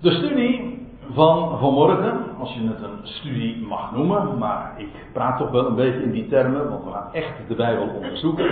De 0.00 0.10
studie 0.10 0.86
van 1.12 1.58
vanmorgen, 1.58 2.18
als 2.38 2.54
je 2.54 2.60
het 2.68 2.82
een 2.82 2.98
studie 3.02 3.66
mag 3.66 3.92
noemen, 3.92 4.38
maar 4.38 4.74
ik 4.76 4.88
praat 5.12 5.38
toch 5.38 5.50
wel 5.50 5.66
een 5.66 5.74
beetje 5.74 6.02
in 6.02 6.10
die 6.10 6.28
termen, 6.28 6.68
want 6.68 6.84
we 6.84 6.90
gaan 6.90 7.12
echt 7.12 7.32
de 7.48 7.54
Bijbel 7.54 7.88
onderzoeken, 7.94 8.46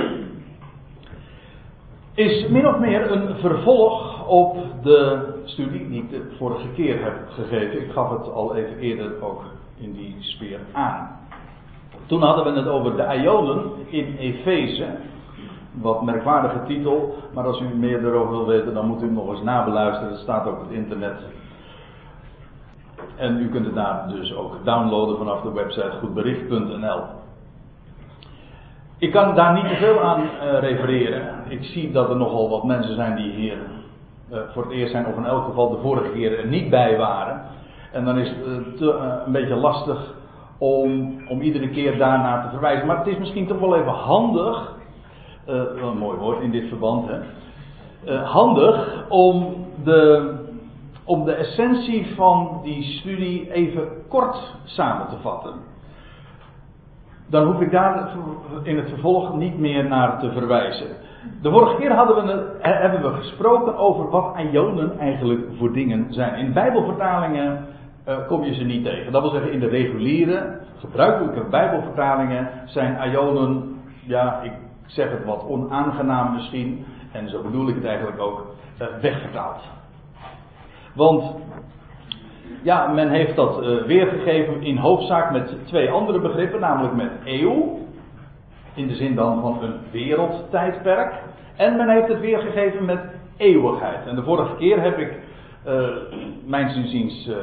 is 2.15 2.49
min 2.49 2.67
of 2.67 2.79
meer 2.79 3.11
een 3.11 3.37
vervolg 3.37 4.27
op 4.27 4.57
de 4.83 5.29
studie 5.45 5.89
die 5.89 6.03
ik 6.03 6.11
de 6.11 6.35
vorige 6.39 6.69
keer 6.75 7.03
heb 7.03 7.29
gegeven. 7.29 7.81
Ik 7.81 7.93
gaf 7.93 8.11
het 8.11 8.33
al 8.33 8.55
even 8.55 8.79
eerder 8.79 9.23
ook 9.23 9.45
in 9.79 9.93
die 9.93 10.17
sfeer 10.19 10.61
aan. 10.73 11.19
Toen 12.07 12.23
hadden 12.23 12.45
we 12.45 12.61
het 12.61 12.69
over 12.69 12.97
de 12.97 13.23
Ionen 13.23 13.71
in 13.89 14.17
Efeze. 14.19 14.87
Wat 15.83 16.03
merkwaardige 16.03 16.63
titel, 16.67 17.15
maar 17.35 17.45
als 17.45 17.61
u 17.61 17.65
meer 17.75 18.07
erover 18.07 18.31
wil 18.31 18.47
weten, 18.47 18.75
dan 18.75 18.87
moet 18.87 19.03
u 19.03 19.11
nog 19.11 19.29
eens 19.31 19.43
nabeluisteren. 19.43 20.11
Het 20.11 20.21
staat 20.21 20.47
op 20.47 20.61
het 20.61 20.71
internet. 20.71 21.21
En 23.17 23.41
u 23.41 23.49
kunt 23.49 23.67
het 23.67 23.75
daar 23.75 24.09
dus 24.09 24.35
ook 24.35 24.65
downloaden 24.65 25.17
vanaf 25.17 25.41
de 25.41 25.53
website 25.53 25.93
goedbericht.nl. 26.01 27.01
Ik 28.99 29.13
kan 29.13 29.35
daar 29.35 29.53
niet 29.53 29.69
te 29.69 29.77
veel 29.77 30.01
aan 30.01 30.21
uh, 30.21 30.59
refereren. 30.59 31.35
Ik 31.49 31.65
zie 31.65 31.93
dat 31.93 32.11
er 32.11 32.17
nogal 32.17 32.51
wat 32.51 32.65
mensen 32.65 32.95
zijn 32.95 33.17
die 33.17 33.31
hier 33.31 33.57
uh, 34.33 34.39
voor 34.53 34.63
het 34.63 34.73
eerst 34.73 34.93
zijn, 34.93 35.07
of 35.07 35.17
in 35.17 35.27
elk 35.27 35.45
geval 35.45 35.71
de 35.71 35.81
vorige 35.83 36.11
keer 36.11 36.39
er 36.39 36.47
niet 36.47 36.71
bij 36.71 36.97
waren. 36.99 37.43
En 37.93 38.05
dan 38.05 38.19
is 38.19 38.29
het 38.29 38.77
te, 38.77 38.93
een 39.27 39.33
beetje 39.33 39.55
lastig 39.55 40.15
om, 40.59 41.21
om 41.29 41.41
iedere 41.41 41.69
keer 41.69 41.99
daarnaar 41.99 42.43
te 42.43 42.51
verwijzen. 42.51 42.87
Maar 42.87 42.99
het 42.99 43.07
is 43.07 43.19
misschien 43.19 43.47
toch 43.47 43.59
wel 43.59 43.77
even 43.77 43.93
handig, 43.93 44.76
een 45.47 45.99
mooi 45.99 46.19
woord 46.19 46.41
in 46.41 46.51
dit 46.51 46.69
verband, 46.69 47.09
hè, 47.09 48.17
handig 48.17 49.05
om 49.09 49.57
de, 49.85 50.33
om 51.05 51.25
de 51.25 51.33
essentie 51.33 52.15
van 52.15 52.61
die 52.63 52.83
studie 52.83 53.53
even 53.53 53.89
kort 54.09 54.55
samen 54.65 55.09
te 55.09 55.17
vatten 55.23 55.75
dan 57.27 57.47
hoef 57.47 57.61
ik 57.61 57.71
daar 57.71 58.09
in 58.63 58.77
het 58.77 58.89
vervolg 58.89 59.35
niet 59.35 59.59
meer 59.59 59.85
naar 59.85 60.19
te 60.19 60.33
verwijzen. 60.33 60.87
De 61.43 61.51
vorige 61.51 61.77
keer 61.77 61.93
hadden 61.93 62.27
we, 62.27 62.57
hebben 62.61 63.03
we 63.03 63.17
gesproken 63.17 63.77
over 63.77 64.11
wat 64.11 64.37
ionen 64.53 64.99
eigenlijk 64.99 65.41
voor 65.59 65.73
dingen 65.73 66.13
zijn. 66.13 66.35
In 66.35 66.53
Bijbelvertalingen 66.53 67.67
uh, 68.09 68.27
kom 68.27 68.45
je 68.45 68.55
ze 68.55 68.65
niet 68.65 68.85
tegen. 68.85 69.13
Dat 69.13 69.23
wil 69.23 69.31
zeggen, 69.31 69.53
in 69.53 69.61
de 69.61 69.69
reguliere, 69.69 70.59
gebruikelijke 70.79 71.45
Bijbelvertalingen 71.51 72.49
zijn 72.65 73.11
ionen, 73.11 73.81
ja, 74.07 74.41
ik 74.43 74.53
zeg 74.87 75.11
het 75.11 75.25
wat 75.25 75.45
onaangenaam 75.49 76.35
misschien, 76.35 76.85
en 77.13 77.29
zo 77.29 77.43
bedoel 77.43 77.69
ik 77.69 77.75
het 77.75 77.85
eigenlijk 77.85 78.21
ook, 78.21 78.55
uh, 78.83 78.87
wegvertaald. 79.01 79.61
Want 80.95 81.35
ja, 82.63 82.87
men 82.87 83.11
heeft 83.11 83.37
dat 83.37 83.63
uh, 83.63 83.83
weergegeven 83.83 84.63
in 84.63 84.77
hoofdzaak 84.77 85.33
met 85.33 85.67
twee 85.67 85.91
andere 85.91 86.21
begrippen, 86.21 86.61
namelijk 86.61 86.95
met 86.95 87.13
eeuw, 87.25 87.79
in 88.75 88.89
de 88.89 88.95
zin 88.95 89.15
dan 89.15 89.41
van 89.41 89.63
een 89.63 89.75
wereldtijdperk, 89.91 91.15
en 91.57 91.77
men 91.77 91.89
heeft 91.89 92.09
het 92.09 92.21
weergegeven 92.21 92.85
met 92.85 93.01
eeuwigheid. 93.37 94.07
En 94.07 94.15
de 94.15 94.23
vorige 94.23 94.57
keer 94.57 94.83
heb 94.83 94.99
ik, 94.99 95.19
uh, 95.67 95.89
mijn 96.47 96.75
inziens, 96.75 97.29
uh, 97.29 97.37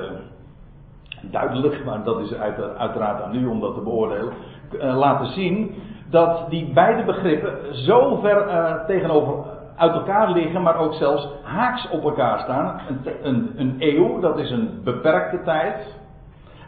duidelijk, 1.31 1.85
maar 1.85 2.03
dat 2.03 2.19
is 2.19 2.33
uiteraard 2.77 3.21
aan 3.21 3.35
u 3.35 3.45
om 3.45 3.59
dat 3.59 3.73
te 3.73 3.81
beoordelen, 3.81 4.33
laten 4.79 5.25
zien 5.25 5.75
dat 6.09 6.49
die 6.49 6.73
beide 6.73 7.03
begrippen 7.03 7.75
zo 7.75 8.15
ver 8.15 8.83
tegenover 8.87 9.33
uit 9.75 9.93
elkaar 9.93 10.31
liggen, 10.31 10.61
maar 10.61 10.77
ook 10.77 10.93
zelfs 10.93 11.27
haaks 11.43 11.89
op 11.89 12.03
elkaar 12.03 12.39
staan. 12.39 12.81
Een, 12.87 13.27
een, 13.27 13.53
een 13.55 13.75
eeuw, 13.79 14.19
dat 14.19 14.39
is 14.39 14.51
een 14.51 14.81
beperkte 14.83 15.41
tijd. 15.43 16.01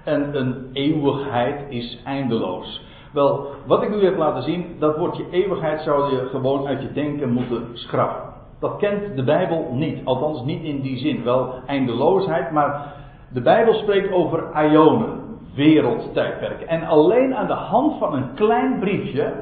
En 0.04 0.38
een 0.38 0.70
eeuwigheid 0.74 1.66
is 1.70 2.02
eindeloos. 2.04 2.82
Wel, 3.14 3.48
wat 3.66 3.84
ik 3.84 3.90
u 3.90 4.04
heb 4.04 4.18
laten 4.18 4.44
zien, 4.44 4.76
dat 4.80 4.98
woordje 4.98 5.26
eeuwigheid 5.32 5.82
zou 5.82 6.12
je 6.12 6.28
gewoon 6.30 6.68
uit 6.68 6.82
je 6.82 6.92
denken 6.92 7.32
moeten 7.32 7.68
schrappen. 7.74 8.34
Dat 8.60 8.78
kent 8.78 9.16
de 9.16 9.24
Bijbel 9.24 9.68
niet, 9.72 10.06
althans 10.06 10.44
niet 10.44 10.64
in 10.64 10.82
die 10.82 10.98
zin. 10.98 11.24
Wel 11.24 11.54
eindeloosheid, 11.66 12.52
maar 12.52 12.94
de 13.36 13.42
Bijbel 13.42 13.74
spreekt 13.74 14.12
over 14.12 14.66
ionen, 14.72 15.40
wereldtijdperken. 15.56 16.68
En 16.68 16.84
alleen 16.84 17.36
aan 17.36 17.48
de 17.48 17.54
hand 17.54 17.98
van 17.98 18.14
een 18.14 18.34
klein 18.34 18.80
briefje, 18.80 19.34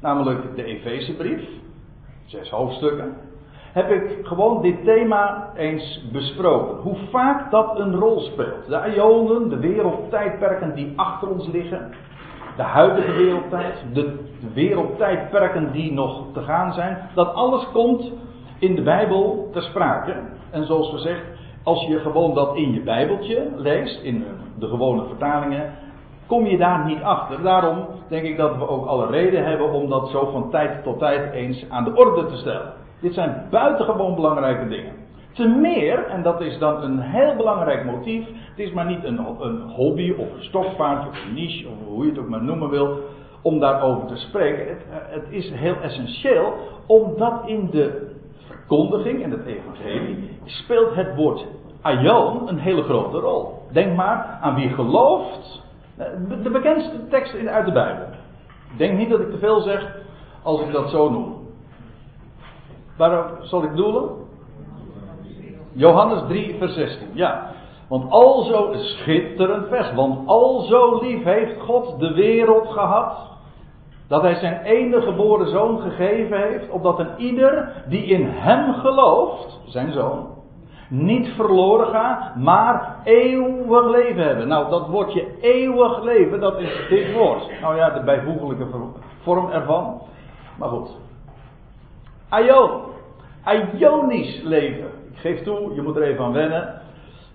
namelijk 0.00 0.56
de 0.56 0.64
Efezebrief, 0.64 1.48
zes 2.24 2.50
hoofdstukken, 2.50 3.16
heb 3.72 3.90
ik 3.90 4.26
gewoon 4.26 4.62
dit 4.62 4.84
thema 4.84 5.50
eens 5.56 6.08
besproken. 6.12 6.76
Hoe 6.76 6.96
vaak 7.10 7.50
dat 7.50 7.78
een 7.78 7.94
rol 7.94 8.20
speelt. 8.20 8.66
De 8.68 8.92
ionen, 8.94 9.48
de 9.48 9.58
wereldtijdperken 9.58 10.74
die 10.74 10.92
achter 10.96 11.28
ons 11.28 11.48
liggen. 11.48 11.90
De 12.56 12.62
huidige 12.62 13.12
wereldtijd, 13.12 13.84
de, 13.92 14.18
wereldtijdperken 14.54 15.72
die 15.72 15.92
nog 15.92 16.24
te 16.32 16.40
gaan 16.40 16.72
zijn. 16.72 16.98
Dat 17.14 17.34
alles 17.34 17.66
komt 17.72 18.12
in 18.58 18.74
de 18.74 18.82
Bijbel 18.82 19.48
ter 19.52 19.62
sprake. 19.62 20.14
En 20.50 20.66
zoals 20.66 20.90
gezegd, 20.90 21.22
als 21.66 21.86
je 21.86 22.00
gewoon 22.00 22.34
dat 22.34 22.56
in 22.56 22.72
je 22.72 22.80
Bijbeltje 22.80 23.48
leest, 23.56 24.02
in 24.02 24.24
de 24.58 24.66
gewone 24.68 25.04
vertalingen, 25.04 25.72
kom 26.26 26.46
je 26.46 26.56
daar 26.56 26.84
niet 26.84 27.02
achter. 27.02 27.42
Daarom 27.42 27.86
denk 28.08 28.24
ik 28.24 28.36
dat 28.36 28.56
we 28.56 28.68
ook 28.68 28.86
alle 28.86 29.06
reden 29.06 29.44
hebben 29.44 29.72
om 29.72 29.88
dat 29.88 30.08
zo 30.08 30.30
van 30.32 30.50
tijd 30.50 30.82
tot 30.82 30.98
tijd 30.98 31.32
eens 31.32 31.64
aan 31.68 31.84
de 31.84 31.94
orde 31.94 32.26
te 32.26 32.36
stellen. 32.36 32.72
Dit 33.00 33.14
zijn 33.14 33.46
buitengewoon 33.50 34.14
belangrijke 34.14 34.68
dingen. 34.68 34.92
Te 35.32 35.48
meer, 35.48 36.04
en 36.04 36.22
dat 36.22 36.40
is 36.40 36.58
dan 36.58 36.82
een 36.82 37.00
heel 37.00 37.36
belangrijk 37.36 37.84
motief, 37.84 38.26
het 38.26 38.58
is 38.58 38.72
maar 38.72 38.86
niet 38.86 39.04
een, 39.04 39.20
een 39.40 39.60
hobby 39.60 40.14
of 40.18 40.32
een 40.34 40.42
stokpaardje 40.42 41.08
of 41.08 41.24
een 41.24 41.34
niche 41.34 41.68
of 41.68 41.86
hoe 41.88 42.04
je 42.04 42.10
het 42.10 42.20
ook 42.20 42.28
maar 42.28 42.42
noemen 42.42 42.70
wil, 42.70 42.98
om 43.42 43.60
daarover 43.60 44.06
te 44.06 44.16
spreken. 44.16 44.68
Het, 44.68 44.84
het 44.90 45.26
is 45.28 45.50
heel 45.50 45.76
essentieel, 45.82 46.52
omdat 46.86 47.42
in 47.46 47.68
de 47.70 48.14
verkondiging 48.66 49.22
en 49.22 49.30
het 49.30 49.46
evangelie 49.46 50.38
speelt 50.44 50.94
het 50.94 51.14
woord 51.16 51.46
aion 51.80 52.48
een 52.48 52.58
hele 52.58 52.82
grote 52.82 53.18
rol. 53.18 53.62
Denk 53.72 53.96
maar 53.96 54.38
aan 54.40 54.54
wie 54.54 54.68
gelooft 54.68 55.62
de 56.42 56.50
bekendste 56.50 57.08
tekst 57.08 57.46
uit 57.46 57.66
de 57.66 57.72
Bijbel. 57.72 58.06
Denk 58.76 58.98
niet 58.98 59.10
dat 59.10 59.20
ik 59.20 59.30
te 59.30 59.38
veel 59.38 59.60
zeg 59.60 59.96
als 60.42 60.60
ik 60.60 60.72
dat 60.72 60.90
zo 60.90 61.10
noem. 61.10 61.34
Waar 62.96 63.30
zal 63.40 63.62
ik 63.62 63.76
doelen? 63.76 64.10
Johannes 65.72 66.22
3, 66.28 66.54
vers 66.58 66.74
16. 66.74 67.08
Ja. 67.12 67.50
Want 67.88 68.10
al 68.10 68.42
zo 68.42 68.72
schitterend 68.72 69.68
vers. 69.68 69.94
Want 69.94 70.28
al 70.28 70.60
zo 70.60 70.98
lief 71.02 71.24
heeft 71.24 71.60
God 71.60 71.98
de 71.98 72.14
wereld 72.14 72.68
gehad. 72.68 73.35
Dat 74.08 74.22
hij 74.22 74.34
zijn 74.34 74.62
enige 74.62 75.06
geboren 75.06 75.48
zoon 75.48 75.80
gegeven 75.80 76.40
heeft. 76.40 76.68
Opdat 76.68 76.98
een 76.98 77.16
ieder 77.16 77.72
die 77.88 78.04
in 78.04 78.26
hem 78.28 78.74
gelooft. 78.74 79.60
Zijn 79.66 79.92
zoon 79.92 80.34
niet 80.88 81.28
verloren 81.28 81.86
gaan, 81.86 82.42
maar 82.42 82.96
eeuwig 83.04 83.90
leven 83.90 84.26
hebben. 84.26 84.48
Nou, 84.48 84.70
dat 84.70 84.88
woordje 84.88 85.26
eeuwig 85.40 86.02
leven, 86.02 86.40
dat 86.40 86.58
is 86.58 86.86
dit 86.88 87.12
woord. 87.12 87.60
Nou 87.60 87.76
ja, 87.76 87.90
de 87.90 88.04
bijvoeglijke 88.04 88.66
vorm 89.22 89.50
ervan. 89.50 90.02
Maar 90.58 90.68
goed. 90.68 90.90
Aion. 92.28 92.80
Aionisch 93.44 94.42
leven. 94.42 94.90
Ik 95.12 95.18
geef 95.18 95.42
toe, 95.42 95.74
je 95.74 95.82
moet 95.82 95.96
er 95.96 96.02
even 96.02 96.24
aan 96.24 96.32
wennen. 96.32 96.80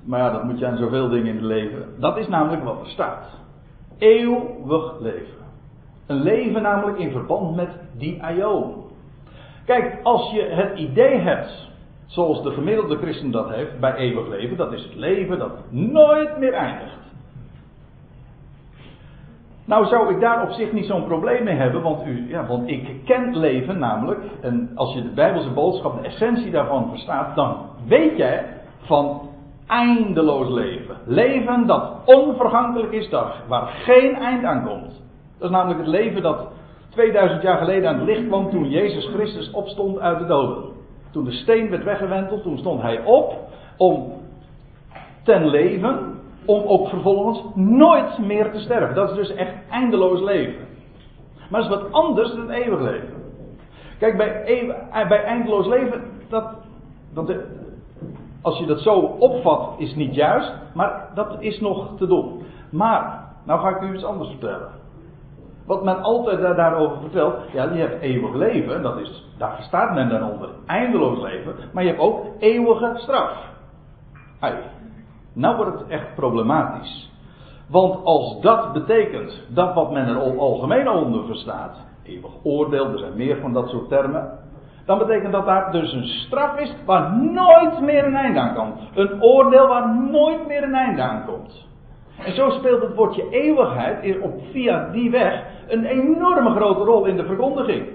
Maar 0.04 0.20
ja, 0.20 0.32
dat 0.32 0.44
moet 0.44 0.60
je 0.60 0.66
aan 0.66 0.78
zoveel 0.78 1.10
dingen 1.10 1.28
in 1.28 1.36
het 1.36 1.44
leven. 1.44 1.86
Dat 1.98 2.18
is 2.18 2.28
namelijk 2.28 2.64
wat 2.64 2.80
er 2.80 2.88
staat. 2.88 3.26
Eeuwig 3.98 5.00
leven. 5.00 5.40
Een 6.12 6.22
leven 6.22 6.62
namelijk 6.62 6.98
in 6.98 7.12
verband 7.12 7.56
met 7.56 7.70
die 7.98 8.24
aion. 8.24 8.74
Kijk, 9.66 10.00
als 10.04 10.32
je 10.32 10.42
het 10.42 10.80
idee 10.80 11.18
hebt 11.18 11.70
zoals 12.06 12.44
de 12.44 12.52
gemiddelde 12.52 12.98
christen 12.98 13.32
dat 13.32 13.50
heeft, 13.50 13.80
bij 13.80 13.96
eeuwig 13.96 14.28
leven. 14.28 14.58
Dat 14.58 14.74
is 14.74 14.84
het 14.84 14.96
leven 14.96 15.40
dat 15.40 15.52
nooit 15.70 16.38
meer 16.38 16.54
eindigt. 16.54 17.00
Nou 19.66 19.86
zou 19.86 20.14
ik 20.14 20.20
daar 20.20 20.44
op 20.44 20.52
zich 20.52 20.72
niet 20.72 20.86
zo'n 20.86 21.06
probleem 21.06 21.44
mee 21.44 21.56
hebben, 21.56 21.82
want, 21.82 22.06
u, 22.06 22.30
ja, 22.30 22.46
want 22.46 22.70
ik 22.70 23.06
ken 23.06 23.38
leven 23.38 23.80
namelijk. 23.80 24.20
En 24.42 24.72
als 24.76 24.94
je 24.94 25.02
de 25.02 25.14
Bijbelse 25.14 25.50
boodschap, 25.50 26.02
de 26.02 26.08
essentie 26.08 26.52
daarvan 26.52 26.90
verstaat, 26.90 27.36
dan 27.36 27.58
weet 27.88 28.18
jij 28.18 28.46
van 28.82 29.30
eindeloos 29.68 30.50
leven. 30.50 30.98
Leven 31.06 31.68
dat 31.68 31.92
onvergankelijk 32.06 32.92
is, 32.92 33.10
dat, 33.10 33.34
waar 33.48 33.68
geen 33.68 34.16
eind 34.16 34.44
aan 34.44 34.66
komt. 34.66 35.01
Dat 35.42 35.50
is 35.50 35.56
namelijk 35.56 35.80
het 35.80 35.90
leven 35.90 36.22
dat 36.22 36.48
2000 36.90 37.42
jaar 37.42 37.58
geleden 37.58 37.90
aan 37.90 37.96
het 37.96 38.06
licht 38.06 38.28
kwam 38.28 38.50
toen 38.50 38.70
Jezus 38.70 39.06
Christus 39.06 39.52
opstond 39.52 40.00
uit 40.00 40.20
de 40.20 40.26
doden. 40.26 40.64
Toen 41.12 41.24
de 41.24 41.32
steen 41.32 41.70
werd 41.70 41.84
weggewenteld, 41.84 42.44
toen 42.44 42.58
stond 42.58 42.82
hij 42.82 43.04
op 43.04 43.38
om 43.78 44.14
ten 45.24 45.48
leven, 45.48 46.20
om 46.46 46.64
ook 46.64 46.88
vervolgens 46.88 47.44
nooit 47.56 48.18
meer 48.18 48.52
te 48.52 48.60
sterven. 48.60 48.96
Dat 48.96 49.10
is 49.10 49.16
dus 49.16 49.34
echt 49.34 49.54
eindeloos 49.70 50.22
leven. 50.22 50.66
Maar 51.50 51.62
dat 51.62 51.72
is 51.72 51.78
wat 51.78 51.92
anders 51.92 52.36
dan 52.36 52.50
eeuwig 52.50 52.82
leven. 52.82 53.14
Kijk, 54.00 54.18
bij, 54.18 55.06
bij 55.08 55.24
eindeloos 55.24 55.68
leven, 55.68 56.02
dat, 56.30 56.46
dat 57.14 57.34
Als 58.42 58.58
je 58.60 58.66
dat 58.66 58.80
zo 58.80 59.00
opvat, 59.00 59.74
is 59.78 59.96
niet 59.96 60.16
juist, 60.16 60.54
maar 60.74 61.10
dat 61.14 61.36
is 61.40 61.60
nog 61.60 61.98
te 61.98 62.08
doen. 62.08 62.44
Maar, 62.72 63.34
nou 63.46 63.60
ga 63.60 63.70
ik 63.70 63.82
u 63.82 63.94
iets 63.94 64.04
anders 64.04 64.30
vertellen. 64.30 64.81
Wat 65.72 65.84
men 65.84 66.02
altijd 66.02 66.56
daarover 66.56 66.98
vertelt, 67.00 67.36
ja, 67.52 67.64
je 67.64 67.80
hebt 67.80 68.02
eeuwig 68.02 68.34
leven, 68.34 68.82
dat 68.82 68.98
is, 68.98 69.26
daar 69.38 69.56
verstaat 69.56 69.94
men 69.94 70.10
dan 70.10 70.32
onder, 70.32 70.50
eindeloos 70.66 71.22
leven, 71.22 71.56
maar 71.74 71.84
je 71.84 71.90
hebt 71.90 72.02
ook 72.02 72.26
eeuwige 72.40 72.92
straf. 72.96 73.32
Nou 75.34 75.56
wordt 75.56 75.80
het 75.80 75.88
echt 75.88 76.16
problematisch. 76.16 77.12
Want 77.70 78.06
als 78.06 78.42
dat 78.42 78.74
betekent, 78.74 79.42
dat 79.48 79.74
wat 79.74 79.92
men 79.92 80.08
er 80.08 80.38
algemeen 80.38 80.90
onder 80.90 81.26
verstaat, 81.26 81.78
eeuwig 82.04 82.32
oordeel, 82.44 82.92
er 82.92 83.00
zijn 83.00 83.18
meer 83.18 83.38
van 83.38 83.54
dat 83.54 83.70
soort 83.70 83.90
termen, 83.90 84.40
dan 84.86 84.98
betekent 84.98 85.32
dat 85.32 85.46
daar 85.46 85.72
dus 85.72 85.94
een 85.94 86.08
straf 86.08 86.60
is 86.60 86.76
waar 86.86 87.18
nooit 87.18 87.82
meer 87.82 88.06
een 88.06 88.16
einde 88.16 88.40
aan 88.40 88.56
komt. 88.56 88.80
Een 88.96 89.24
oordeel 89.24 89.68
waar 89.68 89.96
nooit 89.96 90.48
meer 90.48 90.64
een 90.64 90.76
einde 90.76 91.02
aan 91.02 91.26
komt. 91.26 91.70
En 92.18 92.36
zo 92.36 92.50
speelt 92.50 92.82
het 92.82 92.96
woordje 92.96 93.30
eeuwigheid 93.30 94.20
op, 94.20 94.42
via 94.52 94.90
die 94.92 95.12
weg 95.12 95.44
een 95.68 95.86
enorme 95.86 96.50
grote 96.50 96.84
rol 96.84 97.06
in 97.06 97.16
de 97.16 97.26
verkondiging. 97.26 97.88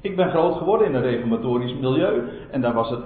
Ik 0.00 0.16
ben 0.16 0.30
groot 0.30 0.56
geworden 0.56 0.86
in 0.86 0.94
een 0.94 1.02
reformatorisch 1.02 1.74
milieu 1.74 2.22
en 2.50 2.60
daar 2.60 2.74
was 2.74 2.90
het 2.90 3.00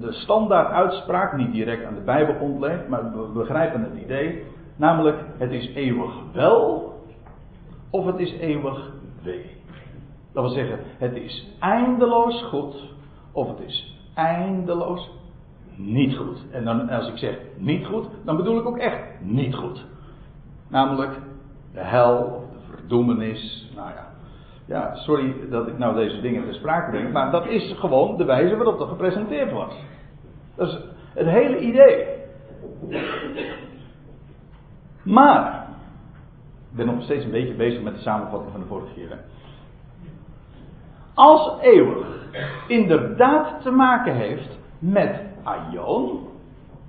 de 0.00 0.12
standaard 0.12 0.72
uitspraak, 0.72 1.36
niet 1.36 1.52
direct 1.52 1.84
aan 1.84 1.94
de 1.94 2.00
Bijbel 2.00 2.34
ontleend, 2.40 2.88
maar 2.88 3.12
we 3.12 3.32
begrijpen 3.32 3.80
het 3.80 4.02
idee. 4.02 4.44
Namelijk, 4.76 5.18
het 5.38 5.50
is 5.50 5.74
eeuwig 5.74 6.12
wel 6.32 6.92
of 7.90 8.06
het 8.06 8.18
is 8.18 8.32
eeuwig 8.32 8.90
wee. 9.22 9.50
Dat 10.32 10.44
wil 10.44 10.52
zeggen, 10.52 10.78
het 10.98 11.16
is 11.16 11.56
eindeloos 11.60 12.42
goed 12.42 12.94
of 13.32 13.48
het 13.48 13.60
is 13.66 13.98
eindeloos 14.14 15.10
niet 15.84 16.16
goed. 16.16 16.44
En 16.50 16.64
dan, 16.64 16.88
als 16.88 17.08
ik 17.08 17.16
zeg 17.16 17.38
niet 17.56 17.86
goed, 17.86 18.06
dan 18.24 18.36
bedoel 18.36 18.58
ik 18.58 18.66
ook 18.66 18.78
echt 18.78 19.00
niet 19.20 19.54
goed. 19.54 19.84
Namelijk 20.68 21.12
de 21.72 21.80
hel 21.80 22.16
of 22.16 22.42
de 22.52 22.76
verdoemenis. 22.76 23.70
Nou 23.74 23.88
ja. 23.88 24.10
Ja, 24.66 24.94
sorry 24.94 25.34
dat 25.50 25.68
ik 25.68 25.78
nou 25.78 25.94
deze 25.94 26.20
dingen 26.20 26.44
ter 26.44 26.54
sprake 26.54 26.90
breng, 26.90 27.12
maar 27.12 27.30
dat 27.30 27.46
is 27.46 27.74
gewoon 27.78 28.16
de 28.16 28.24
wijze 28.24 28.56
waarop 28.56 28.78
dat 28.78 28.88
gepresenteerd 28.88 29.52
was. 29.52 29.74
Dat 30.54 30.68
is 30.68 30.78
het 31.14 31.26
hele 31.26 31.58
idee. 31.58 32.06
Maar, 35.02 35.66
ik 36.70 36.76
ben 36.76 36.86
nog 36.86 37.02
steeds 37.02 37.24
een 37.24 37.30
beetje 37.30 37.54
bezig 37.54 37.82
met 37.82 37.94
de 37.94 38.00
samenvatting 38.00 38.52
van 38.52 38.60
de 38.60 38.66
vorige 38.66 38.94
keer. 38.94 39.18
Als 41.14 41.60
eeuwig 41.60 42.06
inderdaad 42.68 43.62
te 43.62 43.70
maken 43.70 44.14
heeft 44.14 44.58
met 44.78 45.20
aion, 45.42 46.28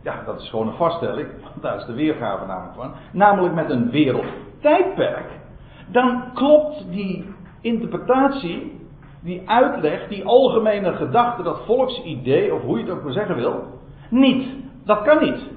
ja, 0.04 0.24
dat 0.26 0.42
is 0.42 0.50
gewoon 0.50 0.68
een 0.68 0.74
vaststelling, 0.74 1.28
want 1.42 1.62
daar 1.62 1.78
is 1.78 1.86
de 1.86 1.94
weergave 1.94 2.46
namelijk 2.46 2.76
van, 2.76 2.94
namelijk 3.12 3.54
met 3.54 3.70
een 3.70 3.90
wereldtijdperk, 3.90 5.30
dan 5.88 6.24
klopt 6.34 6.86
die 6.90 7.36
interpretatie, 7.62 8.82
die 9.22 9.50
uitleg, 9.50 10.08
die 10.08 10.26
algemene 10.26 10.94
gedachte, 10.94 11.44
dat 11.44 11.66
volksidee, 11.66 12.54
of 12.54 12.62
hoe 12.62 12.78
je 12.78 12.84
het 12.84 12.94
ook 12.94 13.04
maar 13.04 13.14
zeggen 13.14 13.36
wil, 13.36 13.64
niet. 14.10 14.48
Dat 14.86 15.02
kan 15.02 15.24
niet. 15.24 15.52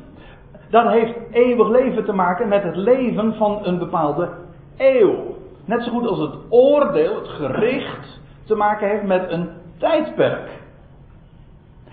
Dat 0.70 0.90
heeft 0.90 1.14
eeuwig 1.30 1.68
leven 1.68 2.04
te 2.04 2.12
maken 2.12 2.48
met 2.48 2.62
het 2.62 2.76
leven 2.76 3.34
van 3.34 3.58
een 3.62 3.78
bepaalde 3.78 4.28
eeuw. 4.76 5.34
Net 5.64 5.82
zo 5.82 5.90
goed 5.90 6.06
als 6.06 6.18
het 6.18 6.34
oordeel, 6.48 7.14
het 7.14 7.28
gericht, 7.28 8.20
te 8.44 8.54
maken 8.54 8.88
heeft 8.88 9.02
met 9.02 9.30
een 9.30 9.48
tijdperk. 9.78 10.48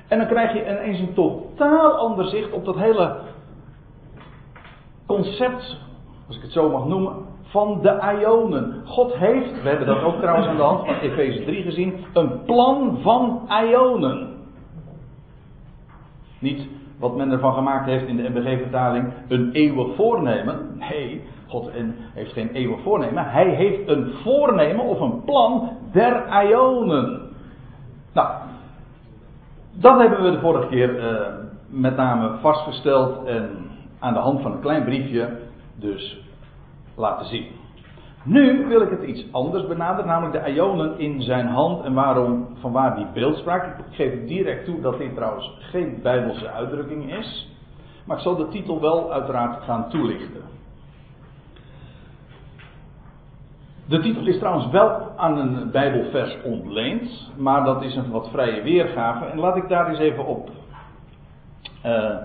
En 0.07 0.17
dan 0.17 0.27
krijg 0.27 0.53
je 0.53 0.61
ineens 0.61 0.99
een 0.99 1.13
totaal 1.13 1.91
ander 1.91 2.25
zicht 2.25 2.51
op 2.51 2.65
dat 2.65 2.75
hele 2.75 3.15
concept, 5.05 5.77
als 6.27 6.35
ik 6.35 6.41
het 6.41 6.51
zo 6.51 6.69
mag 6.69 6.87
noemen, 6.87 7.13
van 7.43 7.81
de 7.81 8.17
Ionen. 8.19 8.81
God 8.85 9.13
heeft, 9.13 9.61
we 9.61 9.69
hebben 9.69 9.87
dat 9.87 10.03
ook 10.03 10.19
trouwens 10.19 10.47
aan 10.47 10.55
de 10.55 10.61
hand 10.61 10.85
van 10.85 10.95
Efeze 10.95 11.43
3 11.43 11.63
gezien, 11.63 11.93
een 12.13 12.43
plan 12.43 12.97
van 13.01 13.49
Ionen. 13.69 14.27
Niet 16.39 16.67
wat 16.99 17.15
men 17.15 17.31
ervan 17.31 17.53
gemaakt 17.53 17.85
heeft 17.85 18.07
in 18.07 18.15
de 18.15 18.29
MBG-vertaling, 18.29 19.13
een 19.27 19.51
eeuwig 19.51 19.95
voornemen. 19.95 20.75
Nee, 20.77 21.21
God 21.47 21.71
heeft 22.13 22.33
geen 22.33 22.49
eeuwig 22.49 22.81
voornemen. 22.81 23.25
Hij 23.25 23.49
heeft 23.49 23.87
een 23.87 24.13
voornemen 24.23 24.85
of 24.85 24.99
een 24.99 25.23
plan 25.23 25.69
der 25.91 26.45
Ionen. 26.45 27.21
Nou, 28.13 28.29
dat 29.73 29.99
hebben 29.99 30.23
we 30.23 30.31
de 30.31 30.39
vorige 30.39 30.67
keer 30.67 30.95
uh, 30.95 31.27
met 31.67 31.95
name 31.95 32.37
vastgesteld 32.41 33.25
en 33.25 33.49
aan 33.99 34.13
de 34.13 34.19
hand 34.19 34.41
van 34.41 34.51
een 34.51 34.61
klein 34.61 34.83
briefje 34.83 35.37
dus 35.75 36.21
laten 36.95 37.25
zien. 37.25 37.45
Nu 38.23 38.67
wil 38.67 38.81
ik 38.81 38.89
het 38.89 39.03
iets 39.03 39.25
anders 39.31 39.67
benaderen, 39.67 40.07
namelijk 40.07 40.45
de 40.45 40.51
Ionen 40.51 40.99
in 40.99 41.21
zijn 41.21 41.47
hand 41.47 41.83
en 41.83 41.93
waarom, 41.93 42.47
van 42.59 42.71
waar 42.71 42.95
die 42.95 43.07
beeldspraak. 43.13 43.77
Ik 43.79 43.85
geef 43.89 44.27
direct 44.27 44.65
toe 44.65 44.81
dat 44.81 44.97
dit 44.97 45.15
trouwens 45.15 45.57
geen 45.59 45.99
bijbelse 46.01 46.51
uitdrukking 46.51 47.13
is, 47.15 47.49
maar 48.05 48.17
ik 48.17 48.23
zal 48.23 48.35
de 48.35 48.47
titel 48.47 48.81
wel 48.81 49.13
uiteraard 49.13 49.63
gaan 49.63 49.89
toelichten. 49.89 50.41
De 53.87 53.99
titel 53.99 54.25
is 54.25 54.37
trouwens 54.37 54.69
wel 54.69 55.11
aan 55.15 55.37
een 55.37 55.71
Bijbelvers 55.71 56.37
ontleend, 56.43 57.31
maar 57.37 57.63
dat 57.63 57.83
is 57.83 57.95
een 57.95 58.11
wat 58.11 58.29
vrije 58.29 58.61
weergave. 58.61 59.25
En 59.25 59.39
laat 59.39 59.55
ik 59.55 59.67
daar 59.67 59.89
eens 59.89 59.99
even 59.99 60.25
op, 60.25 60.49
uh, 61.85 62.15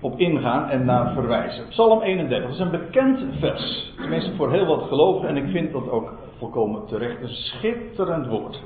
op 0.00 0.18
ingaan 0.18 0.68
en 0.68 0.84
naar 0.84 1.12
verwijzen. 1.12 1.68
Psalm 1.68 2.02
31, 2.02 2.42
dat 2.42 2.54
is 2.54 2.60
een 2.60 2.70
bekend 2.70 3.20
vers. 3.38 3.92
Tenminste 3.96 4.34
voor 4.34 4.52
heel 4.52 4.66
wat 4.66 4.82
gelovigen 4.88 5.28
en 5.28 5.36
ik 5.36 5.50
vind 5.50 5.72
dat 5.72 5.90
ook 5.90 6.12
volkomen 6.38 6.86
terecht. 6.86 7.22
Een 7.22 7.28
schitterend 7.28 8.26
woord. 8.26 8.62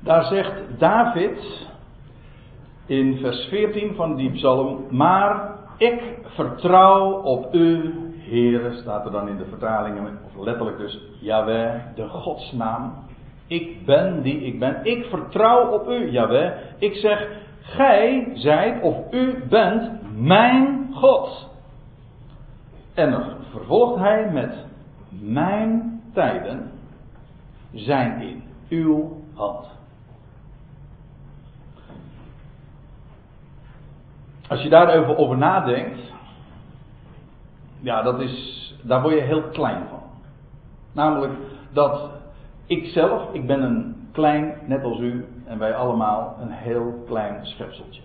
Daar 0.00 0.24
zegt 0.24 0.52
David 0.78 1.68
in 2.86 3.18
vers 3.18 3.46
14 3.48 3.94
van 3.94 4.16
die 4.16 4.30
psalm, 4.30 4.86
maar 4.90 5.58
ik 5.78 6.18
vertrouw 6.24 7.12
op 7.12 7.54
u, 7.54 7.94
Heere, 8.30 8.72
staat 8.72 9.04
er 9.04 9.12
dan 9.12 9.28
in 9.28 9.36
de 9.36 9.44
vertalingen, 9.44 10.18
of 10.24 10.44
letterlijk 10.44 10.78
dus, 10.78 11.00
Jaweh, 11.20 11.80
de 11.94 12.08
godsnaam. 12.08 12.92
Ik 13.46 13.86
ben 13.86 14.22
die 14.22 14.40
ik 14.40 14.58
ben. 14.58 14.84
Ik 14.84 15.04
vertrouw 15.04 15.68
op 15.68 15.88
u, 15.88 16.10
Jaweh. 16.10 16.52
Ik 16.78 16.94
zeg, 16.94 17.28
gij 17.60 18.30
zijt 18.34 18.82
of 18.82 19.12
u 19.12 19.44
bent 19.48 19.90
mijn 20.16 20.88
God. 20.92 21.48
En 22.94 23.10
dan 23.10 23.24
vervolgt 23.50 23.98
hij 23.98 24.30
met, 24.32 24.54
mijn 25.20 26.02
tijden 26.12 26.70
zijn 27.72 28.20
in 28.20 28.42
uw 28.68 29.22
hand. 29.34 29.66
Als 34.48 34.62
je 34.62 34.68
daar 34.68 34.88
even 34.88 35.18
over 35.18 35.36
nadenkt, 35.36 35.98
ja, 37.80 38.02
dat 38.02 38.20
is, 38.20 38.74
daar 38.82 39.02
word 39.02 39.14
je 39.14 39.20
heel 39.20 39.42
klein 39.42 39.82
van. 39.88 40.02
Namelijk 40.92 41.32
dat 41.72 42.10
ik 42.66 42.86
zelf, 42.86 43.32
ik 43.32 43.46
ben 43.46 43.62
een 43.62 44.08
klein, 44.12 44.54
net 44.66 44.84
als 44.84 44.98
u 44.98 45.24
en 45.44 45.58
wij 45.58 45.74
allemaal, 45.74 46.36
een 46.40 46.50
heel 46.50 47.04
klein 47.06 47.46
schepseltje. 47.46 48.02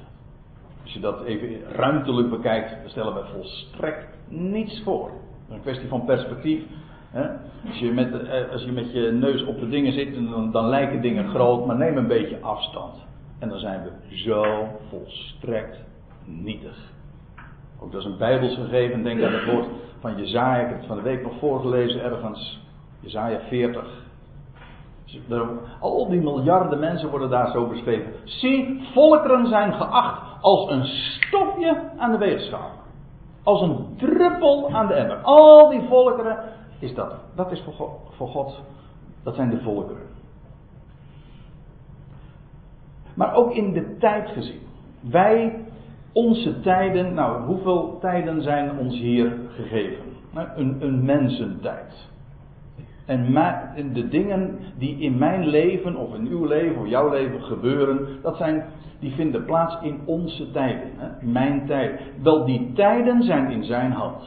Als 0.83 0.93
je 0.93 0.99
dat 0.99 1.23
even 1.23 1.61
ruimtelijk 1.71 2.29
bekijkt, 2.29 2.89
stellen 2.89 3.13
wij 3.13 3.23
volstrekt 3.33 4.17
niets 4.27 4.81
voor. 4.83 5.11
Een 5.49 5.61
kwestie 5.61 5.87
van 5.87 6.05
perspectief. 6.05 6.63
Hè? 7.09 7.27
Als, 7.67 7.79
je 7.79 7.91
met, 7.91 8.27
eh, 8.27 8.51
als 8.51 8.63
je 8.63 8.71
met 8.71 8.91
je 8.91 9.11
neus 9.11 9.45
op 9.45 9.59
de 9.59 9.69
dingen 9.69 9.93
zit, 9.93 10.15
dan 10.51 10.65
lijken 10.65 11.01
dingen 11.01 11.29
groot, 11.29 11.65
maar 11.65 11.77
neem 11.77 11.97
een 11.97 12.07
beetje 12.07 12.39
afstand. 12.41 12.93
En 13.39 13.49
dan 13.49 13.59
zijn 13.59 13.83
we 13.83 14.15
zo 14.17 14.67
volstrekt 14.89 15.77
nietig. 16.25 16.93
Dat 17.91 17.99
is 17.99 18.05
een 18.05 18.17
bijbels 18.17 18.55
gegeven. 18.55 19.03
Denk 19.03 19.23
aan 19.23 19.33
het 19.33 19.45
woord 19.45 19.65
van 19.99 20.17
Jezaja. 20.17 20.61
Ik 20.61 20.67
heb 20.67 20.77
het 20.77 20.87
van 20.87 20.95
de 20.95 21.03
week 21.03 21.23
nog 21.23 21.33
voorgelezen 21.39 22.03
ergens. 22.03 22.59
Jezaja 22.99 23.39
40. 23.39 24.03
Al 25.79 26.09
die 26.09 26.21
miljarden 26.21 26.79
mensen 26.79 27.09
worden 27.09 27.29
daar 27.29 27.51
zo 27.51 27.67
beschreven. 27.67 28.13
Zie, 28.23 28.87
volkeren 28.93 29.47
zijn 29.47 29.73
geacht 29.73 30.41
als 30.41 30.69
een 30.69 30.85
stofje 30.85 31.81
aan 31.97 32.11
de 32.11 32.17
weegschaal. 32.17 32.71
Als 33.43 33.61
een 33.61 33.95
druppel 33.97 34.69
aan 34.73 34.87
de 34.87 34.93
emmer. 34.93 35.17
Al 35.17 35.69
die 35.69 35.81
volkeren 35.89 36.37
is 36.79 36.93
dat. 36.93 37.13
Dat 37.35 37.51
is 37.51 37.61
voor 37.61 37.73
God. 37.73 37.89
Voor 38.15 38.27
God 38.27 38.61
dat 39.25 39.35
zijn 39.35 39.49
de 39.49 39.61
volkeren. 39.61 40.07
Maar 43.13 43.33
ook 43.33 43.51
in 43.51 43.73
de 43.73 43.97
tijd 43.97 44.29
gezien. 44.29 44.61
Wij 44.99 45.64
onze 46.15 46.59
tijden, 46.59 47.13
nou, 47.13 47.43
hoeveel 47.43 47.97
tijden 48.01 48.41
zijn 48.41 48.77
ons 48.77 48.99
hier 48.99 49.37
gegeven? 49.49 50.03
Nou, 50.33 50.47
een, 50.55 50.77
een 50.79 51.05
mensentijd. 51.05 52.09
En 53.05 53.93
de 53.93 54.07
dingen 54.07 54.59
die 54.77 54.99
in 54.99 55.17
mijn 55.17 55.47
leven 55.47 55.95
of 55.95 56.15
in 56.15 56.27
uw 56.27 56.45
leven 56.45 56.81
of 56.81 56.87
jouw 56.87 57.09
leven 57.09 57.41
gebeuren, 57.41 58.07
dat 58.21 58.37
zijn, 58.37 58.65
die 58.99 59.11
vinden 59.11 59.45
plaats 59.45 59.77
in 59.81 59.99
onze 60.05 60.51
tijden. 60.51 60.89
Hè? 60.95 61.25
Mijn 61.25 61.65
tijd. 61.65 62.01
Wel, 62.21 62.45
die 62.45 62.73
tijden 62.73 63.23
zijn 63.23 63.51
in 63.51 63.63
zijn 63.63 63.91
hand. 63.91 64.19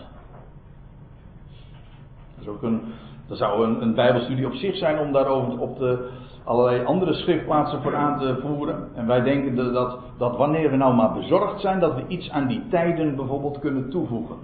Dat, 2.35 2.41
is 2.41 2.49
ook 2.49 2.63
een, 2.63 2.81
dat 3.29 3.39
zou 3.39 3.67
een, 3.67 3.83
een 3.83 3.95
bijbelstudie 3.95 4.47
op 4.47 4.55
zich 4.55 4.77
zijn 4.77 4.99
om 4.99 5.13
daarover 5.13 5.61
op 5.61 5.79
de 5.79 6.09
allerlei 6.45 6.85
andere 6.85 7.15
schriftplaatsen 7.15 7.83
voor 7.83 7.97
aan 7.97 8.19
te 8.19 8.37
voeren. 8.41 8.89
En 8.95 9.07
wij 9.07 9.21
denken 9.21 9.73
dat, 9.73 9.99
dat 10.19 10.37
wanneer 10.37 10.71
we 10.71 10.77
nou 10.77 10.95
maar 10.95 11.13
bezorgd 11.13 11.61
zijn, 11.61 11.81
dat 11.81 11.95
we 11.95 12.05
iets 12.07 12.31
aan 12.31 12.47
die 12.47 12.63
tijden 12.71 13.17
bijvoorbeeld 13.17 13.59
kunnen 13.59 13.91
toevoegen. 13.91 14.37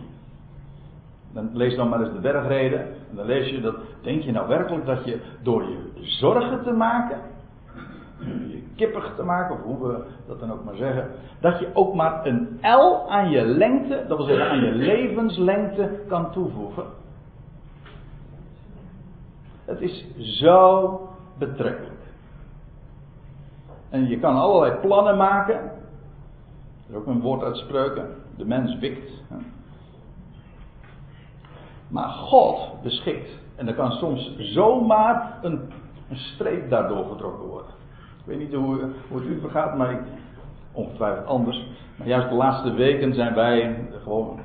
Dan 1.32 1.50
lees 1.52 1.76
dan 1.76 1.88
maar 1.88 2.00
eens 2.00 2.12
de 2.12 2.20
bergreden. 2.20 2.80
En 2.80 3.16
dan 3.16 3.26
lees 3.26 3.50
je 3.50 3.60
dat. 3.60 3.74
Denk 4.02 4.22
je 4.22 4.32
nou 4.32 4.48
werkelijk 4.48 4.86
dat 4.86 5.04
je 5.04 5.20
door 5.42 5.62
je 5.62 5.78
zorgen 6.02 6.62
te 6.62 6.72
maken. 6.72 7.18
Je 8.48 8.62
kippig 8.76 9.12
te 9.16 9.22
maken, 9.22 9.54
of 9.54 9.62
hoe 9.62 9.88
we 9.88 10.04
dat 10.26 10.40
dan 10.40 10.52
ook 10.52 10.64
maar 10.64 10.76
zeggen. 10.76 11.08
Dat 11.40 11.58
je 11.58 11.68
ook 11.72 11.94
maar 11.94 12.26
een 12.26 12.58
L 12.62 13.08
aan 13.08 13.30
je 13.30 13.44
lengte, 13.44 14.04
dat 14.08 14.16
wil 14.16 14.26
zeggen 14.26 14.48
aan 14.48 14.64
je 14.64 14.72
levenslengte, 14.72 16.00
kan 16.08 16.32
toevoegen. 16.32 16.84
Het 19.64 19.80
is 19.80 20.06
zo 20.16 21.00
betrekkelijk. 21.38 21.92
En 23.90 24.08
je 24.08 24.18
kan 24.18 24.36
allerlei 24.36 24.80
plannen 24.80 25.16
maken. 25.16 25.54
Er 25.54 26.90
is 26.90 26.94
ook 26.96 27.06
een 27.06 27.20
woord 27.20 27.42
uit 27.42 27.56
spreuken. 27.56 28.08
De 28.36 28.44
mens 28.44 28.78
wikt. 28.78 29.22
Maar 31.88 32.08
God 32.08 32.82
beschikt. 32.82 33.28
En 33.56 33.68
er 33.68 33.74
kan 33.74 33.90
soms 33.90 34.36
zomaar 34.38 35.38
een, 35.42 35.60
een 36.08 36.16
streep 36.16 36.70
daardoor 36.70 37.04
getrokken 37.04 37.48
worden. 37.48 37.70
Ik 38.18 38.24
weet 38.24 38.38
niet 38.38 38.54
hoe, 38.54 38.90
het 39.12 39.24
u 39.24 39.40
vergaat, 39.40 39.76
maar 39.76 39.90
ik, 39.90 40.00
ongetwijfeld 40.72 41.26
anders. 41.26 41.66
Maar 41.96 42.06
juist 42.06 42.28
de 42.28 42.34
laatste 42.34 42.72
weken 42.72 43.14
zijn 43.14 43.34
wij 43.34 43.88
gewoon, 44.02 44.38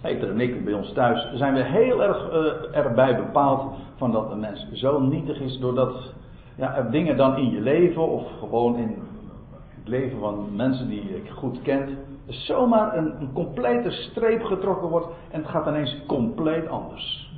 Peter 0.00 0.30
en 0.30 0.40
ik 0.40 0.64
bij 0.64 0.74
ons 0.74 0.92
thuis, 0.92 1.28
zijn 1.34 1.54
we 1.54 1.62
heel 1.62 2.02
erg 2.02 2.32
uh, 2.32 2.76
erbij 2.76 3.16
bepaald 3.16 3.74
van 3.96 4.12
dat 4.12 4.30
een 4.30 4.40
mens 4.40 4.66
zo 4.72 5.00
nietig 5.00 5.40
is 5.40 5.58
doordat 5.58 6.12
ja, 6.56 6.74
er 6.74 6.90
dingen 6.90 7.16
dan 7.16 7.36
in 7.36 7.50
je 7.50 7.60
leven 7.60 8.08
of 8.08 8.22
gewoon 8.38 8.76
in 8.76 8.96
het 9.78 9.88
leven 9.88 10.18
van 10.18 10.48
mensen 10.56 10.88
die 10.88 11.16
ik 11.16 11.30
goed 11.30 11.62
kent, 11.62 11.90
zomaar 12.26 12.96
een, 12.96 13.20
een 13.20 13.32
complete 13.32 13.90
streep 13.90 14.42
getrokken 14.42 14.88
wordt 14.88 15.06
en 15.30 15.40
het 15.40 15.50
gaat 15.50 15.66
ineens 15.66 15.96
compleet 16.06 16.68
anders. 16.68 17.32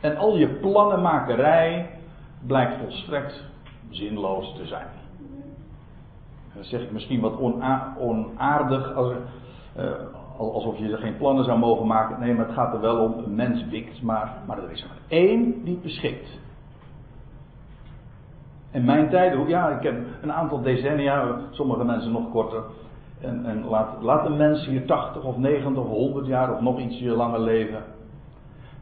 En 0.00 0.16
al 0.16 0.36
je 0.36 0.48
plannenmakerij 0.48 1.90
blijkt 2.46 2.80
volstrekt 2.82 3.44
zinloos 3.88 4.54
te 4.56 4.66
zijn. 4.66 4.86
Dan 6.54 6.64
zeg 6.64 6.80
ik 6.82 6.90
misschien 6.90 7.20
wat 7.20 7.38
onaardig, 7.98 8.94
als, 8.94 9.12
uh, 9.78 9.84
alsof 10.48 10.78
je 10.78 10.92
er 10.92 10.98
geen 10.98 11.16
plannen 11.16 11.44
zou 11.44 11.58
mogen 11.58 11.86
maken. 11.86 12.20
Nee, 12.20 12.34
maar 12.34 12.46
het 12.46 12.54
gaat 12.54 12.74
er 12.74 12.80
wel 12.80 13.04
om, 13.04 13.24
een 13.24 13.34
mens 13.34 13.66
wikt, 13.68 14.02
maar, 14.02 14.32
maar 14.46 14.58
er 14.58 14.70
is 14.70 14.86
maar 14.86 14.98
één 15.08 15.64
die 15.64 15.78
beschikt. 15.82 16.38
In 18.70 18.84
mijn 18.84 19.08
tijden, 19.08 19.48
ja, 19.48 19.68
ik 19.68 19.82
heb 19.82 19.96
een 20.22 20.32
aantal 20.32 20.62
decennia, 20.62 21.38
sommige 21.50 21.84
mensen 21.84 22.12
nog 22.12 22.30
korter, 22.30 22.62
en, 23.20 23.46
en 23.46 23.64
laat, 23.64 24.02
laat 24.02 24.26
een 24.26 24.36
mens 24.36 24.66
hier 24.66 24.86
80 24.86 25.22
of 25.22 25.36
90 25.36 25.82
of 25.82 25.88
100 25.88 26.26
jaar 26.26 26.54
of 26.54 26.60
nog 26.60 26.78
ietsje 26.78 27.08
langer 27.08 27.40
leven. 27.40 27.82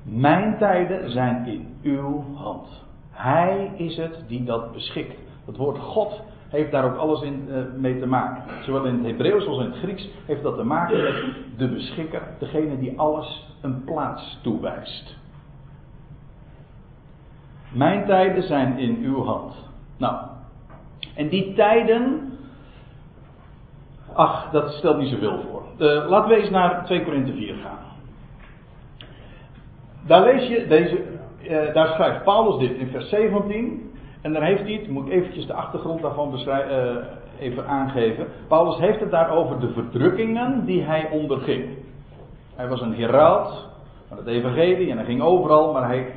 Mijn 0.03 0.59
tijden 0.59 1.11
zijn 1.11 1.47
in 1.47 1.79
uw 1.83 2.25
hand. 2.35 2.67
Hij 3.11 3.73
is 3.77 3.97
het 3.97 4.25
die 4.27 4.45
dat 4.45 4.73
beschikt. 4.73 5.19
Het 5.45 5.57
woord 5.57 5.79
God 5.79 6.23
heeft 6.49 6.71
daar 6.71 6.85
ook 6.85 6.97
alles 6.97 7.23
in, 7.23 7.49
uh, 7.49 7.57
mee 7.77 7.99
te 7.99 8.07
maken. 8.07 8.43
Zowel 8.65 8.85
in 8.85 8.95
het 8.95 9.07
Hebreeuws 9.07 9.47
als 9.47 9.59
in 9.59 9.71
het 9.71 9.79
Grieks 9.79 10.09
heeft 10.27 10.43
dat 10.43 10.57
te 10.57 10.65
maken 10.65 11.03
met 11.03 11.15
de 11.57 11.69
beschikker, 11.69 12.23
degene 12.39 12.79
die 12.79 12.99
alles 12.99 13.57
een 13.61 13.85
plaats 13.85 14.39
toewijst. 14.43 15.17
Mijn 17.73 18.07
tijden 18.07 18.43
zijn 18.43 18.79
in 18.79 18.99
uw 19.03 19.25
hand. 19.25 19.55
Nou, 19.97 20.27
en 21.15 21.29
die 21.29 21.55
tijden, 21.55 22.33
Ach, 24.13 24.51
dat 24.51 24.73
stelt 24.73 24.99
niet 24.99 25.09
zoveel 25.09 25.41
voor. 25.51 25.63
Uh, 25.79 26.09
laten 26.09 26.29
we 26.29 26.37
eens 26.37 26.51
naar 26.51 26.85
2 26.85 27.05
Korinthe 27.05 27.33
4 27.33 27.55
gaan. 27.55 27.79
Daar 30.07 30.23
lees 30.23 30.49
je 30.49 30.67
deze, 30.67 31.03
uh, 31.43 31.75
daar 31.75 31.87
schrijft 31.87 32.25
Paulus 32.25 32.69
dit 32.69 32.79
in 32.79 32.89
vers 32.89 33.09
17. 33.09 33.88
En 34.29 34.35
daar 34.35 34.43
heeft 34.43 34.63
hij 34.63 34.73
het, 34.73 34.89
moet 34.89 35.07
ik 35.07 35.13
eventjes 35.13 35.47
de 35.47 35.53
achtergrond 35.53 36.03
daarvan 36.03 36.41
uh, 36.47 36.55
even 37.39 37.67
aangeven. 37.67 38.27
Paulus 38.49 38.79
heeft 38.79 39.01
het 39.01 39.11
daar 39.11 39.31
over 39.31 39.61
de 39.61 39.73
verdrukkingen 39.73 40.65
die 40.65 40.83
hij 40.83 41.09
onderging. 41.11 41.69
Hij 42.55 42.69
was 42.69 42.81
een 42.81 42.95
heraut 42.95 43.69
van 44.09 44.17
het 44.17 44.27
evangelie 44.27 44.91
en 44.91 44.97
hij 44.97 45.07
ging 45.07 45.23
overal, 45.23 45.73
maar 45.73 45.87
hij 45.87 46.15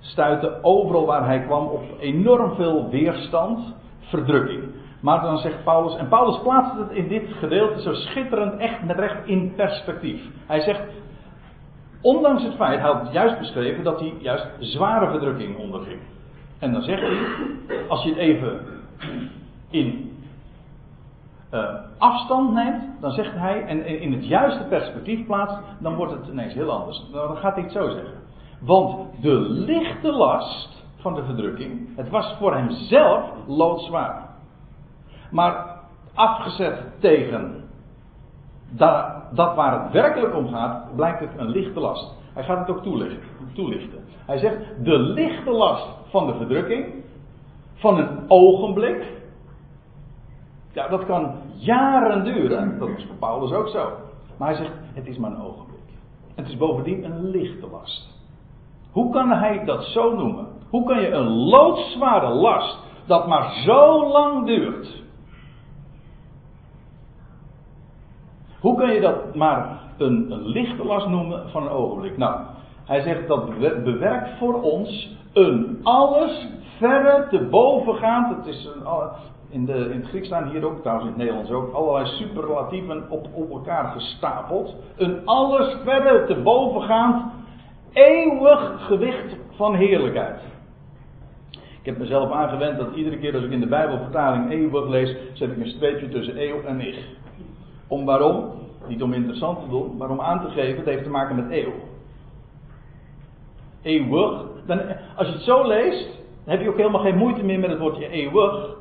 stuitte 0.00 0.58
overal 0.62 1.06
waar 1.06 1.26
hij 1.26 1.40
kwam 1.40 1.66
op 1.66 1.82
enorm 1.98 2.54
veel 2.54 2.88
weerstand, 2.90 3.74
verdrukking. 4.00 4.62
Maar 5.00 5.20
dan 5.20 5.38
zegt 5.38 5.64
Paulus, 5.64 5.96
en 5.96 6.08
Paulus 6.08 6.40
plaatst 6.42 6.78
het 6.78 6.90
in 6.90 7.08
dit 7.08 7.28
gedeelte 7.28 7.80
zo 7.80 7.92
schitterend, 7.92 8.60
echt 8.60 8.84
met 8.84 8.98
recht 8.98 9.26
in 9.26 9.52
perspectief. 9.56 10.20
Hij 10.46 10.60
zegt, 10.60 10.82
ondanks 12.02 12.42
het 12.42 12.54
feit, 12.54 12.80
hij 12.80 12.90
had 12.90 13.12
juist 13.12 13.38
beschreven 13.38 13.84
dat 13.84 14.00
hij 14.00 14.14
juist 14.18 14.46
zware 14.58 15.10
verdrukking 15.10 15.58
onderging. 15.58 16.00
En 16.58 16.72
dan 16.72 16.82
zegt 16.82 17.00
hij, 17.00 17.18
als 17.88 18.02
je 18.02 18.08
het 18.08 18.18
even 18.18 18.60
in 19.70 20.16
uh, 21.50 21.74
afstand 21.98 22.52
neemt, 22.52 22.82
dan 23.00 23.10
zegt 23.10 23.32
hij, 23.32 23.64
en 23.64 23.86
in 24.00 24.12
het 24.12 24.26
juiste 24.26 24.64
perspectief 24.64 25.26
plaatst, 25.26 25.58
dan 25.78 25.94
wordt 25.94 26.12
het 26.12 26.28
ineens 26.28 26.54
heel 26.54 26.70
anders. 26.70 27.02
Dan 27.12 27.36
gaat 27.36 27.54
hij 27.54 27.62
het 27.62 27.72
zo 27.72 27.90
zeggen. 27.90 28.18
Want 28.60 29.22
de 29.22 29.38
lichte 29.50 30.12
last 30.12 30.84
van 30.96 31.14
de 31.14 31.24
verdrukking, 31.24 31.96
het 31.96 32.08
was 32.08 32.34
voor 32.38 32.54
hemzelf 32.54 33.30
loodzwaar. 33.46 34.28
Maar 35.30 35.80
afgezet 36.14 36.82
tegen 37.00 37.64
dat, 38.70 39.06
dat 39.32 39.54
waar 39.54 39.82
het 39.82 39.92
werkelijk 39.92 40.34
om 40.34 40.48
gaat, 40.48 40.96
blijkt 40.96 41.20
het 41.20 41.30
een 41.36 41.48
lichte 41.48 41.80
last. 41.80 42.14
Hij 42.34 42.44
gaat 42.44 42.58
het 42.58 42.76
ook 42.76 42.82
toelichten. 42.82 43.28
toelichten. 43.54 44.04
Hij 44.26 44.38
zegt, 44.38 44.84
de 44.84 44.98
lichte 44.98 45.50
last 45.50 45.95
van 46.08 46.26
de 46.26 46.34
verdrukking, 46.34 46.86
van 47.74 47.98
een 47.98 48.18
ogenblik, 48.28 49.04
ja, 50.72 50.88
dat 50.88 51.04
kan 51.04 51.34
jaren 51.54 52.24
duren. 52.24 52.78
Dat 52.78 52.88
is 52.88 53.04
voor 53.04 53.16
Paulus 53.16 53.52
ook 53.52 53.68
zo. 53.68 53.92
Maar 54.38 54.48
hij 54.48 54.56
zegt, 54.56 54.72
het 54.94 55.06
is 55.06 55.18
maar 55.18 55.30
een 55.30 55.42
ogenblik. 55.42 55.80
Het 56.34 56.48
is 56.48 56.56
bovendien 56.56 57.04
een 57.04 57.30
lichte 57.30 57.66
last. 57.66 58.08
Hoe 58.90 59.12
kan 59.12 59.30
hij 59.30 59.64
dat 59.64 59.84
zo 59.84 60.14
noemen? 60.14 60.46
Hoe 60.70 60.86
kan 60.86 61.00
je 61.00 61.10
een 61.10 61.28
loodzware 61.28 62.28
last, 62.28 62.78
dat 63.06 63.26
maar 63.26 63.52
zo 63.64 64.08
lang 64.08 64.46
duurt, 64.46 65.04
Hoe 68.66 68.76
kan 68.76 68.92
je 68.92 69.00
dat 69.00 69.34
maar 69.34 69.80
een, 69.96 70.30
een 70.30 70.46
lichte 70.46 70.84
last 70.84 71.06
noemen 71.06 71.50
van 71.50 71.62
een 71.62 71.68
ogenblik? 71.68 72.16
Nou, 72.16 72.40
hij 72.84 73.00
zegt 73.00 73.28
dat 73.28 73.58
bewerkt 73.84 74.38
voor 74.38 74.62
ons 74.62 75.16
een 75.36 75.80
alles 75.82 76.46
verre 76.78 77.26
te 77.30 77.38
bovengaand. 77.50 78.36
Het 78.36 78.46
is 78.54 78.64
een, 78.64 78.82
in, 79.48 79.64
de, 79.64 79.72
in 79.72 80.00
het 80.00 80.08
Grieks 80.08 80.26
staan 80.26 80.48
hier 80.48 80.64
ook, 80.64 80.80
trouwens 80.80 81.06
in 81.06 81.12
het 81.12 81.22
Nederlands 81.22 81.50
ook, 81.50 81.74
allerlei 81.74 82.06
superlatieven 82.06 83.10
op, 83.10 83.28
op 83.32 83.50
elkaar 83.50 83.92
gestapeld. 83.92 84.74
Een 84.96 85.26
alles 85.26 85.76
verre 85.84 86.26
te 86.26 86.42
bovengaand, 86.42 87.32
eeuwig 87.92 88.86
gewicht 88.86 89.36
van 89.50 89.74
heerlijkheid. 89.74 90.40
Ik 91.50 91.92
heb 91.92 91.98
mezelf 91.98 92.30
aangewend 92.30 92.78
dat 92.78 92.94
iedere 92.94 93.18
keer 93.18 93.34
als 93.34 93.44
ik 93.44 93.50
in 93.50 93.60
de 93.60 93.66
Bijbelvertaling 93.66 94.50
eeuwig 94.50 94.88
lees, 94.88 95.16
zet 95.32 95.50
ik 95.50 95.56
een 95.56 95.66
streepje 95.66 96.08
tussen 96.08 96.42
eeuw 96.42 96.62
en 96.62 96.80
ich. 96.80 96.98
Om 97.86 98.04
waarom? 98.04 98.50
Niet 98.88 99.02
om 99.02 99.12
interessant 99.12 99.60
te 99.60 99.68
doen, 99.68 99.96
maar 99.96 100.10
om 100.10 100.20
aan 100.20 100.40
te 100.40 100.50
geven, 100.50 100.76
het 100.76 100.86
heeft 100.86 101.02
te 101.02 101.10
maken 101.10 101.36
met 101.36 101.50
eeuw. 101.50 101.72
Eeuwig. 103.82 104.54
Dan, 104.66 104.80
als 105.16 105.26
je 105.26 105.32
het 105.32 105.42
zo 105.42 105.66
leest, 105.66 106.08
heb 106.44 106.60
je 106.60 106.68
ook 106.68 106.76
helemaal 106.76 107.00
geen 107.00 107.16
moeite 107.16 107.44
meer 107.44 107.60
met 107.60 107.70
het 107.70 107.78
woordje 107.78 108.08
eeuwig. 108.08 108.74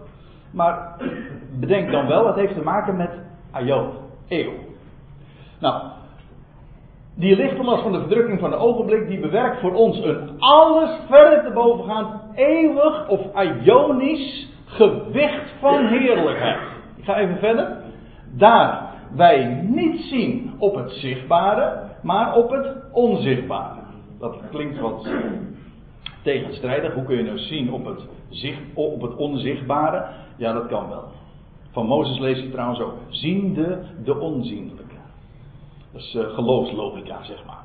Maar 0.51 0.97
bedenk 1.59 1.91
dan 1.91 2.07
wel, 2.07 2.27
het 2.27 2.35
heeft 2.35 2.53
te 2.53 2.63
maken 2.63 2.97
met 2.97 3.11
aion, 3.51 3.89
eeuw. 4.27 4.53
Nou, 5.59 5.81
die 7.15 7.35
lichte 7.35 7.63
last 7.63 7.81
van 7.81 7.91
de 7.91 7.99
verdrukking 7.99 8.39
van 8.39 8.49
de 8.49 8.55
ogenblik, 8.55 9.07
die 9.07 9.19
bewerkt 9.19 9.59
voor 9.59 9.73
ons 9.73 10.03
een 10.03 10.29
alles 10.39 10.89
verder 11.09 11.43
te 11.43 11.51
bovengaand, 11.53 12.21
eeuwig 12.35 13.07
of 13.07 13.33
aionisch 13.33 14.49
gewicht 14.65 15.53
van 15.59 15.85
heerlijkheid. 15.85 16.59
Ik 16.95 17.03
ga 17.03 17.17
even 17.17 17.37
verder. 17.37 17.77
Daar 18.31 18.93
wij 19.15 19.59
niet 19.61 19.99
zien 19.99 20.53
op 20.57 20.75
het 20.75 20.91
zichtbare, 20.91 21.79
maar 22.01 22.35
op 22.35 22.49
het 22.49 22.73
onzichtbare. 22.91 23.79
Dat 24.19 24.37
klinkt 24.51 24.79
wat 24.79 25.07
tegenstrijdig. 26.25 26.94
Hoe 26.94 27.03
kun 27.03 27.17
je 27.17 27.24
nou 27.24 27.38
zien 27.38 27.72
op 27.72 27.86
het, 27.86 28.08
zicht, 28.29 28.62
op 28.74 29.01
het 29.01 29.15
onzichtbare? 29.15 30.05
Ja, 30.38 30.53
dat 30.53 30.67
kan 30.67 30.89
wel. 30.89 31.03
Van 31.72 31.86
Mozes 31.86 32.20
lees 32.20 32.39
je 32.39 32.51
trouwens 32.51 32.79
ook. 32.79 32.94
Ziende 33.10 33.79
de 34.03 34.20
onzienlijke. 34.20 34.96
Dat 35.91 36.01
is 36.01 36.15
uh, 36.15 36.34
geloofslogica, 36.34 37.24
zeg 37.24 37.46
maar. 37.46 37.63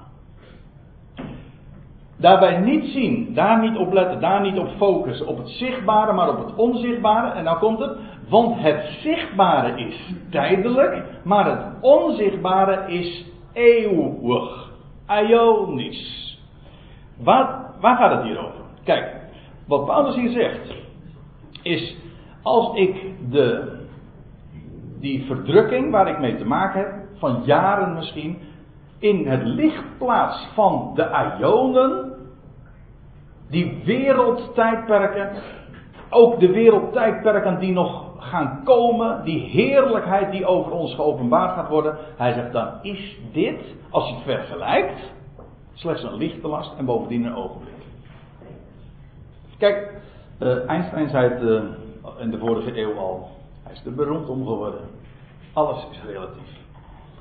Daarbij 2.16 2.58
niet 2.58 2.84
zien, 2.84 3.34
daar 3.34 3.60
niet 3.60 3.76
op 3.76 3.92
letten, 3.92 4.20
daar 4.20 4.40
niet 4.40 4.58
op 4.58 4.68
focussen. 4.76 5.26
Op 5.26 5.38
het 5.38 5.48
zichtbare, 5.48 6.12
maar 6.12 6.28
op 6.28 6.46
het 6.46 6.54
onzichtbare. 6.56 7.30
En 7.30 7.44
nou 7.44 7.58
komt 7.58 7.78
het. 7.78 7.96
Want 8.28 8.60
het 8.60 8.98
zichtbare 9.02 9.80
is 9.80 10.14
tijdelijk, 10.30 11.04
maar 11.24 11.46
het 11.46 11.66
onzichtbare 11.80 12.92
is 12.92 13.24
eeuwig. 13.52 14.70
Ionisch. 15.28 16.38
Waar, 17.22 17.59
waar 17.80 17.96
gaat 17.96 18.10
het 18.10 18.22
hier 18.22 18.38
over? 18.38 18.60
Kijk, 18.84 19.16
wat 19.66 19.86
Paulus 19.86 20.14
hier 20.14 20.30
zegt, 20.30 20.74
is 21.62 21.96
als 22.42 22.76
ik 22.76 23.14
de, 23.30 23.76
die 25.00 25.24
verdrukking 25.26 25.90
waar 25.90 26.08
ik 26.08 26.18
mee 26.18 26.36
te 26.36 26.46
maken 26.46 26.80
heb, 26.80 26.92
van 27.18 27.42
jaren 27.44 27.94
misschien, 27.94 28.38
in 28.98 29.26
het 29.28 29.44
licht 29.44 29.98
plaats 29.98 30.48
van 30.54 30.92
de 30.94 31.34
Ionen, 31.38 32.12
die 33.50 33.82
wereldtijdperken, 33.84 35.30
ook 36.10 36.40
de 36.40 36.52
wereldtijdperken 36.52 37.58
die 37.58 37.72
nog 37.72 38.10
gaan 38.18 38.60
komen, 38.64 39.24
die 39.24 39.40
heerlijkheid 39.40 40.30
die 40.30 40.46
over 40.46 40.72
ons 40.72 40.94
geopenbaard 40.94 41.54
gaat 41.54 41.68
worden. 41.68 41.96
Hij 42.16 42.32
zegt 42.32 42.52
dan 42.52 42.68
is 42.82 43.18
dit, 43.32 43.60
als 43.90 44.08
je 44.08 44.14
het 44.14 44.22
vergelijkt, 44.22 45.12
slechts 45.74 46.02
een 46.02 46.14
lichte 46.14 46.48
last 46.48 46.72
en 46.76 46.84
bovendien 46.84 47.24
een 47.24 47.34
ogenblik. 47.34 47.74
Kijk, 49.58 50.00
uh, 50.38 50.68
Einstein 50.68 51.08
zei 51.08 51.28
het 51.28 51.42
uh, 51.42 51.62
in 52.18 52.30
de 52.30 52.38
vorige 52.38 52.80
eeuw 52.80 52.98
al. 52.98 53.28
Hij 53.62 53.72
is 53.72 53.84
er 53.84 53.94
beroemd 53.94 54.28
om 54.28 54.46
geworden. 54.46 54.80
Alles 55.52 55.86
is 55.90 56.00
relatief. 56.06 56.58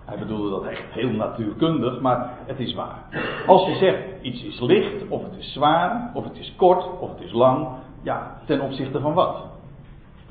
Hij 0.06 0.18
bedoelde 0.18 0.50
dat 0.50 0.64
echt 0.64 0.84
heel 0.90 1.10
natuurkundig, 1.10 2.00
maar 2.00 2.34
het 2.46 2.60
is 2.60 2.74
waar. 2.74 3.04
Als 3.48 3.66
je 3.66 3.76
zegt 3.76 4.04
iets 4.22 4.44
is 4.44 4.60
licht, 4.60 5.08
of 5.08 5.24
het 5.24 5.38
is 5.38 5.54
zwaar, 5.54 6.12
of 6.14 6.24
het 6.24 6.38
is 6.38 6.54
kort, 6.58 7.00
of 7.00 7.10
het 7.10 7.22
is 7.22 7.32
lang, 7.32 7.68
ja, 8.02 8.42
ten 8.46 8.62
opzichte 8.62 9.00
van 9.00 9.14
wat? 9.14 9.46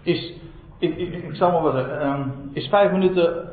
Is, 0.03 0.35
ik, 0.79 0.97
ik, 0.97 1.15
ik 1.15 1.35
zal 1.35 1.51
maar 1.51 1.63
wat 1.63 1.75
zeggen, 1.75 2.07
um, 2.07 2.51
is, 2.53 2.69
vijf 2.69 2.93
minuten, 2.93 3.49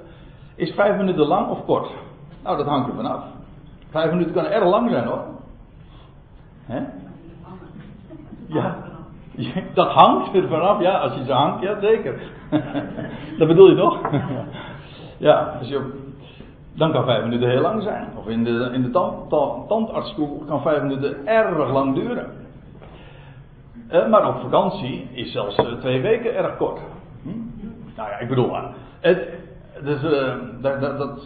is 0.56 0.72
vijf 0.72 0.98
minuten 0.98 1.26
lang 1.26 1.50
of 1.50 1.66
kort? 1.66 1.90
Nou, 2.44 2.58
dat 2.58 2.66
hangt 2.66 2.90
er 2.90 2.96
vanaf. 2.96 3.24
Vijf 3.96 4.12
minuten 4.12 4.34
kan 4.34 4.46
erg 4.46 4.64
lang 4.64 4.90
zijn 4.90 5.06
hoor. 5.06 5.24
Hè? 6.66 6.80
Ja, 8.48 8.76
dat 9.74 9.88
hangt 9.88 10.36
er 10.36 10.48
vanaf, 10.48 10.82
ja, 10.82 10.98
als 10.98 11.14
je 11.14 11.24
ze 11.26 11.34
hangt, 11.34 11.62
ja 11.62 11.80
zeker. 11.80 12.22
dat 13.40 13.48
bedoel 13.48 13.70
je 13.70 13.76
toch? 13.76 14.00
ja, 15.28 15.56
als 15.60 15.68
je 15.68 16.04
dan 16.74 16.92
kan 16.92 17.06
vijf 17.06 17.24
minuten 17.24 17.50
heel 17.50 17.62
lang 17.62 17.84
zijn. 17.84 18.08
Of 18.18 18.28
in 18.28 18.44
de, 18.44 18.70
in 18.74 18.82
de 18.82 18.90
tand, 18.90 19.30
tand, 19.68 20.14
kan 20.48 20.62
vijf 20.62 20.82
minuten 20.82 21.28
erg 21.28 21.72
lang 21.72 21.96
duren. 21.96 22.30
Eh, 23.88 24.08
maar 24.08 24.28
op 24.28 24.42
vakantie 24.42 25.08
is 25.12 25.32
zelfs 25.32 25.58
uh, 25.58 25.74
twee 25.74 26.02
weken 26.02 26.36
erg 26.36 26.58
kort. 26.58 26.80
Hm? 27.22 27.30
Nou 27.96 28.10
ja, 28.10 28.20
ik 28.20 28.28
bedoel 28.28 28.50
maar. 28.50 28.74
Het, 29.00 29.30
dus, 29.84 30.04
uh, 30.04 30.34
dat, 30.62 30.82
dat, 30.82 30.98
dat, 30.98 31.20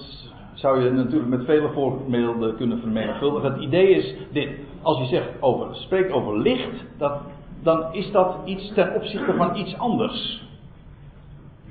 zou 0.59 0.83
je 0.83 0.91
natuurlijk 0.91 1.29
met 1.29 1.45
vele 1.45 1.69
voorbeelden 1.69 2.55
kunnen 2.55 2.79
vermenigvuldigen. 2.79 3.51
Het 3.51 3.61
idee 3.61 3.89
is 3.89 4.15
dit. 4.31 4.49
Als 4.81 4.97
je 4.97 5.05
zegt 5.05 5.29
over, 5.39 5.75
spreekt 5.75 6.11
over 6.11 6.39
licht, 6.39 6.85
dat, 6.97 7.21
dan 7.63 7.93
is 7.93 8.11
dat 8.11 8.35
iets 8.45 8.73
ten 8.73 8.95
opzichte 8.95 9.33
van 9.33 9.55
iets 9.55 9.77
anders. 9.77 10.47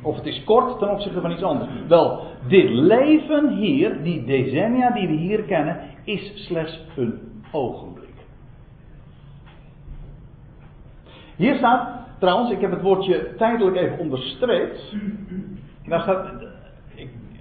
Of 0.02 0.16
het 0.16 0.26
is 0.26 0.44
kort 0.44 0.78
ten 0.78 0.90
opzichte 0.90 1.20
van 1.20 1.30
iets 1.30 1.42
anders. 1.42 1.70
Wel, 1.88 2.22
dit 2.48 2.70
leven 2.70 3.48
hier, 3.48 4.02
die 4.02 4.24
decennia 4.24 4.90
die 4.90 5.08
we 5.08 5.14
hier 5.14 5.42
kennen, 5.42 5.80
is 6.04 6.32
slechts 6.46 6.80
een 6.96 7.42
ogenblik. 7.52 8.06
Hier 11.36 11.54
staat, 11.54 12.06
trouwens, 12.18 12.50
ik 12.50 12.60
heb 12.60 12.70
het 12.70 12.82
woordje 12.82 13.34
tijdelijk 13.36 13.76
even 13.76 13.98
onderstreept. 13.98 14.94
Daar 15.86 16.00
staat, 16.00 16.47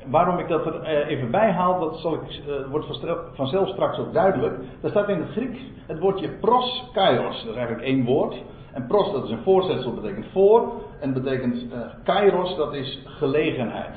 waarom 0.10 0.40
ik 0.40 0.48
dat 0.48 0.66
er 0.66 0.82
eh, 0.82 1.10
even 1.10 1.32
bij 1.32 1.52
haal, 1.52 1.80
dat 1.80 1.98
zal 2.00 2.14
uh, 2.14 2.68
wordt 2.70 2.88
vanzelf 3.34 3.70
straks 3.70 3.98
ook 3.98 4.14
duidelijk. 4.14 4.60
Daar 4.82 4.92
staat 4.92 5.10
in 5.10 5.20
het 5.20 5.30
Grieks 5.30 5.60
het 5.88 6.00
woordje 6.00 6.30
pros 6.30 6.90
kairos. 6.94 7.42
Dat 7.42 7.52
is 7.52 7.58
eigenlijk 7.58 7.88
één 7.88 8.06
woord. 8.06 8.36
En 8.74 8.88
pros, 8.88 9.12
dat 9.12 9.24
is 9.24 9.30
een 9.30 9.44
voorzetsel, 9.44 9.94
betekent 9.94 10.26
voor. 10.32 10.72
En 11.00 11.14
betekent 11.14 11.56
uh, 11.64 11.80
kairos, 12.04 12.56
dat 12.56 12.74
is 12.74 13.04
gelegenheid. 13.06 13.96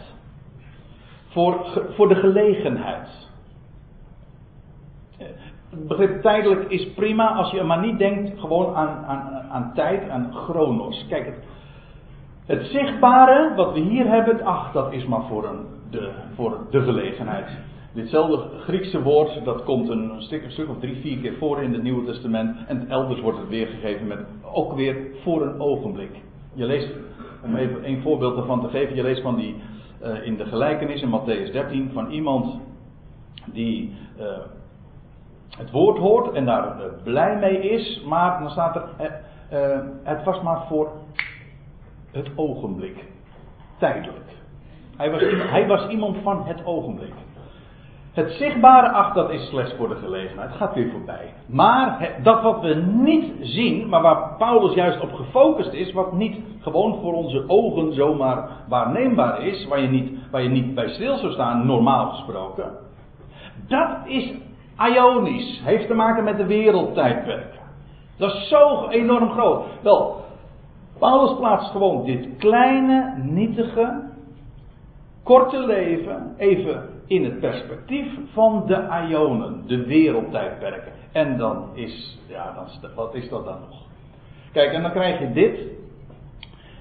Voor, 1.28 1.66
voor 1.94 2.08
de 2.08 2.14
gelegenheid. 2.14 3.08
Het 5.70 5.88
begrip 5.88 6.22
tijdelijk 6.22 6.70
is 6.70 6.92
prima 6.92 7.32
als 7.32 7.50
je 7.50 7.62
maar 7.62 7.80
niet 7.80 7.98
denkt 7.98 8.40
gewoon 8.40 8.74
aan, 8.74 9.04
aan, 9.06 9.48
aan 9.50 9.72
tijd, 9.74 10.08
aan 10.08 10.34
chronos. 10.34 11.06
Kijk, 11.08 11.26
het, 11.26 11.44
het 12.46 12.66
zichtbare 12.66 13.54
wat 13.54 13.72
we 13.72 13.80
hier 13.80 14.06
hebben, 14.06 14.44
ach, 14.44 14.72
dat 14.72 14.92
is 14.92 15.06
maar 15.06 15.22
voor, 15.28 15.44
een, 15.44 15.66
de, 15.90 16.10
voor 16.34 16.58
de 16.70 16.82
gelegenheid. 16.82 17.48
Ditzelfde 17.92 18.58
Griekse 18.58 19.02
woord, 19.02 19.44
dat 19.44 19.64
komt 19.64 19.88
een 19.88 20.22
stuk, 20.22 20.44
stuk 20.48 20.68
of 20.68 20.78
drie, 20.78 21.00
vier 21.00 21.18
keer 21.18 21.34
voor 21.38 21.62
in 21.62 21.72
het 21.72 21.82
Nieuwe 21.82 22.04
Testament. 22.04 22.56
En 22.66 22.88
elders 22.88 23.20
wordt 23.20 23.38
het 23.38 23.48
weergegeven 23.48 24.06
met 24.06 24.18
ook 24.52 24.74
weer 24.74 24.96
voor 25.22 25.42
een 25.42 25.60
ogenblik. 25.60 26.10
Je 26.52 26.64
leest, 26.64 26.90
om 27.44 27.56
even 27.56 27.88
een 27.88 28.02
voorbeeld 28.02 28.36
ervan 28.36 28.60
te 28.60 28.68
geven, 28.68 28.96
je 28.96 29.02
leest 29.02 29.22
van 29.22 29.36
die 29.36 29.56
uh, 30.02 30.26
in 30.26 30.36
de 30.36 30.44
gelijkenis 30.44 31.02
in 31.02 31.20
Matthäus 31.20 31.52
13 31.52 31.90
van 31.92 32.10
iemand 32.10 32.60
die 33.52 33.96
uh, 34.20 34.26
het 35.58 35.70
woord 35.70 35.98
hoort 35.98 36.34
en 36.34 36.44
daar 36.44 36.76
uh, 36.76 36.84
blij 37.04 37.38
mee 37.38 37.70
is, 37.70 38.02
maar 38.06 38.40
dan 38.40 38.50
staat 38.50 38.76
er, 38.76 39.20
het 40.02 40.24
was 40.24 40.42
maar 40.42 40.66
voor 40.66 40.92
het 42.10 42.30
ogenblik, 42.36 43.04
tijdelijk. 43.78 44.39
Hij 45.00 45.10
was, 45.10 45.22
hij 45.50 45.66
was 45.66 45.88
iemand 45.88 46.16
van 46.22 46.42
het 46.44 46.64
ogenblik. 46.64 47.12
Het 48.12 48.30
zichtbare, 48.30 48.88
ach, 48.88 49.12
dat 49.12 49.30
is 49.30 49.48
slechts 49.48 49.74
voor 49.76 49.88
de 49.88 49.94
gelegenheid. 49.94 50.48
Het 50.48 50.58
gaat 50.58 50.74
weer 50.74 50.90
voorbij. 50.90 51.32
Maar 51.46 52.18
dat 52.22 52.42
wat 52.42 52.60
we 52.60 52.74
niet 52.74 53.32
zien, 53.40 53.88
maar 53.88 54.02
waar 54.02 54.34
Paulus 54.38 54.74
juist 54.74 55.00
op 55.00 55.12
gefocust 55.12 55.72
is, 55.72 55.92
wat 55.92 56.12
niet 56.12 56.36
gewoon 56.60 56.98
voor 57.00 57.12
onze 57.12 57.44
ogen 57.46 57.92
zomaar 57.94 58.48
waarneembaar 58.68 59.42
is, 59.42 59.66
waar 59.66 59.80
je 59.80 59.88
niet, 59.88 60.10
waar 60.30 60.42
je 60.42 60.48
niet 60.48 60.74
bij 60.74 60.88
stil 60.88 61.16
zou 61.16 61.32
staan, 61.32 61.66
normaal 61.66 62.08
gesproken. 62.08 62.70
Dat 63.68 63.96
is 64.04 64.32
ionisch. 64.94 65.60
Heeft 65.64 65.86
te 65.86 65.94
maken 65.94 66.24
met 66.24 66.36
de 66.36 66.46
wereldtijdperken. 66.46 67.60
Dat 68.18 68.34
is 68.34 68.48
zo 68.48 68.88
enorm 68.88 69.30
groot. 69.30 69.64
Wel, 69.82 70.24
Paulus 70.98 71.36
plaatst 71.38 71.70
gewoon 71.70 72.04
dit 72.04 72.28
kleine, 72.38 73.14
nietige, 73.22 74.08
korte 75.30 75.58
leven 75.58 76.34
even 76.36 76.88
in 77.06 77.24
het 77.24 77.40
perspectief 77.40 78.06
van 78.32 78.66
de 78.66 79.06
Ionen, 79.08 79.66
de 79.66 79.86
wereldtijdperken. 79.86 80.92
En 81.12 81.38
dan 81.38 81.68
is, 81.74 82.18
ja, 82.28 82.52
dan, 82.54 82.94
wat 82.94 83.14
is 83.14 83.28
dat 83.28 83.44
dan 83.44 83.60
nog? 83.60 83.82
Kijk, 84.52 84.72
en 84.72 84.82
dan 84.82 84.90
krijg 84.90 85.20
je 85.20 85.32
dit. 85.32 85.60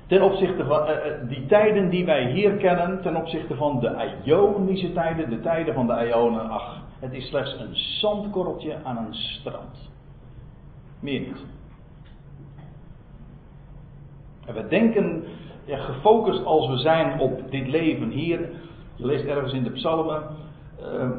Ten 0.08 0.22
opzichte 0.22 0.66
van 0.66 0.90
uh, 0.90 0.96
die 1.28 1.46
tijden 1.46 1.90
die 1.90 2.06
wij 2.06 2.32
hier 2.32 2.52
kennen, 2.52 3.02
ten 3.02 3.16
opzichte 3.16 3.56
van 3.56 3.80
de 3.80 4.12
Ionische 4.24 4.94
tijden, 4.94 5.30
de 5.30 5.40
tijden 5.40 5.74
van 5.74 5.88
de 5.88 6.08
Ionen, 6.08 6.50
ach, 6.50 6.82
het 7.00 7.14
is 7.14 7.28
slechts 7.28 7.60
een 7.60 7.76
zandkorreltje 7.76 8.78
aan 8.84 8.98
een 8.98 9.14
strand. 9.14 9.90
Meer 11.00 11.20
niet. 11.20 11.46
En 14.46 14.54
we 14.54 14.68
denken, 14.68 15.24
gefocust 15.78 16.46
als 16.46 16.68
we 16.68 16.78
zijn 16.78 17.20
op 17.20 17.52
dit 17.52 17.68
leven 17.68 18.10
hier, 18.10 18.40
je 18.96 19.06
leest 19.06 19.26
ergens 19.26 19.54
in 19.54 19.64
de 19.64 19.72
psalmen, 19.72 20.24
uh, 20.82 21.10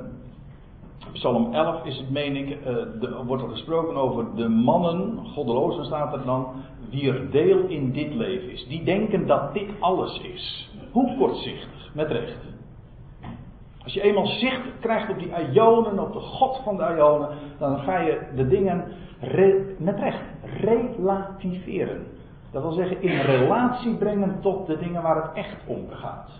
psalm 1.12 1.54
11 1.54 1.84
is 1.84 1.96
het, 1.96 2.10
meen 2.10 2.36
ik, 2.36 2.64
de, 3.00 3.22
wordt 3.26 3.42
er 3.42 3.48
gesproken 3.48 3.96
over 3.96 4.26
de 4.34 4.48
mannen, 4.48 5.18
goddelozen 5.34 5.84
staat 5.84 6.12
er 6.12 6.24
dan, 6.24 6.46
wier 6.90 7.30
deel 7.30 7.58
in 7.66 7.92
dit 7.92 8.14
leven 8.14 8.50
is. 8.50 8.66
Die 8.66 8.84
denken 8.84 9.26
dat 9.26 9.54
dit 9.54 9.68
alles 9.80 10.20
is. 10.20 10.70
Hoe 10.92 11.16
kortzichtig, 11.18 11.90
met 11.94 12.10
recht. 12.10 12.38
Als 13.84 13.92
je 13.92 14.02
eenmaal 14.02 14.26
zicht 14.26 14.60
krijgt 14.80 15.10
op 15.10 15.18
die 15.18 15.32
Ionen, 15.52 15.98
op 15.98 16.12
de 16.12 16.20
God 16.20 16.60
van 16.64 16.76
de 16.76 16.94
Ionen, 16.96 17.28
dan 17.58 17.78
ga 17.78 17.98
je 17.98 18.20
de 18.36 18.48
dingen 18.48 18.84
met 19.78 19.98
recht 19.98 20.22
relativeren. 20.60 22.06
Dat 22.50 22.62
wil 22.62 22.72
zeggen 22.72 23.02
in 23.02 23.20
relatie 23.20 23.96
brengen 23.96 24.40
tot 24.40 24.66
de 24.66 24.78
dingen 24.78 25.02
waar 25.02 25.22
het 25.22 25.32
echt 25.32 25.56
om 25.66 25.88
gaat. 25.90 26.30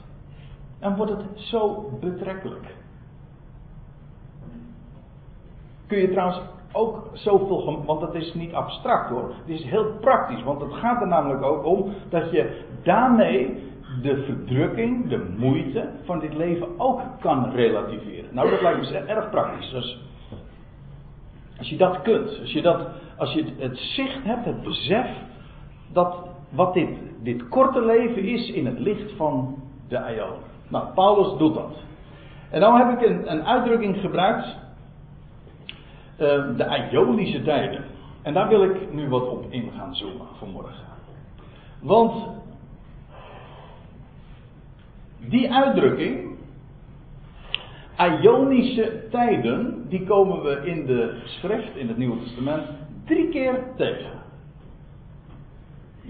En 0.79 0.97
wordt 0.97 1.13
het 1.13 1.25
zo 1.35 1.91
betrekkelijk. 2.01 2.75
Kun 5.87 5.99
je 5.99 6.11
trouwens 6.11 6.41
ook 6.73 7.11
zoveel, 7.13 7.85
want 7.85 8.01
het 8.01 8.15
is 8.15 8.35
niet 8.35 8.53
abstract 8.53 9.11
hoor. 9.11 9.29
Het 9.29 9.49
is 9.49 9.65
heel 9.65 9.93
praktisch, 10.01 10.43
want 10.43 10.61
het 10.61 10.73
gaat 10.73 11.01
er 11.01 11.07
namelijk 11.07 11.43
ook 11.43 11.65
om 11.65 11.93
dat 12.09 12.31
je 12.31 12.65
daarmee 12.83 13.69
de 14.03 14.23
verdrukking, 14.25 15.09
de 15.09 15.35
moeite 15.39 15.91
van 16.05 16.19
dit 16.19 16.35
leven 16.35 16.69
ook 16.81 17.01
kan 17.21 17.51
relativeren. 17.51 18.35
Nou, 18.35 18.51
dat 18.51 18.61
lijkt 18.61 18.91
me 18.91 18.99
erg 18.99 19.31
praktisch. 19.31 19.71
Dus 19.71 20.03
als 21.59 21.69
je 21.69 21.77
dat 21.77 22.03
kunt, 22.03 22.39
als 22.41 22.53
je, 22.53 22.63
dat, 22.63 22.89
als 23.17 23.33
je 23.33 23.45
het 23.59 23.79
zicht 23.79 24.25
hebt, 24.25 24.45
het 24.45 24.63
besef 24.63 25.07
dat 25.93 26.17
wat 26.51 26.75
dit, 26.75 26.89
dit 27.23 27.49
korte 27.49 27.85
leven 27.85 28.25
is 28.25 28.51
in 28.51 28.67
het 28.67 28.79
licht 28.79 29.13
van 29.17 29.63
de 29.89 30.01
Aion. 30.01 30.37
Nou, 30.69 30.93
Paulus 30.95 31.39
doet 31.39 31.55
dat. 31.55 31.77
En 32.51 32.61
dan 32.61 32.77
heb 32.77 33.01
ik 33.01 33.09
een, 33.09 33.33
een 33.33 33.45
uitdrukking 33.45 34.01
gebruikt, 34.01 34.47
uh, 36.19 36.57
de 36.57 36.89
Ionische 36.91 37.43
tijden. 37.43 37.85
En 38.23 38.35
daar 38.35 38.49
wil 38.49 38.63
ik 38.63 38.93
nu 38.93 39.09
wat 39.09 39.29
op 39.29 39.45
in 39.49 39.71
gaan 39.77 39.95
zoomen 39.95 40.27
vanmorgen. 40.39 40.85
Want 41.81 42.27
die 45.19 45.53
uitdrukking, 45.53 46.29
Ionische 47.99 49.09
tijden, 49.11 49.89
die 49.89 50.05
komen 50.05 50.43
we 50.43 50.61
in 50.65 50.87
de 50.87 51.21
schrift, 51.25 51.77
in 51.77 51.89
het 51.89 51.97
Nieuwe 51.97 52.23
Testament, 52.23 52.67
drie 53.05 53.29
keer 53.29 53.65
tegen. 53.77 54.20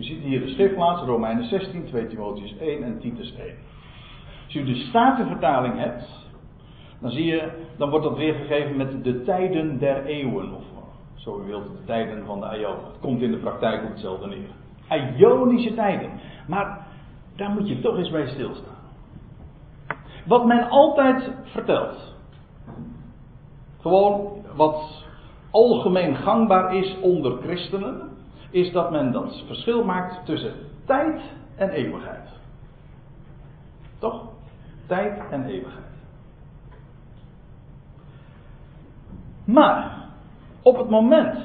Je 0.00 0.06
ziet 0.06 0.22
hier 0.22 0.40
de 0.40 0.48
schriftplaats, 0.48 1.02
Romeinen 1.02 1.44
16, 1.44 1.84
2 1.84 2.06
Timotheus 2.06 2.56
1 2.58 2.82
en 2.82 2.98
Titus 2.98 3.34
1. 3.36 3.54
Als 4.44 4.52
je 4.52 4.64
de 4.64 4.74
Statenvertaling 4.74 5.78
hebt, 5.78 6.04
dan 7.00 7.10
zie 7.10 7.24
je, 7.24 7.50
dan 7.76 7.90
wordt 7.90 8.04
dat 8.04 8.16
weergegeven 8.16 8.76
met 8.76 9.04
de 9.04 9.22
tijden 9.22 9.78
der 9.78 10.04
eeuwen, 10.04 10.54
of 10.54 10.62
zo 11.14 11.40
u 11.40 11.46
wilt, 11.46 11.64
de 11.64 11.84
tijden 11.84 12.24
van 12.26 12.40
de 12.40 12.46
Aion. 12.46 12.76
Het 12.76 13.00
komt 13.00 13.22
in 13.22 13.30
de 13.30 13.36
praktijk 13.36 13.82
op 13.82 13.88
hetzelfde 13.88 14.26
neer. 14.26 15.16
Ionische 15.16 15.74
tijden. 15.74 16.10
Maar 16.46 16.86
daar 17.36 17.50
moet 17.50 17.68
je 17.68 17.80
toch 17.80 17.96
eens 17.96 18.10
bij 18.10 18.26
stilstaan. 18.26 18.78
Wat 20.26 20.46
men 20.46 20.68
altijd 20.68 21.30
vertelt. 21.44 22.14
Gewoon 23.80 24.44
wat 24.56 25.04
algemeen 25.50 26.16
gangbaar 26.16 26.76
is 26.76 26.96
onder 27.00 27.38
christenen. 27.42 28.09
Is 28.50 28.72
dat 28.72 28.90
men 28.90 29.12
dat 29.12 29.42
verschil 29.46 29.84
maakt 29.84 30.26
tussen 30.26 30.54
tijd 30.84 31.20
en 31.56 31.70
eeuwigheid. 31.70 32.28
Toch? 33.98 34.28
Tijd 34.86 35.20
en 35.30 35.44
eeuwigheid. 35.44 35.84
Maar 39.44 40.08
op 40.62 40.76
het 40.76 40.90
moment 40.90 41.38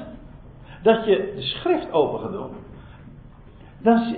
dat 0.82 1.04
je 1.04 1.32
de 1.36 1.42
schrift 1.42 1.92
open 1.92 2.20
gaat 2.20 2.32
doen, 2.32 2.50
dan 3.78 4.16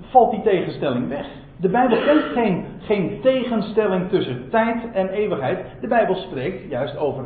valt 0.00 0.30
die 0.30 0.42
tegenstelling 0.42 1.08
weg. 1.08 1.26
De 1.56 1.68
Bijbel 1.68 1.98
kent 2.02 2.22
geen, 2.22 2.64
geen 2.80 3.20
tegenstelling 3.20 4.08
tussen 4.08 4.50
tijd 4.50 4.92
en 4.92 5.08
eeuwigheid. 5.08 5.80
De 5.80 5.86
Bijbel 5.86 6.14
spreekt 6.14 6.70
juist 6.70 6.96
over 6.96 7.24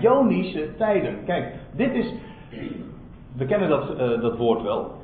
Ionische 0.00 0.74
tijden. 0.76 1.24
Kijk, 1.24 1.54
dit 1.72 1.94
is. 1.94 2.12
We 3.36 3.46
kennen 3.46 3.68
dat, 3.68 3.90
uh, 3.90 4.20
dat 4.20 4.36
woord 4.36 4.62
wel. 4.62 4.94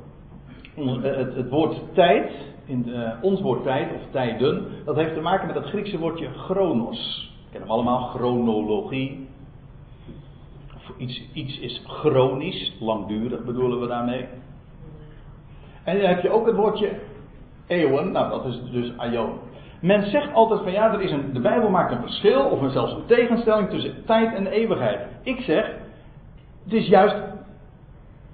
Uh, 0.77 1.01
het, 1.01 1.35
het, 1.35 1.49
woord 1.49 1.93
tijd, 1.93 2.31
in, 2.65 2.89
uh, 2.89 3.11
ons 3.21 3.41
woord 3.41 3.63
tijd 3.63 3.93
of 3.93 4.01
tijden, 4.11 4.65
dat 4.85 4.95
heeft 4.95 5.13
te 5.13 5.21
maken 5.21 5.47
met 5.47 5.55
het 5.55 5.65
Griekse 5.65 5.99
woordje 5.99 6.29
chronos. 6.29 7.31
We 7.43 7.51
kennen 7.51 7.69
hem 7.69 7.77
allemaal, 7.77 8.07
chronologie. 8.07 9.27
Of 10.75 10.97
iets, 10.97 11.23
iets 11.33 11.59
is 11.59 11.83
chronisch, 11.87 12.75
langdurig 12.79 13.43
bedoelen 13.43 13.79
we 13.79 13.87
daarmee. 13.87 14.25
En 15.83 15.97
dan 15.97 16.09
heb 16.09 16.21
je 16.21 16.29
ook 16.29 16.45
het 16.45 16.55
woordje 16.55 16.99
eeuwen, 17.67 18.11
nou 18.11 18.29
dat 18.29 18.45
is 18.45 18.61
dus 18.71 18.97
aion. 18.97 19.39
Men 19.81 20.09
zegt 20.09 20.33
altijd 20.33 20.61
van 20.61 20.71
ja, 20.71 20.93
er 20.93 21.01
is 21.01 21.11
een, 21.11 21.33
de 21.33 21.39
Bijbel 21.39 21.69
maakt 21.69 21.91
een 21.91 22.01
verschil 22.01 22.41
of 22.41 22.71
zelfs 22.71 22.93
een 22.93 23.05
tegenstelling 23.05 23.69
tussen 23.69 24.05
tijd 24.05 24.35
en 24.35 24.47
eeuwigheid. 24.47 24.99
Ik 25.23 25.39
zeg, 25.39 25.71
het 26.63 26.73
is 26.73 26.87
juist, 26.87 27.15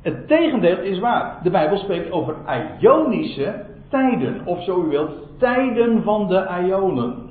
het 0.02 0.28
tegendeel 0.28 0.80
is 0.80 1.00
waar. 1.00 1.40
De 1.44 1.50
Bijbel 1.50 1.78
spreekt 1.78 2.12
over 2.12 2.36
ionische 2.80 3.66
tijden, 3.90 4.46
of 4.46 4.64
zo 4.64 4.84
u 4.84 4.88
wilt, 4.88 5.40
tijden 5.40 6.04
van 6.04 6.28
de 6.28 6.48
ionen. 6.66 7.30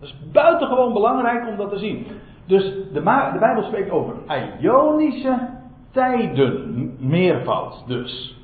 Dat 0.00 0.08
is 0.08 0.16
buitengewoon 0.32 0.92
belangrijk 0.92 1.48
om 1.48 1.56
dat 1.56 1.70
te 1.70 1.78
zien. 1.78 2.06
Dus 2.46 2.74
de, 2.92 3.00
Bijbel 3.40 3.62
spreekt 3.62 3.90
over 3.90 4.14
ionische 4.60 5.48
tijden, 5.90 6.96
meervoud 6.98 7.84
dus. 7.86 8.36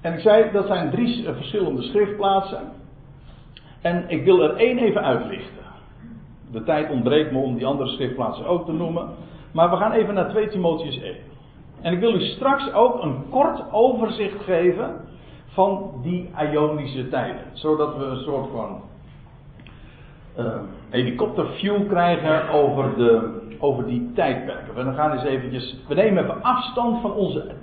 En 0.00 0.12
ik 0.12 0.20
zei, 0.20 0.52
dat 0.52 0.66
zijn 0.66 0.90
drie 0.90 1.24
verschillende 1.24 1.82
schriftplaatsen. 1.82 2.72
En 3.80 4.04
ik 4.08 4.24
wil 4.24 4.42
er 4.42 4.56
één 4.56 4.78
even 4.78 5.02
uitlichten. 5.02 5.61
De 6.52 6.62
tijd 6.62 6.90
ontbreekt 6.90 7.32
me 7.32 7.38
om 7.38 7.54
die 7.54 7.66
andere 7.66 7.88
schriftplaatsen 7.88 8.46
ook 8.46 8.64
te 8.64 8.72
noemen. 8.72 9.08
Maar 9.52 9.70
we 9.70 9.76
gaan 9.76 9.92
even 9.92 10.14
naar 10.14 10.30
2 10.30 10.48
Timotheus 10.48 11.00
1. 11.00 11.14
En 11.80 11.92
ik 11.92 12.00
wil 12.00 12.14
u 12.14 12.20
straks 12.20 12.72
ook 12.72 13.02
een 13.02 13.16
kort 13.30 13.62
overzicht 13.72 14.44
geven 14.44 14.90
van 15.46 15.90
die 16.02 16.30
Ionische 16.50 17.08
tijden. 17.08 17.44
Zodat 17.52 17.96
we 17.96 18.04
een 18.04 18.22
soort 18.22 18.50
van 18.50 18.80
uh, 20.38 20.54
helikopterview 20.90 21.88
krijgen 21.88 22.48
over 22.48 22.96
de 22.96 23.40
over 23.62 23.86
die 23.86 24.10
tijdperken. 24.14 24.74
We 24.74 24.92
gaan 24.92 25.12
eens 25.12 25.24
eventjes, 25.24 25.76
we 25.88 25.94
nemen 25.94 26.22
even 26.22 26.42
afstand 26.42 27.00
van 27.00 27.12
onze, 27.12 27.54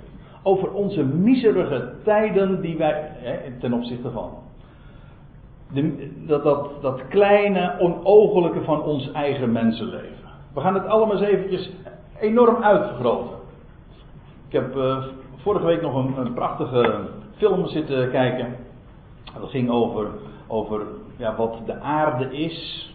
over 0.42 0.72
onze 0.72 1.04
miserige 1.04 1.92
tijden 2.04 2.60
die 2.60 2.76
wij, 2.76 3.10
hè, 3.14 3.58
ten 3.60 3.72
opzichte 3.72 4.10
van. 4.10 4.30
De, 5.72 6.10
dat, 6.26 6.42
dat, 6.42 6.82
dat 6.82 7.08
kleine, 7.08 7.74
onogelijke 7.78 8.62
van 8.62 8.82
ons 8.82 9.12
eigen 9.12 9.52
mensenleven. 9.52 10.28
We 10.54 10.60
gaan 10.60 10.74
het 10.74 10.86
allemaal 10.86 11.16
eens 11.16 11.26
eventjes 11.26 11.70
enorm 12.20 12.62
uitvergroten. 12.62 13.36
Ik 14.46 14.52
heb 14.52 14.76
uh, 14.76 15.04
vorige 15.36 15.66
week 15.66 15.82
nog 15.82 15.94
een, 15.94 16.18
een, 16.18 16.34
prachtige 16.34 17.00
film 17.36 17.66
zitten 17.66 18.10
kijken. 18.10 18.56
Dat 19.40 19.50
ging 19.50 19.70
over, 19.70 20.06
over 20.46 20.82
ja, 21.16 21.36
wat 21.36 21.58
de 21.66 21.80
aarde 21.80 22.36
is. 22.36 22.88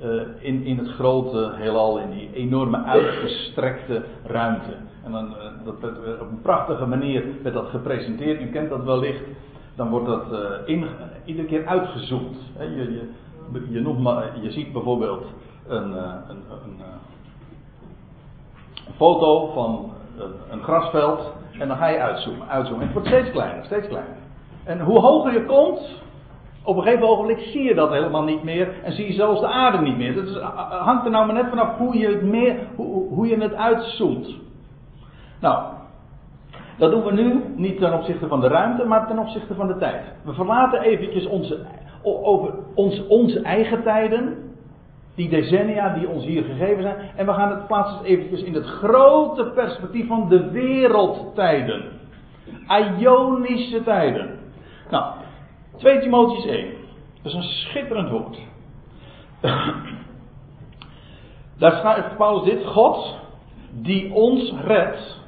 Eh, 0.00 0.20
in, 0.38 0.64
in 0.64 0.78
het 0.78 0.88
grote 0.88 1.52
heelal, 1.54 1.98
in 1.98 2.10
die 2.10 2.30
enorme 2.32 2.82
uitgestrekte 2.82 4.04
ruimte. 4.24 4.76
En 5.04 5.12
dan, 5.12 5.26
uh, 5.26 5.64
dat 5.64 5.80
werd, 5.80 6.20
op 6.20 6.30
een 6.30 6.42
prachtige 6.42 6.86
manier 6.86 7.24
werd 7.42 7.54
dat 7.54 7.68
gepresenteerd. 7.68 8.40
U 8.40 8.46
kent 8.46 8.70
dat 8.70 8.84
wellicht. 8.84 9.22
Dan 9.76 9.88
wordt 9.88 10.06
dat 10.06 10.32
uh, 10.32 10.38
in, 10.64 10.86
iedere 11.24 11.46
keer 11.46 11.66
uitgezoomd. 11.66 12.36
je, 12.58 12.74
je, 12.74 13.10
je, 13.70 13.92
maar, 13.98 14.40
je 14.40 14.50
ziet 14.50 14.72
bijvoorbeeld 14.72 15.24
een, 15.66 15.92
een, 15.92 16.42
een, 16.64 16.80
foto 18.96 19.52
van 19.52 19.92
een, 20.50 20.62
grasveld. 20.62 21.32
En 21.58 21.68
dan 21.68 21.76
ga 21.76 21.86
je 21.86 21.98
uitzoomen, 21.98 22.48
uitzoomen. 22.48 22.80
En 22.80 22.86
het 22.86 22.94
wordt 22.94 23.08
steeds 23.08 23.30
kleiner, 23.30 23.64
steeds 23.64 23.88
kleiner. 23.88 24.16
En 24.64 24.80
hoe 24.80 24.98
hoger 24.98 25.32
je 25.32 25.44
komt, 25.44 26.02
op 26.62 26.76
een 26.76 26.82
gegeven 26.82 27.08
ogenblik 27.08 27.38
zie 27.38 27.62
je 27.62 27.74
dat 27.74 27.90
helemaal 27.90 28.22
niet 28.22 28.42
meer 28.42 28.74
en 28.82 28.92
zie 28.92 29.06
je 29.06 29.12
zelfs 29.12 29.40
de 29.40 29.46
aarde 29.46 29.78
niet 29.78 29.96
meer. 29.96 30.14
Dat 30.14 30.42
hangt 30.70 31.04
er 31.04 31.10
nou 31.10 31.26
maar 31.26 31.34
net 31.34 31.48
vanaf 31.48 31.76
hoe 31.76 31.98
je 31.98 32.08
het, 32.08 32.22
meer, 32.22 32.56
hoe, 32.74 33.08
hoe 33.08 33.26
je 33.26 33.36
het 33.36 33.54
uitzoomt. 33.54 34.34
Nou, 35.40 35.64
dat 36.78 36.90
doen 36.90 37.04
we 37.04 37.12
nu 37.12 37.42
niet 37.56 37.78
ten 37.78 37.92
opzichte 37.92 38.28
van 38.28 38.40
de 38.40 38.48
ruimte, 38.48 38.84
maar 38.84 39.06
ten 39.06 39.18
opzichte 39.18 39.54
van 39.54 39.66
de 39.66 39.76
tijd. 39.76 40.02
We 40.24 40.32
verlaten 40.32 40.80
eventjes 40.80 41.26
onze, 41.26 41.66
over 42.02 42.54
ons, 42.74 43.06
onze 43.06 43.40
eigen 43.40 43.82
tijden, 43.82 44.52
die 45.14 45.28
decennia 45.28 45.94
die 45.94 46.08
ons 46.08 46.24
hier 46.24 46.42
gegeven 46.42 46.82
zijn, 46.82 46.96
en 47.16 47.26
we 47.26 47.32
gaan 47.32 47.50
het 47.50 47.66
plaatsen 47.66 48.04
eventjes 48.04 48.42
in 48.42 48.54
het 48.54 48.66
grote 48.66 49.44
perspectief 49.44 50.06
van 50.06 50.28
de 50.28 50.50
wereldtijden. 50.50 51.84
Ionische 52.98 53.82
tijden. 53.82 54.38
Nou, 54.90 55.12
2 55.76 56.00
Timotheus 56.00 56.46
1. 56.46 56.66
Dat 57.22 57.32
is 57.32 57.34
een 57.34 57.42
schitterend 57.42 58.10
woord. 58.10 58.38
Daar 61.58 61.72
schrijft 61.72 62.16
Paulus 62.16 62.44
dit: 62.44 62.66
God 62.66 63.16
die 63.70 64.12
ons 64.12 64.54
redt 64.64 65.22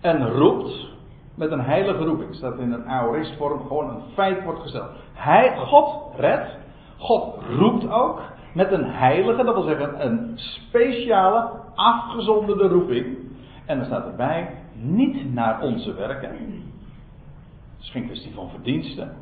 en 0.00 0.28
roept 0.28 0.88
met 1.34 1.50
een 1.50 1.60
heilige 1.60 2.04
roeping. 2.04 2.34
Staat 2.34 2.58
in 2.58 2.72
een 2.72 2.88
aoristvorm, 2.88 3.66
gewoon 3.66 3.88
een 3.88 4.02
feit 4.14 4.44
wordt 4.44 4.60
gesteld. 4.60 4.90
Hij, 5.12 5.56
God 5.56 6.14
redt, 6.16 6.58
God 6.98 7.34
roept 7.48 7.90
ook 7.90 8.22
met 8.54 8.72
een 8.72 8.84
heilige, 8.84 9.44
dat 9.44 9.54
wil 9.54 9.64
zeggen 9.64 10.06
een 10.06 10.32
speciale, 10.36 11.50
afgezonderde 11.74 12.68
roeping. 12.68 13.18
En 13.66 13.78
er 13.78 13.84
staat 13.84 14.06
erbij, 14.06 14.54
niet 14.72 15.34
naar 15.34 15.62
onze 15.62 15.94
werken. 15.94 16.30
Het 16.30 17.80
is 17.80 17.90
geen 17.90 18.06
kwestie 18.06 18.34
van 18.34 18.48
verdiensten. 18.50 19.16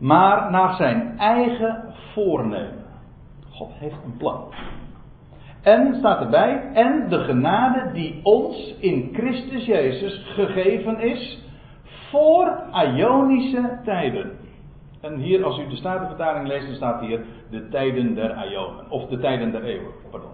maar 0.00 0.50
naar 0.50 0.74
zijn 0.74 1.18
eigen 1.18 1.94
voornemen. 2.12 2.84
God 3.50 3.70
heeft 3.72 3.96
een 4.04 4.16
plan. 4.16 4.54
En 5.62 5.94
staat 5.94 6.20
erbij, 6.20 6.70
en 6.72 7.08
de 7.08 7.18
genade 7.18 7.92
die 7.92 8.20
ons 8.22 8.74
in 8.78 9.10
Christus 9.12 9.64
Jezus 9.66 10.24
gegeven 10.34 11.00
is 11.00 11.44
voor 12.10 12.62
Ionische 12.72 13.78
tijden. 13.84 14.30
En 15.00 15.16
hier, 15.16 15.44
als 15.44 15.58
u 15.58 15.68
de 15.68 15.76
Statenvertaling 15.76 16.46
leest, 16.46 16.66
dan 16.66 16.74
staat 16.74 17.00
hier 17.00 17.20
de 17.50 17.68
tijden 17.68 18.14
der 18.14 18.50
Ionen. 18.50 18.90
Of 18.90 19.06
de 19.06 19.18
tijden 19.18 19.52
der 19.52 19.64
eeuwen, 19.64 19.92
pardon. 20.10 20.30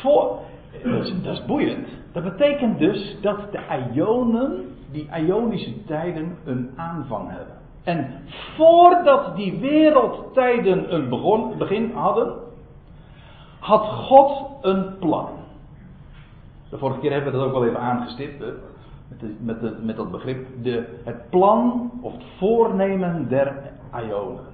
Voor, 0.00 0.38
dat 0.82 1.04
is, 1.04 1.22
dat 1.22 1.32
is 1.32 1.44
boeiend. 1.44 1.88
Dat 2.12 2.22
betekent 2.22 2.78
dus 2.78 3.16
dat 3.20 3.52
de 3.52 3.90
Ionen, 3.92 4.76
die 4.90 5.08
Ionische 5.16 5.84
tijden, 5.84 6.36
een 6.44 6.70
aanvang 6.76 7.28
hebben. 7.28 7.59
En 7.84 8.22
voordat 8.56 9.36
die 9.36 9.58
wereldtijden 9.58 10.94
een 10.94 11.08
begon, 11.08 11.58
begin 11.58 11.92
hadden, 11.94 12.32
had 13.58 13.86
God 13.86 14.50
een 14.60 14.98
plan. 14.98 15.28
De 16.70 16.78
vorige 16.78 17.00
keer 17.00 17.12
hebben 17.12 17.32
we 17.32 17.38
dat 17.38 17.46
ook 17.46 17.52
wel 17.52 17.66
even 17.66 17.80
aangestipt. 17.80 18.44
Met, 19.08 19.60
met, 19.62 19.84
met 19.84 19.96
dat 19.96 20.10
begrip. 20.10 20.46
De, 20.62 21.00
het 21.04 21.30
plan 21.30 21.90
of 22.00 22.12
het 22.12 22.22
voornemen 22.38 23.28
der 23.28 23.72
Ionen. 23.94 24.44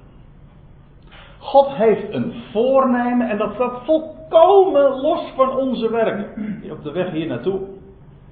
God 1.39 1.69
heeft 1.69 2.13
een 2.13 2.33
voornemen 2.53 3.29
en 3.29 3.39
dat 3.39 3.55
staat 3.55 3.85
volkomen 3.85 5.01
los 5.01 5.33
van 5.37 5.57
onze 5.57 5.91
werken. 5.91 6.27
Op 6.71 6.83
de 6.83 6.91
weg 6.91 7.11
hier 7.11 7.27
naartoe 7.27 7.61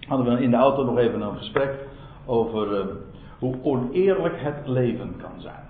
hadden 0.09 0.35
we 0.35 0.42
in 0.42 0.50
de 0.50 0.57
auto 0.57 0.85
nog 0.85 0.98
even 0.98 1.20
een 1.20 1.37
gesprek 1.37 1.78
over 2.26 2.78
uh, 2.78 2.85
hoe 3.44 3.62
oneerlijk 3.62 4.35
het 4.40 4.66
leven 4.66 5.16
kan 5.16 5.40
zijn. 5.40 5.64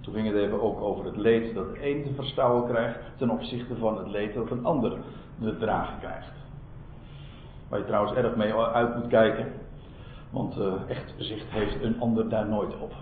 Toen 0.00 0.14
ging 0.14 0.26
het 0.26 0.36
even 0.36 0.62
ook 0.62 0.80
over 0.80 1.04
het 1.04 1.16
leed 1.16 1.54
dat 1.54 1.74
de 1.74 1.90
een 1.90 2.02
te 2.02 2.14
verstouwen 2.14 2.70
krijgt 2.70 2.98
ten 3.16 3.30
opzichte 3.30 3.76
van 3.76 3.98
het 3.98 4.06
leed 4.06 4.34
dat 4.34 4.50
een 4.50 4.64
ander 4.64 4.92
te 5.40 5.56
dragen 5.56 5.98
krijgt. 5.98 6.32
Waar 7.68 7.78
je 7.78 7.84
trouwens 7.84 8.16
erg 8.16 8.36
mee 8.36 8.54
uit 8.54 8.96
moet 8.96 9.06
kijken, 9.06 9.52
want 10.30 10.58
uh, 10.58 10.72
echt 10.88 11.14
zicht 11.16 11.50
heeft 11.50 11.82
een 11.82 12.00
ander 12.00 12.28
daar 12.28 12.46
nooit 12.46 12.80
op. 12.80 12.92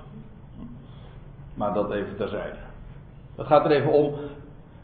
Maar 1.54 1.74
dat 1.74 1.90
even 1.90 2.16
terzijde. 2.16 2.58
Het 3.36 3.46
gaat 3.46 3.64
er 3.64 3.70
even 3.70 3.92
om. 3.92 4.14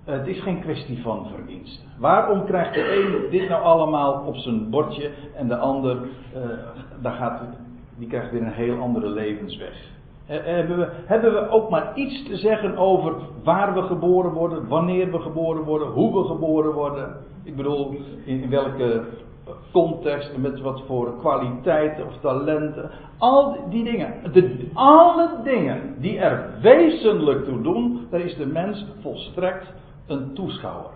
Het 0.08 0.26
is 0.26 0.42
geen 0.42 0.60
kwestie 0.60 1.02
van 1.02 1.26
verdienst. 1.34 1.84
Waarom 1.98 2.44
krijgt 2.44 2.74
de 2.74 2.96
een 2.96 3.30
dit 3.30 3.48
nou 3.48 3.62
allemaal 3.62 4.22
op 4.26 4.36
zijn 4.36 4.70
bordje 4.70 5.10
en 5.36 5.48
de 5.48 5.56
ander, 5.56 5.96
uh, 5.96 6.42
daar 7.02 7.12
gaat, 7.12 7.42
die 7.98 8.08
krijgt 8.08 8.30
weer 8.30 8.42
een 8.42 8.52
heel 8.52 8.78
andere 8.78 9.08
levensweg? 9.08 9.90
Hebben 10.26 10.78
we, 10.78 10.88
hebben 11.06 11.32
we 11.32 11.48
ook 11.48 11.70
maar 11.70 11.92
iets 11.94 12.24
te 12.24 12.36
zeggen 12.36 12.76
over 12.76 13.14
waar 13.44 13.74
we 13.74 13.82
geboren 13.82 14.32
worden, 14.32 14.68
wanneer 14.68 15.10
we 15.10 15.18
geboren 15.18 15.62
worden, 15.62 15.88
hoe 15.88 16.22
we 16.22 16.28
geboren 16.28 16.72
worden? 16.72 17.16
Ik 17.42 17.56
bedoel, 17.56 17.96
in 18.24 18.50
welke 18.50 19.04
context, 19.72 20.36
met 20.36 20.60
wat 20.60 20.82
voor 20.86 21.18
kwaliteiten 21.18 22.06
of 22.06 22.12
talenten. 22.20 22.90
Al 23.18 23.56
die 23.70 23.84
dingen. 23.84 24.14
De, 24.32 24.68
alle 24.74 25.30
dingen 25.44 25.94
die 25.98 26.18
er 26.18 26.50
wezenlijk 26.62 27.44
toe 27.44 27.62
doen, 27.62 28.06
daar 28.10 28.20
is 28.20 28.36
de 28.36 28.46
mens 28.46 28.86
volstrekt 29.00 29.66
een 30.08 30.34
toeschouwer. 30.34 30.90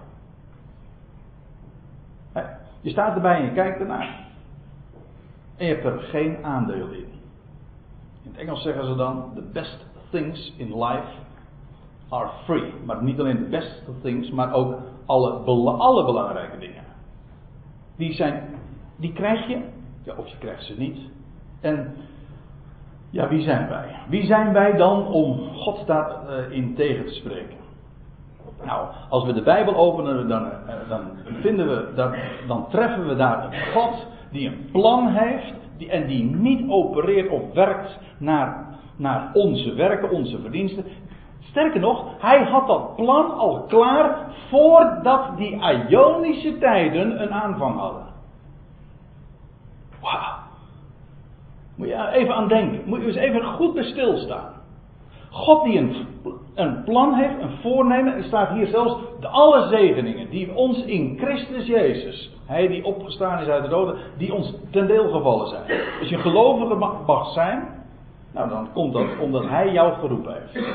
Je 2.80 2.90
staat 2.90 3.14
erbij 3.14 3.36
en 3.36 3.44
je 3.44 3.52
kijkt 3.52 3.80
ernaar. 3.80 4.26
En 5.56 5.66
je 5.66 5.72
hebt 5.72 5.84
er 5.84 5.98
geen 5.98 6.44
aandeel 6.44 6.88
in. 6.88 7.06
In 8.22 8.30
het 8.30 8.36
Engels 8.36 8.62
zeggen 8.62 8.86
ze 8.86 8.94
dan: 8.94 9.30
The 9.34 9.42
best 9.52 9.86
things 10.10 10.54
in 10.56 10.84
life 10.84 11.12
are 12.08 12.30
free. 12.44 12.72
Maar 12.84 13.02
niet 13.02 13.20
alleen 13.20 13.38
de 13.38 13.48
best 13.48 13.82
things, 14.02 14.30
maar 14.30 14.52
ook 14.52 14.78
alle, 15.06 15.30
alle 15.70 16.04
belangrijke 16.04 16.58
dingen. 16.58 16.84
Die, 17.96 18.12
zijn, 18.12 18.42
die 18.96 19.12
krijg 19.12 19.46
je, 19.48 19.62
ja, 20.02 20.14
of 20.16 20.28
je 20.28 20.38
krijgt 20.38 20.64
ze 20.64 20.74
niet. 20.78 20.98
En 21.60 21.94
ja, 23.10 23.28
wie 23.28 23.42
zijn 23.42 23.68
wij? 23.68 23.96
Wie 24.08 24.26
zijn 24.26 24.52
wij 24.52 24.76
dan 24.76 25.06
om 25.06 25.38
God 25.54 25.86
daar 25.86 26.30
uh, 26.30 26.50
in 26.50 26.74
tegen 26.74 27.06
te 27.06 27.12
spreken? 27.12 27.61
Nou, 28.64 28.88
als 29.08 29.24
we 29.24 29.32
de 29.32 29.42
Bijbel 29.42 29.76
openen, 29.76 30.28
dan, 30.28 30.44
uh, 30.44 30.88
dan 30.88 31.00
vinden 31.40 31.68
we 31.68 31.94
dat, 31.94 32.14
dan 32.46 32.68
treffen 32.68 33.08
we 33.08 33.16
daar 33.16 33.44
een 33.44 33.72
God 33.72 34.06
die 34.30 34.48
een 34.48 34.68
plan 34.72 35.08
heeft 35.08 35.54
die, 35.76 35.90
en 35.90 36.06
die 36.06 36.24
niet 36.24 36.70
opereert 36.70 37.30
of 37.30 37.52
werkt 37.52 37.98
naar, 38.18 38.66
naar 38.96 39.30
onze 39.32 39.74
werken, 39.74 40.10
onze 40.10 40.40
verdiensten. 40.40 40.84
Sterker 41.40 41.80
nog, 41.80 42.04
hij 42.18 42.44
had 42.44 42.66
dat 42.66 42.96
plan 42.96 43.34
al 43.34 43.64
klaar 43.68 44.34
voordat 44.50 45.36
die 45.36 45.60
Ionische 45.88 46.58
tijden 46.58 47.22
een 47.22 47.32
aanvang 47.32 47.78
hadden. 47.78 48.06
Wauw. 50.00 50.40
Moet 51.74 51.88
je 51.88 52.08
even 52.12 52.34
aan 52.34 52.48
denken. 52.48 52.82
Moet 52.84 53.00
je 53.00 53.06
eens 53.06 53.16
even 53.16 53.44
goed 53.44 53.74
bij 53.74 53.84
stilstaan. 53.84 54.52
God 55.30 55.64
die 55.64 55.78
een, 55.78 56.06
een 56.54 56.84
plan 56.84 57.14
heeft, 57.14 57.42
een 57.42 57.56
voornemen. 57.62 58.14
Er 58.14 58.24
staat 58.24 58.48
hier 58.48 58.66
zelfs 58.66 58.94
de 59.20 59.28
alle 59.28 59.68
zegeningen 59.68 60.30
die 60.30 60.54
ons 60.54 60.84
in 60.84 61.18
Christus 61.18 61.66
Jezus, 61.66 62.30
Hij 62.46 62.68
die 62.68 62.84
opgestaan 62.84 63.40
is 63.40 63.48
uit 63.48 63.62
de 63.62 63.68
doden, 63.68 63.96
die 64.18 64.34
ons 64.34 64.54
ten 64.70 64.86
deel 64.86 65.10
gevallen 65.10 65.48
zijn. 65.48 65.80
Als 66.00 66.08
je 66.08 66.18
gelovige 66.18 66.74
mag 67.06 67.32
zijn, 67.32 67.68
nou 68.32 68.48
dan 68.48 68.68
komt 68.72 68.92
dat 68.92 69.06
omdat 69.20 69.48
Hij 69.48 69.72
jou 69.72 69.92
geroepen 69.92 70.34
heeft. 70.34 70.66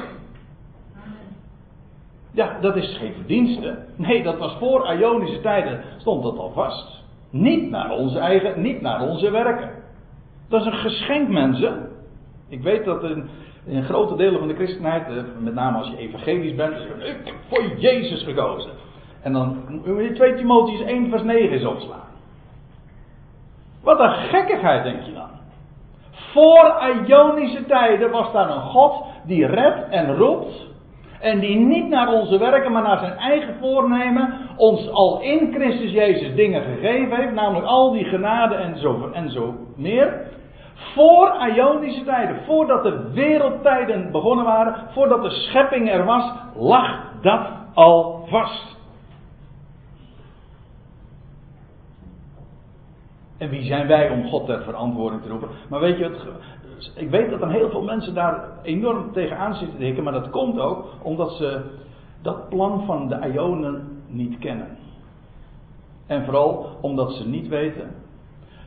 Ja, 2.31 2.57
dat 2.61 2.75
is 2.75 2.97
geen 2.97 3.13
verdienste. 3.13 3.77
Nee, 3.95 4.23
dat 4.23 4.37
was 4.37 4.55
voor 4.59 4.93
Ionische 4.93 5.41
tijden, 5.41 5.81
stond 5.97 6.23
dat 6.23 6.37
al 6.37 6.51
vast. 6.51 7.03
Niet 7.29 7.69
naar 7.69 7.91
onze 7.91 8.19
eigen, 8.19 8.61
niet 8.61 8.81
naar 8.81 9.01
onze 9.01 9.31
werken. 9.31 9.69
Dat 10.49 10.61
is 10.61 10.67
een 10.67 10.79
geschenk, 10.79 11.29
mensen. 11.29 11.89
Ik 12.49 12.61
weet 12.61 12.85
dat 12.85 13.03
in, 13.03 13.29
in 13.67 13.83
grote 13.83 14.15
delen 14.15 14.39
van 14.39 14.47
de 14.47 14.55
christenheid, 14.55 15.07
eh, 15.07 15.23
met 15.39 15.53
name 15.53 15.77
als 15.77 15.87
je 15.87 15.97
evangelisch 15.97 16.55
bent, 16.55 16.75
is 16.75 16.83
ik 16.83 17.17
heb 17.23 17.35
voor 17.49 17.63
Jezus 17.77 18.23
gekozen. 18.23 18.71
En 19.21 19.33
dan 19.33 19.63
moet 19.69 20.03
je 20.03 20.13
2 20.13 20.35
Timotheus 20.35 20.81
1 20.81 21.09
vers 21.09 21.23
9 21.23 21.51
eens 21.51 21.65
opslaan. 21.65 22.07
Wat 23.83 23.99
een 23.99 24.13
gekkigheid, 24.13 24.83
denk 24.83 25.01
je 25.01 25.13
dan. 25.13 25.29
Voor 26.11 26.75
Ionische 27.05 27.65
tijden 27.65 28.11
was 28.11 28.31
daar 28.31 28.49
een 28.49 28.61
God 28.61 29.03
die 29.25 29.45
redt 29.45 29.89
en 29.89 30.15
roept 30.15 30.67
en 31.19 31.39
die 31.39 31.55
niet 31.55 31.89
naar 31.89 32.13
onze 32.13 32.37
werken, 32.37 32.71
maar 32.71 32.83
naar 32.83 32.99
zijn 32.99 33.17
eigen 33.17 33.55
voornemen 33.59 34.33
ons 34.57 34.89
al 34.89 35.21
in 35.21 35.53
Christus 35.53 35.91
Jezus 35.91 36.35
dingen 36.35 36.61
gegeven 36.61 37.17
heeft. 37.17 37.33
Namelijk 37.33 37.65
al 37.65 37.91
die 37.91 38.05
genade 38.05 38.55
en 38.55 38.77
zo, 38.77 39.09
en 39.13 39.29
zo 39.29 39.53
meer. 39.75 40.21
Voor 40.77 41.47
Ionische 41.55 42.03
tijden, 42.03 42.43
voordat 42.45 42.83
de 42.83 43.11
wereldtijden 43.13 44.11
begonnen 44.11 44.45
waren, 44.45 44.75
voordat 44.93 45.23
de 45.23 45.29
schepping 45.29 45.89
er 45.89 46.05
was, 46.05 46.31
lag 46.55 47.11
dat 47.21 47.47
al 47.73 48.25
vast. 48.29 48.75
En 53.37 53.49
wie 53.49 53.63
zijn 53.63 53.87
wij 53.87 54.09
om 54.09 54.27
God 54.27 54.45
ter 54.45 54.63
verantwoording 54.63 55.21
te 55.21 55.29
roepen? 55.29 55.49
Maar 55.69 55.79
weet 55.79 55.97
je, 55.97 56.35
ik 56.95 57.09
weet 57.09 57.29
dat 57.29 57.41
er 57.41 57.51
heel 57.51 57.69
veel 57.69 57.83
mensen 57.83 58.13
daar 58.13 58.43
enorm 58.63 59.11
tegenaan 59.11 59.53
zitten 59.53 59.77
te 59.77 59.83
hikken, 59.83 60.03
maar 60.03 60.13
dat 60.13 60.29
komt 60.29 60.59
ook 60.59 60.85
omdat 61.01 61.31
ze 61.31 61.61
dat 62.21 62.49
plan 62.49 62.85
van 62.85 63.07
de 63.07 63.31
Ionen 63.33 64.01
niet 64.07 64.39
kennen. 64.39 64.77
En 66.07 66.25
vooral 66.25 66.77
omdat 66.81 67.11
ze 67.11 67.27
niet 67.27 67.47
weten 67.47 67.91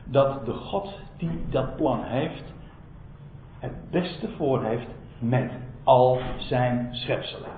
dat 0.05 0.45
de 0.45 0.53
God 0.53 0.99
die 1.17 1.45
dat 1.49 1.75
plan 1.75 2.03
heeft, 2.03 2.53
het 3.59 3.91
beste 3.91 4.29
voor 4.37 4.63
heeft 4.63 4.87
met 5.19 5.51
al 5.83 6.19
zijn 6.37 6.89
schepselen. 6.91 7.51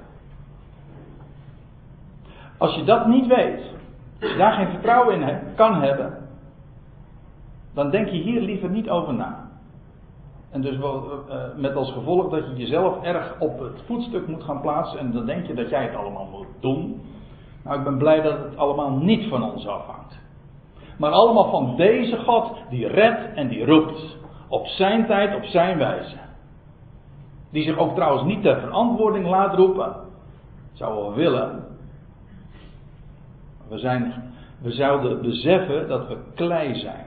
Als 2.58 2.76
je 2.76 2.84
dat 2.84 3.08
niet 3.08 3.28
weet, 3.28 3.62
als 4.22 4.32
je 4.32 4.38
daar 4.38 4.54
geen 4.54 4.70
vertrouwen 4.70 5.22
in 5.22 5.40
kan 5.56 5.82
hebben, 5.82 6.18
dan 7.74 7.90
denk 7.90 8.08
je 8.08 8.18
hier 8.18 8.42
liever 8.42 8.70
niet 8.70 8.90
over 8.90 9.14
na. 9.14 9.52
En 10.50 10.62
dus 10.62 10.78
wel, 10.78 11.24
uh, 11.30 11.36
met 11.56 11.76
als 11.76 11.92
gevolg 11.92 12.30
dat 12.30 12.48
je 12.48 12.56
jezelf 12.56 13.04
erg 13.04 13.36
op 13.40 13.60
het 13.60 13.82
voetstuk 13.86 14.28
moet 14.28 14.44
gaan 14.44 14.62
plaatsen 14.62 15.00
en 15.00 15.12
dan 15.12 15.26
denk 15.26 15.46
je 15.46 15.54
dat 15.54 15.70
jij 15.70 15.84
het 15.84 15.96
allemaal 15.96 16.28
moet 16.32 16.48
doen. 16.60 17.02
Nou, 17.64 17.78
ik 17.78 17.84
ben 17.84 17.98
blij 17.98 18.22
dat 18.22 18.44
het 18.44 18.58
allemaal 18.58 18.92
niet 18.92 19.30
van 19.30 19.44
ons 19.52 19.68
afhangt. 19.68 20.20
Maar 21.04 21.12
allemaal 21.12 21.50
van 21.50 21.76
deze 21.76 22.18
God 22.18 22.58
die 22.70 22.88
redt 22.88 23.34
en 23.34 23.48
die 23.48 23.66
roept. 23.66 24.18
Op 24.48 24.68
zijn 24.68 25.06
tijd, 25.06 25.36
op 25.36 25.44
zijn 25.44 25.78
wijze. 25.78 26.16
Die 27.52 27.64
zich 27.64 27.78
ook 27.78 27.96
trouwens 27.96 28.24
niet 28.24 28.42
ter 28.42 28.60
verantwoording 28.60 29.28
laat 29.28 29.56
roepen. 29.56 29.96
Zou 30.74 30.96
wel 30.96 31.14
willen. 31.14 31.64
We, 33.68 33.78
zijn, 33.78 34.14
we 34.62 34.72
zouden 34.72 35.22
beseffen 35.22 35.88
dat 35.88 36.08
we 36.08 36.18
klei 36.36 36.76
zijn. 36.76 37.06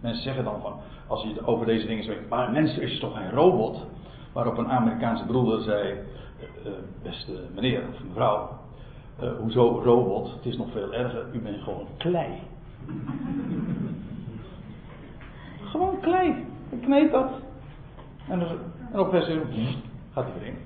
Mensen 0.00 0.22
zeggen 0.22 0.44
dan 0.44 0.60
van, 0.60 0.72
als 1.06 1.22
je 1.22 1.46
over 1.46 1.66
deze 1.66 1.86
dingen 1.86 2.04
spreekt, 2.04 2.28
maar 2.28 2.46
een 2.46 2.52
mens 2.52 2.78
is 2.78 2.98
toch 2.98 3.16
geen 3.16 3.30
robot? 3.30 3.86
Waarop 4.32 4.58
een 4.58 4.70
Amerikaanse 4.70 5.24
broeder 5.24 5.62
zei, 5.62 5.92
uh, 5.92 6.72
beste 7.02 7.32
meneer 7.54 7.82
of 7.88 8.04
mevrouw, 8.04 8.48
uh, 9.22 9.30
hoezo 9.38 9.80
robot? 9.84 10.32
Het 10.32 10.46
is 10.46 10.56
nog 10.56 10.70
veel 10.70 10.92
erger, 10.92 11.26
u 11.32 11.40
bent 11.40 11.62
gewoon 11.62 11.86
klei. 11.96 12.50
Gewoon 15.64 16.00
klei. 16.00 16.46
Ik 16.70 16.80
kneed 16.80 17.10
dat. 17.10 17.30
En, 18.28 18.40
en 18.92 19.00
op 19.00 19.10
vers 19.10 19.26
gaat 20.12 20.24
hij 20.24 20.32
weer 20.38 20.48
in. 20.48 20.56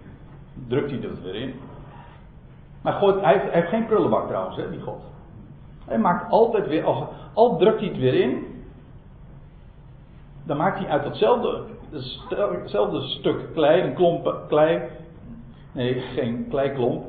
Drukt 0.68 0.90
hij 0.90 1.00
dat 1.00 1.20
weer 1.22 1.34
in. 1.34 1.54
Maar 2.82 2.92
God, 2.92 3.20
hij, 3.20 3.48
heeft, 3.50 3.68
geen 3.68 3.86
prullenbak 3.86 4.26
trouwens, 4.26 4.56
hè, 4.56 4.70
die 4.70 4.80
God. 4.80 5.00
Hij 5.84 5.98
maakt 5.98 6.30
altijd 6.30 6.66
weer, 6.66 6.84
als, 6.84 7.04
al 7.34 7.56
drukt 7.56 7.80
hij 7.80 7.88
het 7.88 7.98
weer 7.98 8.14
in, 8.14 8.46
dan 10.44 10.56
maakt 10.56 10.78
hij 10.78 10.88
uit 10.88 11.02
datzelfde, 11.02 13.00
stuk 13.00 13.52
klei, 13.54 13.82
een 13.82 13.94
klomp 13.94 14.44
klei, 14.48 14.82
nee, 15.72 16.00
geen 16.00 16.46
kleiklomp, 16.48 17.04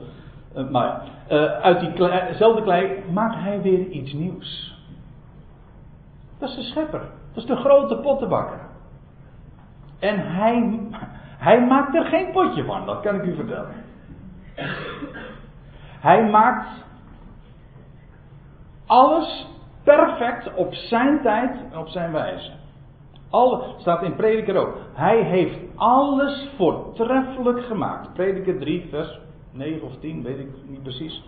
uh, 0.56 0.70
maar 0.70 1.04
uh, 1.32 1.43
uit 1.43 1.80
diezelfde 1.80 2.62
klei 2.62 3.04
maakt 3.13 3.36
hij 3.36 3.62
weer 3.62 3.88
iets 3.88 4.13
nieuws. 4.13 4.76
Dat 6.39 6.50
is 6.50 6.56
de 6.56 6.62
schepper, 6.62 7.02
dat 7.34 7.43
is 7.43 7.45
de 7.45 7.56
grote 7.56 7.97
pottenbakker. 7.97 8.60
En 10.00 10.34
hij, 10.34 10.80
hij 11.38 11.65
maakt 11.65 11.95
er 11.95 12.06
geen 12.06 12.32
potje 12.32 12.63
van, 12.63 12.86
dat 12.86 13.02
kan 13.02 13.15
ik 13.15 13.23
u 13.23 13.36
vertellen. 13.36 13.86
Hij 16.00 16.30
maakt 16.30 16.67
alles 18.86 19.47
perfect 19.84 20.54
op 20.54 20.73
zijn 20.73 21.21
tijd 21.21 21.58
en 21.71 21.78
op 21.78 21.88
zijn 21.88 22.12
wijze. 22.12 22.52
Alle, 23.30 23.63
staat 23.78 24.04
in 24.04 24.15
Prediker 24.15 24.56
ook. 24.56 24.78
Hij 24.93 25.21
heeft 25.21 25.58
alles 25.76 26.50
voortreffelijk 26.58 27.65
gemaakt. 27.65 28.13
Prediker 28.13 28.60
3, 28.60 28.88
vers 28.89 29.19
9 29.52 29.82
of 29.82 30.00
10, 30.00 30.23
weet 30.23 30.39
ik 30.39 30.50
niet 30.67 30.84
precies. 30.84 31.23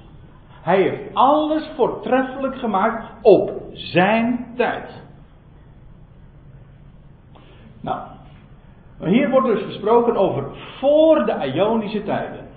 Hij 0.62 0.82
heeft 0.82 1.14
alles 1.14 1.70
voortreffelijk 1.76 2.56
gemaakt 2.56 3.12
op 3.22 3.52
zijn 3.74 4.54
tijd. 4.56 5.04
Nou, 7.82 8.00
hier 9.00 9.30
wordt 9.30 9.48
dus 9.48 9.64
gesproken 9.64 10.16
over 10.16 10.44
voor 10.80 11.26
de 11.26 11.52
Ionische 11.54 12.04
tijden. 12.04 12.48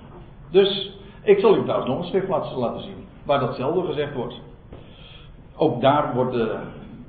Dus 0.51 0.99
ik 1.23 1.41
zal 1.41 1.57
u 1.57 1.63
trouwens 1.63 1.89
nog 1.91 1.99
een 1.99 2.09
schriftplaats 2.09 2.55
laten 2.55 2.81
zien, 2.81 3.07
waar 3.25 3.41
datzelfde 3.41 3.83
gezegd 3.83 4.15
wordt. 4.15 4.41
Ook 5.57 5.81
daar 5.81 6.15
wordt, 6.15 6.37
uh, 6.37 6.61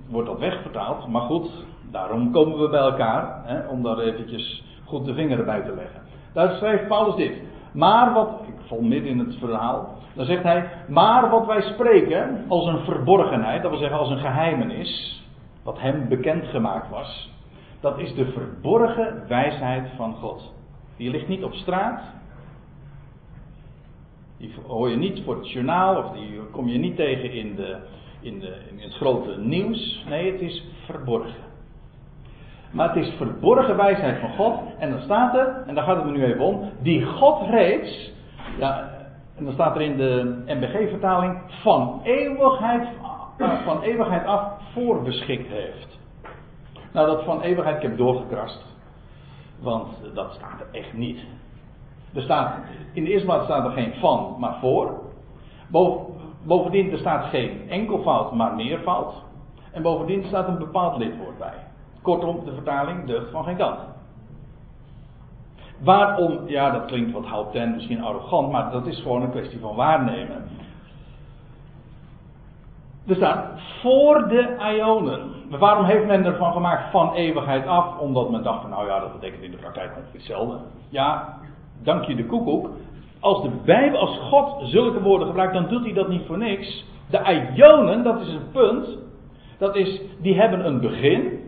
wordt 0.09 0.27
dat 0.27 0.39
wegvertaald, 0.39 1.07
maar 1.07 1.21
goed, 1.21 1.49
daarom 1.91 2.31
komen 2.31 2.59
we 2.59 2.69
bij 2.69 2.79
elkaar, 2.79 3.41
hè, 3.45 3.67
om 3.67 3.83
daar 3.83 3.99
eventjes 3.99 4.63
goed 4.85 5.05
de 5.05 5.13
vinger 5.13 5.39
erbij 5.39 5.61
te 5.61 5.75
leggen. 5.75 6.01
Daar 6.33 6.55
schrijft 6.55 6.87
Paulus 6.87 7.15
dit. 7.15 7.41
Maar 7.73 8.13
wat, 8.13 8.29
val 8.67 8.81
midden 8.81 9.11
in 9.11 9.19
het 9.19 9.35
verhaal, 9.35 9.97
dan 10.13 10.25
zegt 10.25 10.43
hij, 10.43 10.69
maar 10.87 11.29
wat 11.29 11.45
wij 11.45 11.61
spreken 11.61 12.45
als 12.47 12.65
een 12.65 12.83
verborgenheid, 12.83 13.61
dat 13.61 13.71
wil 13.71 13.79
zeggen 13.79 13.97
als 13.97 14.09
een 14.09 14.17
geheimenis, 14.17 15.23
wat 15.63 15.79
hem 15.79 16.07
bekendgemaakt 16.07 16.89
was, 16.89 17.31
dat 17.79 17.99
is 17.99 18.13
de 18.15 18.31
verborgen 18.31 19.23
wijsheid 19.27 19.89
van 19.95 20.13
God. 20.13 20.53
Die 20.97 21.09
ligt 21.09 21.27
niet 21.27 21.43
op 21.43 21.53
straat, 21.53 22.01
die 24.37 24.53
hoor 24.67 24.89
je 24.89 24.95
niet 24.95 25.21
voor 25.25 25.35
het 25.35 25.51
journaal 25.51 25.97
of 25.97 26.11
die 26.11 26.39
kom 26.51 26.67
je 26.67 26.77
niet 26.77 26.95
tegen 26.95 27.31
in, 27.31 27.55
de, 27.55 27.77
in, 28.21 28.39
de, 28.39 28.57
in 28.69 28.79
het 28.79 28.93
grote 28.93 29.37
nieuws. 29.39 30.03
Nee, 30.09 30.31
het 30.31 30.41
is 30.41 30.63
verborgen. 30.85 31.51
Maar 32.71 32.87
het 32.93 33.05
is 33.05 33.13
verborgen 33.17 33.77
wijsheid 33.77 34.19
van 34.19 34.29
God. 34.29 34.59
En 34.79 34.89
dan 34.89 35.01
staat 35.01 35.35
er, 35.35 35.63
en 35.67 35.75
daar 35.75 35.83
gaat 35.83 35.95
het 35.95 36.05
me 36.05 36.11
nu 36.11 36.23
even 36.23 36.45
om, 36.45 36.69
die 36.81 37.05
God 37.05 37.49
reeds, 37.49 38.12
ja, 38.57 38.89
en 39.35 39.43
dan 39.43 39.53
staat 39.53 39.75
er 39.75 39.81
in 39.81 39.97
de 39.97 40.43
MBG-vertaling, 40.45 41.37
van 41.47 42.01
eeuwigheid, 42.03 42.87
van 43.63 43.81
eeuwigheid 43.81 44.25
af 44.25 44.41
voorbeschikt 44.73 45.47
heeft. 45.47 45.99
Nou, 46.91 47.07
dat 47.07 47.23
van 47.23 47.41
eeuwigheid, 47.41 47.75
ik 47.75 47.81
heb 47.81 47.97
doorgekrast. 47.97 48.65
Want 49.59 49.87
dat 50.13 50.33
staat 50.33 50.59
er 50.59 50.79
echt 50.79 50.93
niet. 50.93 51.19
Er 52.13 52.21
staat, 52.21 52.55
in 52.93 53.03
de 53.03 53.09
eerste 53.09 53.25
plaats 53.25 53.45
staat 53.45 53.65
er 53.65 53.71
geen 53.71 53.93
van, 53.93 54.35
maar 54.39 54.57
voor. 54.59 55.01
Bovendien, 56.43 56.91
er 56.91 56.97
staat 56.97 57.25
geen 57.25 57.69
enkelvoud, 57.69 58.33
maar 58.33 58.55
meervoud. 58.55 59.13
En 59.71 59.81
bovendien 59.81 60.23
staat 60.23 60.47
een 60.47 60.57
bepaald 60.57 60.97
lidwoord 60.97 61.37
bij. 61.37 61.53
Kortom, 62.01 62.45
de 62.45 62.53
vertaling 62.53 63.05
deugt 63.05 63.31
van 63.31 63.43
geen 63.43 63.57
kant. 63.57 63.79
Waarom, 65.83 66.39
ja, 66.45 66.71
dat 66.71 66.85
klinkt 66.85 67.11
wat 67.11 67.25
houten, 67.25 67.73
misschien 67.73 68.03
arrogant, 68.03 68.51
maar 68.51 68.71
dat 68.71 68.87
is 68.87 69.01
gewoon 69.01 69.21
een 69.21 69.31
kwestie 69.31 69.59
van 69.59 69.75
waarnemen. 69.75 70.43
Er 73.07 73.15
staat 73.15 73.45
voor 73.81 74.27
de 74.27 74.55
Ionen. 74.75 75.31
Waarom 75.49 75.85
heeft 75.85 76.05
men 76.05 76.25
ervan 76.25 76.51
gemaakt 76.51 76.91
van 76.91 77.13
eeuwigheid 77.13 77.67
af? 77.67 77.99
Omdat 77.99 78.29
men 78.29 78.43
dacht 78.43 78.61
van 78.61 78.69
nou 78.69 78.87
ja, 78.87 78.99
dat 78.99 79.13
betekent 79.13 79.43
in 79.43 79.51
de 79.51 79.57
praktijk 79.57 79.89
ongeveer 79.89 80.13
hetzelfde. 80.13 80.57
Ja, 80.89 81.37
dank 81.83 82.03
je 82.03 82.15
de 82.15 82.25
koekoek. 82.25 82.69
Als 83.19 83.41
de 83.41 83.49
Bijbel, 83.65 83.99
als 83.99 84.17
God 84.17 84.69
zulke 84.69 85.01
woorden 85.01 85.27
gebruikt, 85.27 85.53
dan 85.53 85.67
doet 85.67 85.83
hij 85.83 85.93
dat 85.93 86.07
niet 86.07 86.25
voor 86.25 86.37
niks. 86.37 86.85
De 87.09 87.51
Ionen, 87.55 88.03
dat 88.03 88.21
is 88.21 88.27
een 88.27 88.51
punt. 88.51 88.97
Dat 89.57 89.75
is, 89.75 90.01
die 90.21 90.39
hebben 90.39 90.65
een 90.65 90.79
begin. 90.79 91.42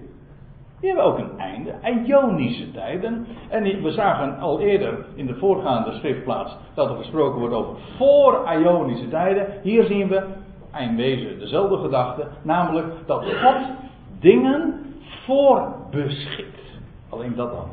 Die 0.85 0.93
hebben 0.93 1.11
ook 1.11 1.19
een 1.19 1.39
einde. 1.39 1.75
Ionische 2.05 2.71
tijden. 2.71 3.27
En 3.49 3.63
we 3.63 3.91
zagen 3.91 4.39
al 4.39 4.59
eerder 4.59 5.05
in 5.15 5.25
de 5.25 5.35
voorgaande 5.35 5.91
schriftplaats 5.91 6.57
dat 6.73 6.89
er 6.89 6.95
gesproken 6.95 7.39
wordt 7.39 7.55
over 7.55 7.75
voor 7.97 8.51
Ionische 8.59 9.07
tijden. 9.07 9.47
Hier 9.61 9.83
zien 9.83 10.07
we 10.07 10.23
eindwezen 10.71 11.39
dezelfde 11.39 11.77
gedachte. 11.77 12.27
Namelijk 12.41 12.87
dat 13.05 13.25
God 13.25 13.55
dingen 14.19 14.85
voorbeschikt. 15.25 16.79
Alleen 17.09 17.35
dat 17.35 17.51
dan. 17.51 17.69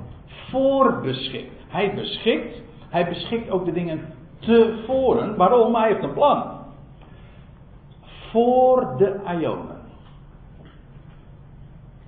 Voorbeschikt. 0.51 1.65
Hij 1.69 1.95
beschikt, 1.95 2.63
hij 2.89 3.09
beschikt 3.09 3.51
ook 3.51 3.65
de 3.65 3.73
dingen 3.73 4.01
tevoren. 4.39 5.37
Waarom? 5.37 5.75
Hij 5.75 5.89
heeft 5.89 6.03
een 6.03 6.15
plan. 6.15 6.45
Voor 8.31 8.95
de 8.99 9.21
Ionen. 9.39 9.81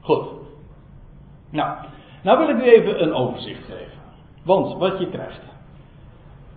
Goed. 0.00 0.42
Nou, 1.54 1.76
nou 2.22 2.38
wil 2.38 2.48
ik 2.48 2.64
u 2.64 2.68
even 2.72 3.02
een 3.02 3.14
overzicht 3.14 3.64
geven. 3.64 3.98
Want 4.44 4.78
wat 4.78 4.98
je 4.98 5.08
krijgt. 5.08 5.40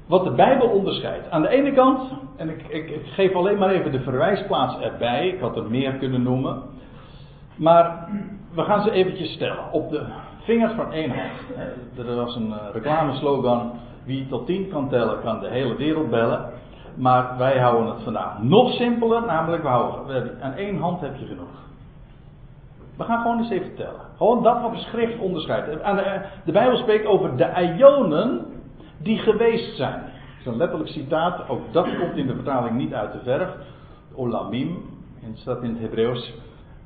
Wat 0.08 0.24
de 0.24 0.32
Bijbel 0.32 0.68
onderscheidt. 0.68 1.30
Aan 1.30 1.42
de 1.42 1.50
ene 1.50 1.74
kant, 1.74 2.12
en 2.38 2.50
ik, 2.50 2.68
ik, 2.68 3.02
geef 3.06 3.36
alleen 3.36 3.58
maar 3.58 3.70
even 3.70 3.92
de 3.92 4.02
verwijsplaats 4.02 4.80
erbij. 4.80 5.28
Ik 5.28 5.40
had 5.40 5.56
er 5.56 5.70
meer 5.70 5.94
kunnen 5.94 6.24
noemen. 6.24 6.62
Maar 7.56 8.10
we 8.54 8.64
gaan 8.64 8.82
ze 8.82 8.92
eventjes 8.92 9.32
stellen. 9.32 9.72
Op 9.72 9.90
de 9.90 10.06
vingers 10.40 10.74
van 10.74 10.92
één 10.92 11.10
hand. 11.10 12.08
Er 12.08 12.16
was 12.16 12.36
een 12.36 12.54
eh, 12.54 12.58
reclameslogan. 12.74 13.72
Wie 14.04 14.28
tot 14.28 14.46
tien 14.46 14.70
kan 14.70 14.90
tellen, 14.90 15.22
kan 15.22 15.40
de 15.40 15.50
hele 15.50 15.76
wereld 15.76 16.10
bellen. 16.10 16.50
Maar 16.96 17.38
wij 17.38 17.60
houden 17.60 17.94
het 17.94 18.04
vandaag 18.04 18.42
nog 18.42 18.72
simpeler. 18.72 19.26
Namelijk, 19.26 19.64
we 19.64 19.70
houden, 19.70 20.38
aan 20.42 20.54
één 20.54 20.80
hand 20.80 21.02
heb 21.02 21.16
je 21.20 21.26
genoeg. 21.26 21.67
We 22.98 23.04
gaan 23.04 23.22
gewoon 23.22 23.38
eens 23.38 23.50
even 23.50 23.76
tellen. 23.76 24.02
Gewoon 24.18 24.44
dat 24.44 24.62
wat 24.62 24.72
de 24.72 24.78
schrift 24.78 25.20
onderscheidt. 25.20 25.66
De, 26.46 26.52
Bijbel 26.52 26.78
spreekt 26.78 27.06
over 27.06 27.38
de 27.38 27.74
ionen 27.78 28.46
die 28.98 29.18
geweest 29.18 29.76
zijn. 29.76 30.02
Dat 30.02 30.40
is 30.40 30.46
een 30.46 30.58
letterlijk 30.58 30.90
citaat. 30.90 31.50
Ook 31.50 31.62
dat 31.72 31.98
komt 32.00 32.16
in 32.16 32.28
de 32.28 32.34
vertaling 32.34 32.78
niet 32.78 32.94
uit 32.94 33.12
de 33.12 33.20
verf. 33.24 33.50
Olamim. 34.16 34.86
En 35.24 35.38
staat 35.38 35.64
in 35.64 35.70
het 35.70 35.80
Hebreeuws. 35.80 36.34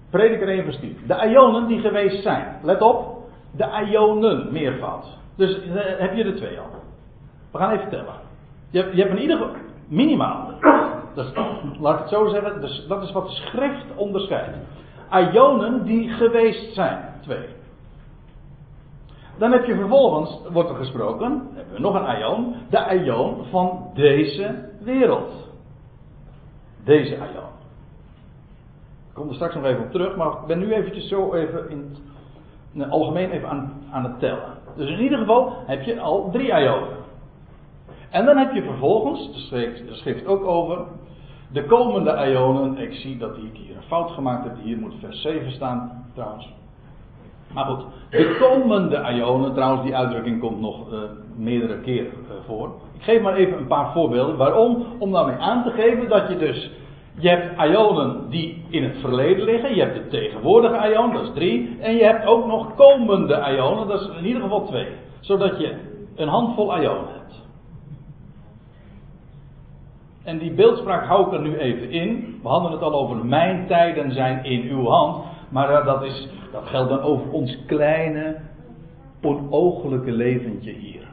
Prediker 0.10 0.48
1 0.48 0.64
vers 0.64 0.80
10. 0.80 0.98
De 1.08 1.28
ionen 1.30 1.68
die 1.68 1.80
geweest 1.80 2.24
zijn. 2.24 2.60
Let 2.64 2.82
op 2.82 3.22
de 3.56 3.88
ionen 3.90 4.52
meervoud. 4.52 5.06
Dus 5.36 5.66
uh, 5.66 5.74
heb 5.76 6.16
je 6.16 6.24
er 6.24 6.36
twee 6.36 6.60
al. 6.60 6.70
We 7.52 7.58
gaan 7.58 7.72
even 7.72 7.90
tellen. 7.90 8.16
Je 8.70 8.82
hebt, 8.82 8.96
je 8.96 9.02
hebt 9.02 9.16
in 9.16 9.22
ieder 9.22 9.38
geval 9.38 9.54
minimaal. 9.88 10.52
Laat 11.80 11.94
ik 11.94 12.00
het 12.00 12.10
zo 12.10 12.28
zeggen. 12.28 12.62
Dus 12.62 12.86
dat 12.88 13.04
is 13.04 13.12
wat 13.12 13.28
de 13.28 13.34
schrift 13.34 13.86
onderscheidt. 13.96 14.58
Ionen 15.12 15.84
die 15.84 16.10
geweest 16.10 16.74
zijn. 16.74 17.14
Twee. 17.22 17.46
Dan 19.38 19.52
heb 19.52 19.66
je 19.66 19.76
vervolgens, 19.76 20.40
wordt 20.52 20.70
er 20.70 20.76
gesproken, 20.76 21.50
hebben 21.54 21.74
we 21.74 21.80
nog 21.80 21.94
een 21.94 22.20
ion. 22.20 22.56
De 22.70 23.02
ion 23.04 23.46
van 23.50 23.92
deze 23.94 24.70
wereld. 24.80 25.50
Deze 26.84 27.16
ion. 27.16 27.50
Ik 29.08 29.14
kom 29.14 29.28
er 29.28 29.36
straks 29.36 29.56
nog 29.56 29.64
even 29.64 29.84
op 29.84 29.92
terug, 29.92 30.16
maar 30.16 30.28
ik 30.28 30.46
ben 30.48 30.60
nu 30.60 30.74
eventjes 30.74 31.08
zo 31.08 31.34
even 31.34 31.70
in 31.70 31.96
het 32.74 32.90
algemeen 32.90 33.32
even 33.32 33.50
aan, 33.50 33.74
aan 33.92 34.04
het 34.04 34.20
tellen. 34.20 34.58
Dus 34.76 34.90
in 34.90 35.00
ieder 35.00 35.18
geval 35.18 35.54
heb 35.66 35.82
je 35.82 36.00
al 36.00 36.30
drie 36.32 36.48
ionen. 36.48 37.00
En 38.10 38.26
dan 38.26 38.38
heb 38.38 38.54
je 38.54 38.64
vervolgens, 38.64 39.32
de 39.34 39.40
schrift, 39.40 39.88
de 39.88 39.96
schrift 39.96 40.26
ook 40.26 40.44
over, 40.44 40.86
De 41.52 41.66
komende 41.66 42.30
ionen, 42.30 42.78
ik 42.78 42.94
zie 42.94 43.18
dat 43.18 43.38
ik 43.38 43.58
hier 43.58 43.76
een 43.76 43.84
fout 43.88 44.12
gemaakt 44.12 44.44
heb, 44.44 44.54
hier 44.64 44.78
moet 44.78 44.94
vers 45.00 45.22
7 45.22 45.52
staan 45.52 46.06
trouwens. 46.14 46.50
Maar 47.54 47.66
goed, 47.66 47.86
de 48.10 48.38
komende 48.40 49.14
ionen, 49.14 49.54
trouwens 49.54 49.84
die 49.84 49.96
uitdrukking 49.96 50.40
komt 50.40 50.60
nog 50.60 50.94
uh, 50.94 51.00
meerdere 51.36 51.80
keren 51.80 52.12
uh, 52.12 52.32
voor. 52.46 52.72
Ik 52.94 53.04
geef 53.04 53.22
maar 53.22 53.34
even 53.34 53.58
een 53.58 53.68
paar 53.68 53.92
voorbeelden. 53.92 54.38
Waarom? 54.38 54.86
Om 55.00 55.12
daarmee 55.12 55.36
aan 55.36 55.64
te 55.64 55.72
geven 55.72 56.10
dat 56.10 56.28
je 56.30 56.38
dus, 56.38 56.72
je 57.20 57.30
hebt 57.30 57.62
ionen 57.62 58.30
die 58.30 58.66
in 58.70 58.84
het 58.84 58.98
verleden 58.98 59.46
liggen, 59.46 59.76
je 59.76 59.82
hebt 59.82 59.96
de 59.96 60.08
tegenwoordige 60.08 60.92
ion, 60.92 61.14
dat 61.14 61.24
is 61.24 61.32
drie, 61.34 61.78
en 61.80 61.96
je 61.96 62.04
hebt 62.04 62.26
ook 62.26 62.46
nog 62.46 62.76
komende 62.76 63.54
ionen, 63.56 63.88
dat 63.88 64.02
is 64.02 64.08
in 64.18 64.26
ieder 64.26 64.42
geval 64.42 64.66
twee. 64.66 64.88
Zodat 65.20 65.60
je 65.60 65.76
een 66.16 66.28
handvol 66.28 66.82
ionen 66.82 67.14
hebt. 67.14 67.41
En 70.24 70.38
die 70.38 70.54
beeldspraak 70.54 71.06
hou 71.06 71.28
ik 71.28 71.34
er 71.34 71.42
nu 71.42 71.58
even 71.58 71.90
in. 71.90 72.40
We 72.42 72.48
hadden 72.48 72.72
het 72.72 72.82
al 72.82 72.94
over 72.94 73.26
mijn 73.26 73.68
tijden 73.68 74.12
zijn 74.12 74.44
in 74.44 74.62
uw 74.62 74.86
hand. 74.86 75.26
Maar 75.50 75.84
dat, 75.84 76.04
is, 76.04 76.30
dat 76.52 76.66
geldt 76.66 76.90
dan 76.90 77.02
over 77.02 77.32
ons 77.32 77.58
kleine, 77.66 78.40
onooglijke 79.22 80.12
leventje 80.12 80.72
hier. 80.72 81.08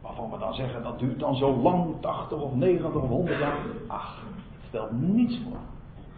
Waarvan 0.00 0.30
we 0.30 0.38
dan 0.38 0.54
zeggen 0.54 0.82
dat 0.82 0.98
duurt 0.98 1.18
dan 1.18 1.36
zo 1.36 1.56
lang, 1.56 1.94
80 2.00 2.40
of 2.40 2.54
90 2.54 2.94
of 2.94 3.08
100 3.08 3.38
jaar. 3.38 3.56
Ach, 3.86 4.22
het 4.52 4.68
stelt 4.68 4.90
niets 4.92 5.40
voor. 5.44 5.58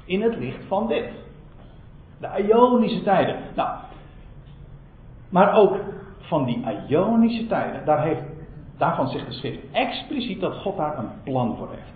In 0.04 0.22
het 0.22 0.36
licht 0.36 0.64
van 0.64 0.88
dit. 0.88 1.10
De 2.20 2.46
Ionische 2.48 3.02
tijden. 3.02 3.36
Nou, 3.54 3.68
maar 5.28 5.54
ook 5.54 5.76
van 6.18 6.44
die 6.44 6.64
Ionische 6.88 7.46
tijden, 7.46 7.84
daar 7.84 8.02
heeft, 8.02 8.22
daarvan 8.78 9.08
zegt 9.08 9.26
de 9.26 9.32
schrift 9.32 9.58
expliciet 9.72 10.40
dat 10.40 10.56
God 10.56 10.76
daar 10.76 10.98
een 10.98 11.22
plan 11.24 11.56
voor 11.56 11.68
heeft. 11.70 11.92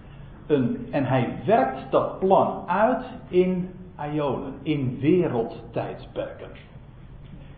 Een, 0.46 0.86
en 0.90 1.04
hij 1.04 1.34
werkt 1.44 1.90
dat 1.90 2.18
plan 2.18 2.62
uit 2.66 3.04
in 3.28 3.70
Ionen, 4.12 4.54
in 4.62 4.98
wereldtijdperken. 5.00 6.48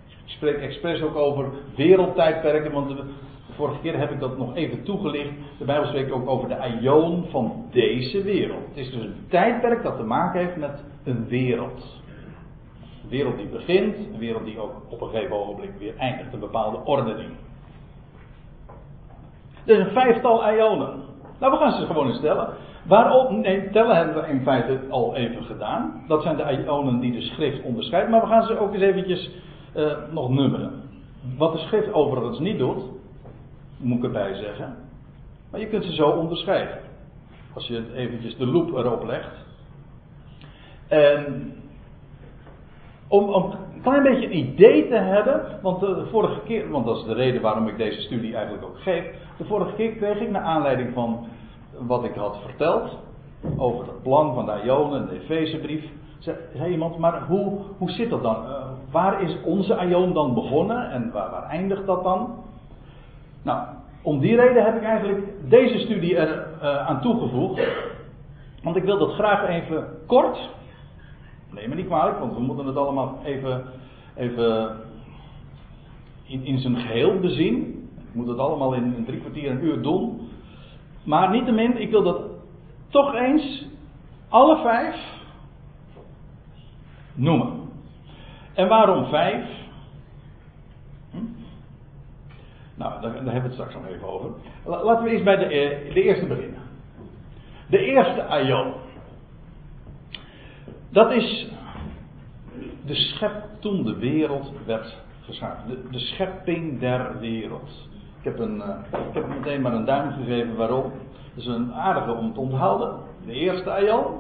Ik 0.09 0.37
spreek 0.37 0.57
expres 0.57 1.03
ook 1.03 1.17
over 1.17 1.49
wereldtijdperken, 1.77 2.73
want 2.73 2.89
de, 2.89 3.05
vorige 3.61 3.81
keer 3.81 3.99
heb 3.99 4.11
ik 4.11 4.21
dat 4.21 4.39
nog 4.39 4.57
even 4.57 4.83
toegelicht. 4.83 5.31
De 5.59 5.65
Bijbel 5.65 5.87
spreekt 5.87 6.11
ook 6.11 6.29
over 6.29 6.49
de 6.49 6.79
Ion 6.81 7.25
van 7.31 7.65
deze 7.71 8.23
wereld. 8.23 8.69
Het 8.69 8.77
is 8.77 8.91
dus 8.91 9.03
een 9.03 9.25
tijdperk 9.29 9.83
dat 9.83 9.97
te 9.97 10.03
maken 10.03 10.41
heeft 10.41 10.57
met 10.57 10.85
een 11.05 11.29
wereld. 11.29 12.03
Een 13.03 13.09
wereld 13.09 13.37
die 13.37 13.47
begint, 13.47 13.97
een 13.97 14.19
wereld 14.19 14.45
die 14.45 14.59
ook 14.59 14.73
op 14.89 15.01
een 15.01 15.09
gegeven 15.09 15.37
ogenblik 15.37 15.71
weer 15.79 15.97
eindigt, 15.97 16.33
een 16.33 16.41
bepaalde 16.41 16.85
ordening. 16.85 17.31
Er 19.65 19.79
is 19.79 19.87
een 19.87 19.93
vijftal 19.93 20.53
Ionen. 20.53 21.03
Nou, 21.41 21.53
we 21.53 21.59
gaan 21.59 21.73
ze 21.73 21.87
gewoon 21.87 22.07
eens 22.07 22.17
stellen. 22.17 22.49
Waarom? 22.87 23.41
Nee, 23.41 23.71
tellen 23.71 23.97
hebben 23.97 24.23
we 24.23 24.29
in 24.29 24.43
feite 24.43 24.81
al 24.91 25.17
even 25.17 25.45
gedaan. 25.45 26.05
Dat 26.09 26.23
zijn 26.23 26.37
de 26.37 26.63
ionen 26.65 27.01
die 27.01 27.13
de 27.13 27.21
schrift 27.21 27.63
onderscheidt. 27.63 28.11
Maar 28.11 28.21
we 28.21 28.27
gaan 28.27 28.47
ze 28.47 28.59
ook 28.59 28.73
eens 28.73 28.83
eventjes 28.83 29.31
uh, 29.77 29.93
nog 30.11 30.29
nummeren. 30.29 30.73
Wat 31.37 31.53
de 31.53 31.59
schrift 31.59 31.93
overigens 31.93 32.39
niet 32.39 32.59
doet, 32.59 32.83
moet 33.77 33.99
ik 33.99 34.05
erbij 34.05 34.35
zeggen. 34.35 34.77
Maar 35.51 35.61
je 35.61 35.67
kunt 35.67 35.85
ze 35.85 35.95
zo 35.95 36.09
onderscheiden. 36.09 36.79
Als 37.55 37.67
je 37.67 37.75
het 37.75 37.93
eventjes 37.95 38.37
de 38.37 38.47
loop 38.47 38.77
erop 38.77 39.05
legt. 39.05 39.49
En 40.89 41.53
om, 43.09 43.29
om 43.29 43.55
klein 43.83 44.03
beetje 44.03 44.27
een 44.27 44.37
idee 44.37 44.89
te 44.89 44.97
hebben, 44.97 45.43
want 45.63 45.81
de 45.81 46.07
vorige 46.11 46.41
keer, 46.41 46.71
want 46.71 46.87
dat 46.87 46.97
is 46.97 47.05
de 47.05 47.15
reden 47.15 47.43
waarom 47.43 47.69
ik 47.69 47.77
deze 47.77 48.01
studie 48.01 48.35
eigenlijk 48.35 48.65
ook 48.65 48.79
geef. 48.79 49.05
De 49.37 49.45
vorige 49.45 49.75
keer 49.75 49.93
kreeg 49.93 50.21
ik 50.21 50.31
naar 50.31 50.43
aanleiding 50.43 50.95
van 50.95 51.27
wat 51.79 52.05
ik 52.05 52.15
had 52.15 52.39
verteld 52.45 52.99
over 53.57 53.87
het 53.87 54.03
plan 54.03 54.35
van 54.35 54.47
de 54.47 54.61
Ionen 54.65 55.01
en 55.01 55.07
de 55.09 55.21
Efezebrief. 55.21 55.85
Zei, 56.19 56.37
zei 56.55 56.71
iemand, 56.71 56.99
maar 56.99 57.23
hoe, 57.23 57.59
hoe 57.79 57.91
zit 57.91 58.11
dat 58.11 58.23
dan? 58.23 58.37
Uh, 58.45 58.67
waar 58.91 59.23
is 59.23 59.37
onze 59.45 59.87
Ion 59.89 60.13
dan 60.13 60.35
begonnen 60.35 60.91
en 60.91 61.11
waar, 61.13 61.31
waar, 61.31 61.49
eindigt 61.49 61.87
dat 61.87 62.03
dan? 62.03 62.35
Nou, 63.43 63.67
om 64.03 64.21
die 64.21 64.37
reden 64.37 64.65
heb 64.65 64.77
ik 64.77 64.83
eigenlijk 64.83 65.25
deze 65.49 65.79
studie 65.79 66.17
er 66.17 66.47
uh, 66.63 66.89
aan 66.89 67.01
toegevoegd. 67.01 67.63
Want 68.63 68.77
ik 68.77 68.85
wil 68.85 68.99
dat 68.99 69.13
graag 69.13 69.49
even 69.49 69.85
kort. 70.07 70.51
Neem 71.51 71.69
me 71.69 71.75
niet 71.75 71.87
kwalijk, 71.87 72.19
want 72.19 72.35
we 72.35 72.41
moeten 72.41 72.67
het 72.67 72.77
allemaal 72.77 73.21
even, 73.25 73.65
even 74.17 74.77
in, 76.27 76.45
in 76.45 76.59
zijn 76.59 76.77
geheel 76.77 77.19
bezien. 77.19 77.89
Ik 77.97 78.15
moet 78.15 78.29
het 78.29 78.39
allemaal 78.39 78.75
in, 78.75 79.05
drie 79.07 79.21
kwartier, 79.21 79.51
een 79.51 79.65
uur 79.65 79.83
doen. 79.83 80.29
Maar 81.05 81.31
niettemin, 81.31 81.81
ik 81.81 81.91
wil 81.91 82.03
dat 82.03 82.23
toch 82.89 83.15
eens 83.15 83.67
alle 84.29 84.57
vijf 84.63 84.97
noemen. 87.15 87.69
En 88.55 88.69
waarom 88.69 89.05
vijf? 89.05 89.45
Hm? 91.11 91.17
Nou, 92.75 93.01
daar, 93.01 93.13
hebben 93.13 93.33
we 93.35 93.41
het 93.41 93.53
straks 93.53 93.75
nog 93.75 93.87
even 93.87 94.09
over. 94.09 94.31
Laten 94.65 95.05
we 95.05 95.11
eens 95.11 95.23
bij 95.23 95.37
de, 95.37 95.45
eh, 95.45 95.95
de 95.95 96.03
eerste 96.03 96.27
beginnen. 96.27 96.61
De 97.67 97.79
eerste 97.79 98.25
aion. 98.25 98.73
Dat 100.93 101.13
is 101.13 101.47
de 102.87 102.95
schep 102.95 103.45
toen 103.59 103.85
de 103.85 103.97
wereld 103.97 104.53
werd 104.67 104.97
geschapen. 105.21 105.91
De, 105.91 105.99
schepping 105.99 106.81
der 106.81 107.19
wereld. 107.19 107.89
Ik 108.19 108.25
heb, 108.25 108.39
een, 108.39 108.57
uh, 108.57 109.09
ik 109.09 109.15
heb 109.15 109.29
meteen 109.29 109.61
maar 109.61 109.73
een 109.73 109.85
duim 109.85 110.13
gegeven 110.13 110.57
waarom. 110.57 110.93
Dat 111.35 111.45
is 111.45 111.47
een 111.47 111.75
aardige 111.75 112.13
om 112.13 112.33
te 112.33 112.41
onthouden. 112.41 112.99
De 113.27 113.33
eerste 113.33 113.71
Aion. 113.71 114.19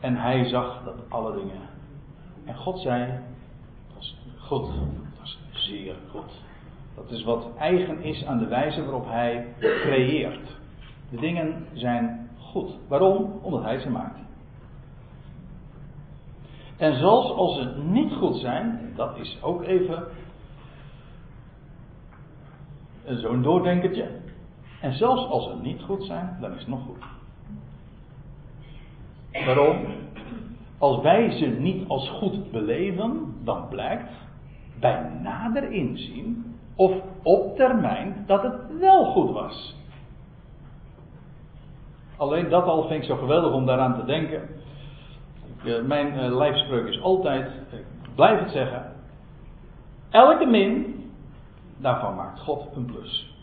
En 0.00 0.16
hij 0.16 0.44
zag 0.44 0.84
dat 0.84 0.94
alle 1.08 1.34
dingen. 1.34 1.60
En 2.44 2.56
God 2.56 2.78
zei: 2.78 3.20
Dat 3.94 4.02
is 4.02 4.16
goed. 4.38 4.66
Dat 5.18 5.24
is 5.24 5.38
zeer 5.52 5.94
goed. 6.10 6.42
Dat 6.94 7.10
is 7.10 7.24
wat 7.24 7.48
eigen 7.58 8.02
is 8.02 8.24
aan 8.24 8.38
de 8.38 8.46
wijze 8.46 8.82
waarop 8.84 9.06
hij 9.06 9.46
creëert. 9.58 10.58
De 11.10 11.16
dingen 11.16 11.66
zijn 11.72 12.30
goed. 12.38 12.70
Waarom? 12.88 13.38
Omdat 13.42 13.62
hij 13.62 13.78
ze 13.78 13.90
maakt. 13.90 14.23
En 16.76 16.94
zelfs 16.98 17.30
als 17.30 17.56
ze 17.56 17.82
niet 17.82 18.12
goed 18.12 18.36
zijn, 18.36 18.92
dat 18.96 19.18
is 19.18 19.38
ook 19.42 19.62
even 19.62 20.04
zo'n 23.06 23.42
doordenkertje. 23.42 24.08
En 24.80 24.92
zelfs 24.92 25.26
als 25.26 25.44
ze 25.44 25.56
niet 25.62 25.82
goed 25.82 26.04
zijn, 26.04 26.36
dan 26.40 26.52
is 26.52 26.58
het 26.58 26.68
nog 26.68 26.80
goed. 26.86 27.04
Waarom? 29.44 29.86
Als 30.78 31.02
wij 31.02 31.30
ze 31.30 31.46
niet 31.46 31.88
als 31.88 32.08
goed 32.08 32.50
beleven, 32.50 33.34
dan 33.44 33.68
blijkt 33.68 34.10
bij 34.80 35.10
nader 35.22 35.72
inzien 35.72 36.56
of 36.74 36.92
op 37.22 37.56
termijn 37.56 38.24
dat 38.26 38.42
het 38.42 38.78
wel 38.80 39.04
goed 39.04 39.30
was. 39.30 39.76
Alleen 42.16 42.48
dat 42.48 42.64
al 42.64 42.88
vind 42.88 43.02
ik 43.02 43.08
zo 43.08 43.16
geweldig 43.16 43.52
om 43.52 43.66
daaraan 43.66 43.94
te 43.94 44.04
denken. 44.04 44.48
Mijn 45.64 46.14
uh, 46.14 46.36
lijfspreuk 46.36 46.86
is 46.86 47.00
altijd, 47.00 47.46
ik 47.70 48.14
blijf 48.14 48.40
het 48.40 48.50
zeggen. 48.50 48.92
Elke 50.10 50.46
min 50.46 50.94
daarvan 51.76 52.14
maakt 52.14 52.40
God 52.40 52.68
een 52.76 52.84
plus. 52.84 53.34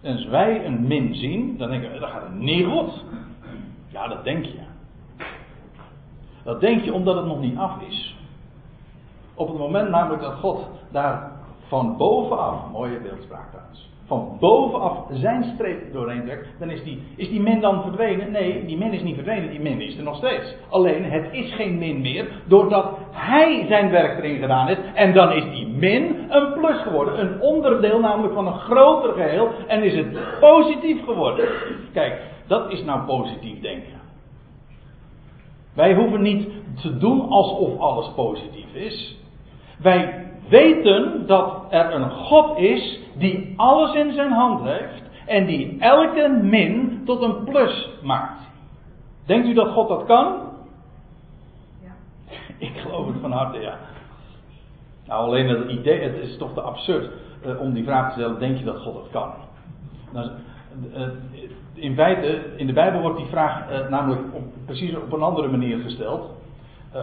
En 0.00 0.12
als 0.12 0.26
wij 0.26 0.66
een 0.66 0.86
min 0.86 1.14
zien, 1.14 1.56
dan 1.56 1.70
denken 1.70 1.92
we, 1.92 1.98
dat 1.98 2.10
gaat 2.10 2.22
het 2.22 2.34
niet 2.34 2.66
goed. 2.66 3.04
Ja, 3.88 4.08
dat 4.08 4.24
denk 4.24 4.44
je. 4.44 4.60
Dat 6.44 6.60
denk 6.60 6.84
je 6.84 6.92
omdat 6.92 7.16
het 7.16 7.26
nog 7.26 7.40
niet 7.40 7.56
af 7.56 7.82
is. 7.88 8.16
Op 9.34 9.48
het 9.48 9.58
moment 9.58 9.90
namelijk 9.90 10.22
dat 10.22 10.34
God 10.34 10.68
daar 10.90 11.32
van 11.68 11.96
bovenaf, 11.96 12.70
mooie 12.72 13.00
beeldspraak 13.00 13.50
trouwens, 13.50 13.90
van 14.06 14.36
bovenaf 14.40 14.98
zijn 15.10 15.44
streep 15.54 15.92
doorheen 15.92 16.24
trekt, 16.24 16.48
dan 16.58 16.70
is 16.70 16.82
die, 16.82 17.02
is 17.16 17.28
die 17.28 17.40
min 17.40 17.60
dan 17.60 17.82
verdwenen? 17.82 18.30
Nee, 18.30 18.64
die 18.64 18.76
min 18.76 18.92
is 18.92 19.02
niet 19.02 19.14
verdwenen, 19.14 19.50
die 19.50 19.60
min 19.60 19.80
is 19.80 19.96
er 19.96 20.02
nog 20.02 20.16
steeds. 20.16 20.56
Alleen 20.70 21.04
het 21.04 21.26
is 21.30 21.54
geen 21.54 21.78
min 21.78 22.00
meer, 22.00 22.26
doordat 22.46 22.98
hij 23.10 23.64
zijn 23.68 23.90
werk 23.90 24.18
erin 24.18 24.38
gedaan 24.38 24.66
heeft. 24.66 24.80
En 24.94 25.14
dan 25.14 25.32
is 25.32 25.44
die 25.50 25.66
min 25.66 26.26
een 26.28 26.52
plus 26.52 26.82
geworden. 26.82 27.20
Een 27.20 27.40
onderdeel 27.40 28.00
namelijk 28.00 28.34
van 28.34 28.46
een 28.46 28.58
groter 28.58 29.12
geheel. 29.12 29.48
En 29.66 29.82
is 29.82 29.94
het 29.94 30.40
positief 30.40 31.04
geworden. 31.04 31.48
Kijk, 31.92 32.20
dat 32.46 32.72
is 32.72 32.84
nou 32.84 33.00
positief 33.00 33.60
denken. 33.60 33.92
Wij 35.74 35.94
hoeven 35.94 36.22
niet 36.22 36.48
te 36.82 36.98
doen 36.98 37.28
alsof 37.28 37.78
alles 37.78 38.10
positief 38.14 38.74
is. 38.74 39.18
Wij 39.78 40.24
weten 40.48 41.26
dat 41.26 41.64
er 41.70 41.94
een 41.94 42.10
God 42.10 42.58
is 42.58 43.00
die 43.18 43.54
alles 43.56 43.94
in 43.94 44.12
zijn 44.12 44.32
hand 44.32 44.62
heeft 44.62 45.02
en 45.26 45.46
die 45.46 45.76
elke 45.80 46.28
min 46.42 47.02
tot 47.04 47.22
een 47.22 47.44
plus 47.44 47.90
maakt. 48.02 48.40
Denkt 49.26 49.48
u 49.48 49.54
dat 49.54 49.72
God 49.72 49.88
dat 49.88 50.04
kan? 50.04 50.40
Ja. 51.82 51.92
Ik 52.66 52.76
geloof 52.76 53.06
het 53.06 53.16
van 53.20 53.32
harte, 53.32 53.58
ja. 53.58 53.78
Nou, 55.06 55.24
alleen 55.24 55.48
het 55.48 55.70
idee, 55.70 56.00
het 56.00 56.16
is 56.16 56.36
toch 56.36 56.54
te 56.54 56.60
absurd 56.60 57.10
uh, 57.46 57.60
om 57.60 57.72
die 57.72 57.84
vraag 57.84 58.06
te 58.06 58.20
stellen: 58.20 58.38
denk 58.38 58.58
je 58.58 58.64
dat 58.64 58.78
God 58.78 58.94
dat 58.94 59.08
kan? 59.10 59.32
Nou, 60.12 60.30
eh, 60.94 61.08
in 61.74 61.94
feite, 61.94 62.42
in 62.56 62.66
de 62.66 62.72
Bijbel 62.72 63.00
wordt 63.00 63.16
die 63.16 63.26
vraag 63.26 63.70
eh, 63.70 63.88
namelijk 63.88 64.34
op, 64.34 64.42
precies 64.64 64.96
op 64.96 65.12
een 65.12 65.22
andere 65.22 65.48
manier 65.48 65.78
gesteld. 65.78 66.30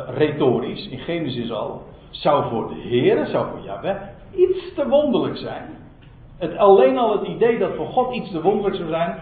Retorisch, 0.08 0.88
in 0.88 1.00
Genesis 1.00 1.52
al. 1.52 1.84
Zou 2.12 2.50
voor 2.50 2.68
de 2.68 2.80
Heer, 2.80 3.26
zou 3.26 3.50
voor 3.52 3.66
Jahweh 3.66 4.02
iets 4.36 4.74
te 4.76 4.88
wonderlijk 4.88 5.38
zijn. 5.38 5.70
Het, 6.38 6.58
alleen 6.58 6.98
al 6.98 7.20
het 7.20 7.28
idee 7.28 7.60
dat 7.60 7.76
voor 7.76 7.88
God 7.88 8.16
iets 8.16 8.32
te 8.32 8.42
wonderlijk 8.42 8.76
zou 8.76 8.90
zijn. 8.90 9.20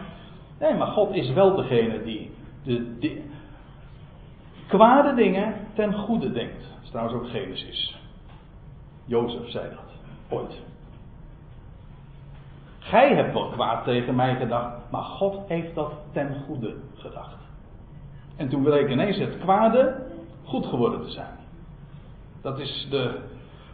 Nee, 0.60 0.74
maar 0.74 0.88
God 0.88 1.14
is 1.14 1.34
wel 1.34 1.56
degene 1.56 2.04
die 2.04 2.32
de, 2.64 2.98
de 3.00 3.22
kwade 4.68 5.14
dingen 5.14 5.54
ten 5.74 5.94
goede 5.94 6.32
denkt. 6.32 6.60
Dat 6.60 6.84
is 6.84 6.90
trouwens 6.90 7.18
ook 7.18 7.30
Genesis. 7.30 8.00
Jozef 9.06 9.50
zei 9.50 9.70
dat. 9.70 10.40
Ooit. 10.40 10.62
Gij 12.80 13.16
hebt 13.16 13.34
wel 13.34 13.50
kwaad 13.50 13.84
tegen 13.84 14.16
mij 14.16 14.36
gedacht, 14.36 14.76
maar 14.92 15.04
God 15.04 15.48
heeft 15.48 15.76
dat 15.76 15.92
ten 16.12 16.36
goede 16.46 16.76
gedacht. 16.96 17.38
En 18.36 18.50
toen 18.50 18.64
bleek 18.64 18.90
ineens 18.90 19.18
het 19.18 19.38
kwade 19.40 20.08
goed 20.44 20.66
geworden 20.66 21.02
te 21.02 21.10
zijn. 21.10 21.39
Dat 22.42 22.60
is 22.60 22.88
de 22.90 23.20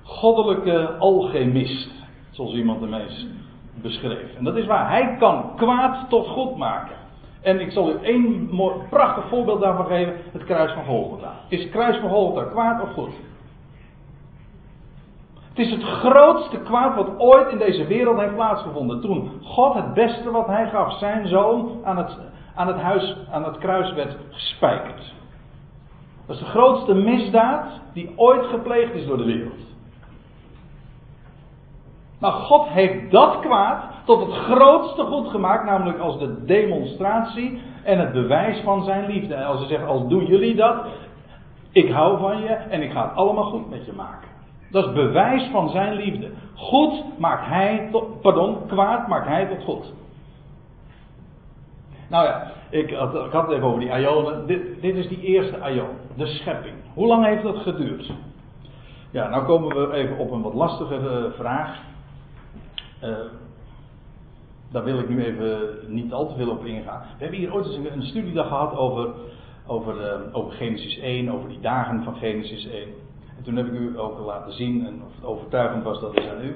goddelijke 0.04 0.96
alchemist, 0.98 1.90
zoals 2.32 2.54
iemand 2.54 2.80
de 2.80 2.88
meest 2.88 3.26
beschreef. 3.82 4.36
En 4.38 4.44
dat 4.44 4.56
is 4.56 4.66
waar. 4.66 4.90
Hij 4.90 5.16
kan 5.20 5.56
kwaad 5.56 6.10
tot 6.10 6.28
goed 6.28 6.58
maken. 6.58 6.96
En 7.42 7.60
ik 7.60 7.72
zal 7.72 7.90
u 7.90 7.98
één 8.02 8.50
prachtig 8.90 9.28
voorbeeld 9.28 9.62
daarvan 9.62 9.86
geven: 9.86 10.14
het 10.32 10.44
kruis 10.44 10.72
van 10.72 10.86
Golgotha. 10.86 11.34
Is 11.50 11.62
het 11.62 11.72
kruis 11.72 11.98
van 11.98 12.10
Golgotha 12.10 12.50
kwaad 12.50 12.82
of 12.82 12.94
goed? 12.94 13.14
Het 15.56 15.66
is 15.66 15.72
het 15.72 15.84
grootste 15.84 16.58
kwaad 16.60 16.96
wat 16.96 17.20
ooit 17.20 17.52
in 17.52 17.58
deze 17.58 17.88
wereld 17.88 18.20
heeft 18.20 18.36
plaatsgevonden. 18.36 19.02
Toen 19.02 19.32
God 19.42 19.74
het 19.74 19.94
beste 19.94 20.32
wat 20.32 20.48
hij 20.48 20.70
gaf, 20.70 20.98
zijn 20.98 21.28
zoon, 21.28 21.80
aan 21.84 21.98
het, 21.98 22.18
aan 22.56 22.68
het, 22.68 22.78
huis, 22.78 23.18
aan 23.32 23.44
het 23.44 23.58
kruis 23.58 23.94
werd 23.94 24.18
gespijkerd. 24.30 25.14
Dat 26.28 26.36
is 26.36 26.42
de 26.42 26.50
grootste 26.50 26.94
misdaad 26.94 27.66
die 27.94 28.14
ooit 28.16 28.46
gepleegd 28.46 28.94
is 28.94 29.06
door 29.06 29.18
de 29.18 29.26
wereld. 29.26 29.74
Maar 32.20 32.32
God 32.32 32.68
heeft 32.68 33.12
dat 33.12 33.40
kwaad 33.40 33.84
tot 34.06 34.26
het 34.26 34.36
grootste 34.36 35.04
goed 35.04 35.28
gemaakt, 35.28 35.66
namelijk 35.66 36.00
als 36.00 36.20
de 36.20 36.46
demonstratie 36.46 37.62
en 37.84 38.00
het 38.00 38.12
bewijs 38.12 38.62
van 38.64 38.84
zijn 38.84 39.06
liefde. 39.06 39.34
En 39.34 39.46
als 39.46 39.60
hij 39.60 39.68
zegt, 39.68 39.86
als 39.86 40.08
doen 40.08 40.26
jullie 40.26 40.56
dat, 40.56 40.86
ik 41.72 41.92
hou 41.92 42.20
van 42.20 42.42
je 42.42 42.48
en 42.48 42.82
ik 42.82 42.92
ga 42.92 43.08
het 43.08 43.16
allemaal 43.16 43.44
goed 43.44 43.70
met 43.70 43.86
je 43.86 43.94
maken. 43.94 44.28
Dat 44.72 44.86
is 44.86 44.94
bewijs 44.94 45.50
van 45.52 45.70
zijn 45.70 45.94
liefde. 45.94 46.32
Goed 46.56 47.04
maakt 47.18 47.46
hij 47.46 47.88
tot, 47.92 48.22
pardon, 48.22 48.58
kwaad 48.68 49.08
maakt 49.08 49.28
hij 49.28 49.46
tot 49.46 49.64
goed. 49.64 49.94
Nou 52.10 52.26
ja, 52.26 52.52
ik 52.70 52.94
had, 52.94 53.16
ik 53.26 53.32
had 53.32 53.48
het 53.48 53.56
even 53.56 53.68
over 53.68 53.80
die 53.80 54.00
Ionen. 54.00 54.48
Dit, 54.48 54.82
dit 54.82 54.96
is 54.96 55.08
die 55.08 55.22
eerste 55.22 55.72
Ion, 55.72 55.90
de 56.16 56.26
schepping. 56.26 56.76
Hoe 56.94 57.08
lang 57.08 57.26
heeft 57.26 57.44
dat 57.44 57.58
geduurd? 57.58 58.12
Ja, 59.12 59.30
nou 59.30 59.46
komen 59.46 59.76
we 59.76 59.94
even 59.94 60.18
op 60.18 60.32
een 60.32 60.42
wat 60.42 60.54
lastigere 60.54 61.32
vraag. 61.38 61.80
Uh, 63.04 63.10
daar 64.72 64.84
wil 64.84 65.00
ik 65.00 65.10
nu 65.10 65.24
even 65.24 65.60
niet 65.88 66.14
al 66.14 66.28
te 66.28 66.36
veel 66.36 66.50
op 66.50 66.66
ingaan. 66.66 67.02
We 67.18 67.24
hebben 67.24 67.40
hier 67.40 67.54
ooit 67.54 67.66
eens 67.66 67.76
een, 67.76 68.04
studiedag 68.04 68.48
gehad 68.48 68.76
over, 68.78 69.10
over, 69.68 69.96
uh, 69.96 70.36
over 70.38 70.52
Genesis 70.52 70.98
1, 71.00 71.30
over 71.30 71.50
die 71.50 71.60
dagen 71.60 72.04
van 72.04 72.16
Genesis 72.16 72.68
1 72.68 72.88
toen 73.46 73.56
heb 73.56 73.66
ik 73.66 73.80
u 73.80 74.00
ook 74.00 74.20
laten 74.20 74.54
zien, 74.54 74.86
en 74.86 75.02
of 75.06 75.16
het 75.16 75.26
overtuigend 75.26 75.84
was, 75.84 76.00
dat 76.00 76.18
is 76.18 76.28
aan 76.28 76.46
u. 76.46 76.56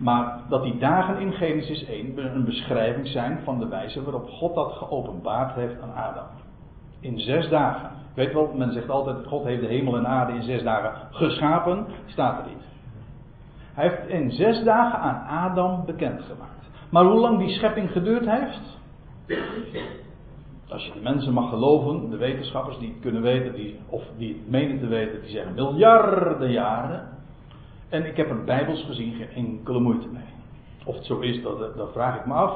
Maar 0.00 0.40
dat 0.48 0.62
die 0.62 0.78
dagen 0.78 1.18
in 1.18 1.32
Genesis 1.32 1.84
1 1.84 2.34
een 2.34 2.44
beschrijving 2.44 3.06
zijn 3.06 3.40
van 3.44 3.58
de 3.58 3.68
wijze 3.68 4.02
waarop 4.02 4.28
God 4.28 4.54
dat 4.54 4.72
geopenbaard 4.72 5.54
heeft 5.54 5.80
aan 5.82 5.94
Adam. 5.94 6.26
In 7.00 7.18
zes 7.18 7.48
dagen. 7.48 7.90
Weet 8.14 8.32
wel, 8.32 8.52
men 8.54 8.72
zegt 8.72 8.90
altijd: 8.90 9.26
God 9.26 9.44
heeft 9.44 9.60
de 9.60 9.66
hemel 9.66 9.96
en 9.96 10.06
aarde 10.06 10.32
in 10.32 10.42
zes 10.42 10.62
dagen 10.62 10.92
geschapen. 11.10 11.86
Staat 12.06 12.38
er 12.38 12.48
niet. 12.48 12.64
Hij 13.74 13.88
heeft 13.88 14.08
in 14.08 14.30
zes 14.30 14.64
dagen 14.64 14.98
aan 14.98 15.26
Adam 15.26 15.84
bekendgemaakt. 15.86 16.68
Maar 16.90 17.04
hoe 17.04 17.20
lang 17.20 17.38
die 17.38 17.50
schepping 17.50 17.90
geduurd 17.90 18.30
heeft? 18.30 18.78
Als 20.68 20.84
je 20.86 20.92
de 20.92 21.00
mensen 21.00 21.32
mag 21.32 21.48
geloven, 21.50 22.10
de 22.10 22.16
wetenschappers 22.16 22.78
die 22.78 22.88
het 22.88 23.00
kunnen 23.00 23.22
weten, 23.22 23.54
die, 23.54 23.80
of 23.88 24.02
die 24.16 24.28
het 24.28 24.50
menen 24.50 24.78
te 24.78 24.86
weten, 24.86 25.20
die 25.20 25.30
zeggen 25.30 25.54
miljarden 25.54 26.50
jaren. 26.50 27.08
En 27.90 28.06
ik 28.06 28.16
heb 28.16 28.30
er 28.30 28.44
bijbels 28.44 28.84
gezien 28.84 29.14
geen 29.14 29.46
enkele 29.46 29.80
moeite 29.80 30.08
mee. 30.12 30.22
Of 30.84 30.94
het 30.94 31.04
zo 31.04 31.18
is, 31.18 31.42
dat, 31.42 31.76
dat 31.76 31.92
vraag 31.92 32.18
ik 32.18 32.26
me 32.26 32.34
af. 32.34 32.52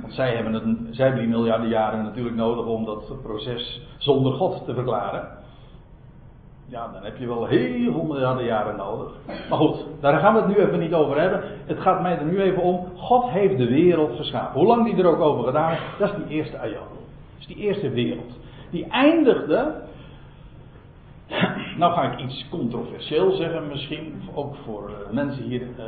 Want 0.00 0.12
zij 0.12 0.34
hebben, 0.34 0.52
het, 0.52 0.64
zij 0.90 1.04
hebben 1.04 1.24
die 1.24 1.34
miljarden 1.34 1.68
jaren 1.68 2.02
natuurlijk 2.02 2.36
nodig 2.36 2.66
om 2.66 2.84
dat 2.84 3.22
proces 3.22 3.80
zonder 3.98 4.32
God 4.32 4.64
te 4.64 4.74
verklaren. 4.74 5.28
Ja, 6.66 6.88
dan 6.92 7.04
heb 7.04 7.16
je 7.16 7.26
wel 7.26 7.46
heel 7.46 7.92
veel 7.92 8.04
miljarden 8.04 8.44
jaren 8.44 8.76
nodig. 8.76 9.12
Maar 9.48 9.58
goed, 9.58 9.84
daar 10.00 10.18
gaan 10.18 10.34
we 10.34 10.40
het 10.40 10.48
nu 10.48 10.56
even 10.56 10.78
niet 10.78 10.94
over 10.94 11.20
hebben. 11.20 11.42
Het 11.66 11.80
gaat 11.80 12.02
mij 12.02 12.18
er 12.18 12.24
nu 12.24 12.40
even 12.40 12.62
om. 12.62 12.86
God 12.96 13.30
heeft 13.30 13.58
de 13.58 13.68
wereld 13.68 14.16
geschapen. 14.16 14.58
Hoe 14.58 14.68
lang 14.68 14.84
die 14.84 15.02
er 15.02 15.08
ook 15.08 15.20
over 15.20 15.44
gedaan 15.44 15.70
heeft, 15.70 15.98
dat 15.98 16.10
is 16.10 16.16
die 16.26 16.36
eerste 16.36 16.58
ayat 16.58 16.98
die 17.54 17.58
eerste 17.58 17.90
wereld. 17.90 18.38
Die 18.70 18.86
eindigde. 18.86 19.82
Nou 21.76 21.92
ga 21.92 22.12
ik 22.12 22.20
iets 22.20 22.48
controversieel 22.48 23.32
zeggen, 23.32 23.68
misschien. 23.68 24.22
Ook 24.34 24.54
voor 24.64 24.90
uh, 24.90 25.12
mensen 25.12 25.44
hier 25.44 25.60
uh, 25.60 25.84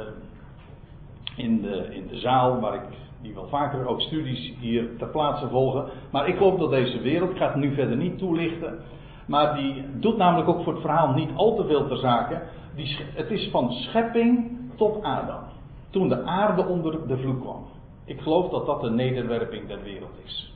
in, 1.36 1.62
de, 1.62 1.94
in 1.94 2.06
de 2.06 2.18
zaal, 2.18 2.60
waar 2.60 2.74
ik 2.74 2.82
die 3.22 3.34
wel 3.34 3.48
vaker 3.48 3.86
ook 3.86 4.00
studies 4.00 4.52
hier 4.58 4.96
ter 4.98 5.08
plaatse 5.08 5.48
volgen. 5.48 5.84
Maar 6.10 6.28
ik 6.28 6.38
hoop 6.38 6.58
dat 6.58 6.70
deze 6.70 7.00
wereld, 7.00 7.30
ik 7.30 7.36
ga 7.36 7.46
het 7.46 7.54
nu 7.54 7.74
verder 7.74 7.96
niet 7.96 8.18
toelichten. 8.18 8.78
Maar 9.26 9.54
die 9.54 9.84
doet 9.98 10.16
namelijk 10.16 10.48
ook 10.48 10.62
voor 10.62 10.72
het 10.72 10.82
verhaal 10.82 11.12
niet 11.12 11.30
al 11.34 11.56
te 11.56 11.66
veel 11.66 11.86
ter 11.86 11.96
zake. 11.96 12.42
Die, 12.74 12.98
het 13.14 13.30
is 13.30 13.50
van 13.50 13.72
schepping 13.72 14.58
tot 14.76 15.02
Adam. 15.02 15.42
Toen 15.90 16.08
de 16.08 16.22
aarde 16.24 16.66
onder 16.66 17.06
de 17.08 17.18
vloek 17.18 17.40
kwam. 17.40 17.64
Ik 18.04 18.20
geloof 18.20 18.50
dat 18.50 18.66
dat 18.66 18.80
de 18.80 18.90
nederwerping 18.90 19.68
der 19.68 19.82
wereld 19.82 20.18
is. 20.24 20.54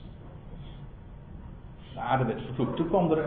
De 1.94 2.00
aarde 2.00 2.24
werd 2.24 2.42
vervloekt. 2.42 2.76
Toen. 2.76 3.18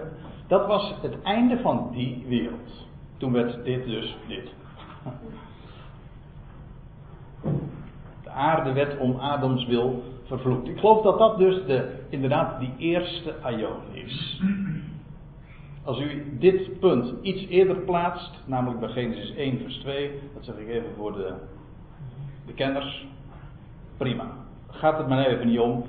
Dat 0.50 0.68
was 0.68 0.94
het 1.02 1.22
einde 1.22 1.60
van 1.60 1.90
die 1.92 2.26
wereld. 2.28 2.88
Toen 3.18 3.32
werd 3.32 3.66
dit 3.66 3.86
dus 3.86 4.18
dit. 4.28 4.54
De 8.24 8.30
aarde 8.30 8.74
werd 8.74 8.98
om 8.98 9.16
Adams 9.16 9.66
wil 9.66 10.04
vervloekt. 10.24 10.68
Ik 10.68 10.80
geloof 10.80 11.02
dat 11.02 11.18
dat 11.18 11.38
dus 11.38 11.66
de, 11.66 12.00
inderdaad 12.10 12.60
die 12.60 12.74
eerste 12.78 13.36
aion 13.42 13.82
is. 13.92 14.42
Als 15.84 16.00
u 16.00 16.38
dit 16.40 16.80
punt 16.80 17.14
iets 17.22 17.46
eerder 17.48 17.76
plaatst, 17.76 18.32
namelijk 18.46 18.80
bij 18.80 18.90
Genesis 18.90 19.36
1 19.36 19.60
vers 19.60 19.78
2, 19.78 20.12
dat 20.34 20.46
zeg 20.46 20.56
ik 20.56 20.68
even 20.68 20.96
voor 20.96 21.14
de, 21.14 21.34
de 22.46 22.54
kenners, 22.54 23.08
prima. 23.98 24.26
Gaat 24.68 24.98
het 24.98 25.08
maar 25.08 25.26
even 25.26 25.48
niet 25.48 25.60
om 25.60 25.86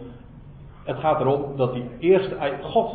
het 0.85 0.99
gaat 0.99 1.21
erom 1.21 1.57
dat 1.57 1.73
die 1.73 1.85
eerste. 1.99 2.59
God 2.63 2.95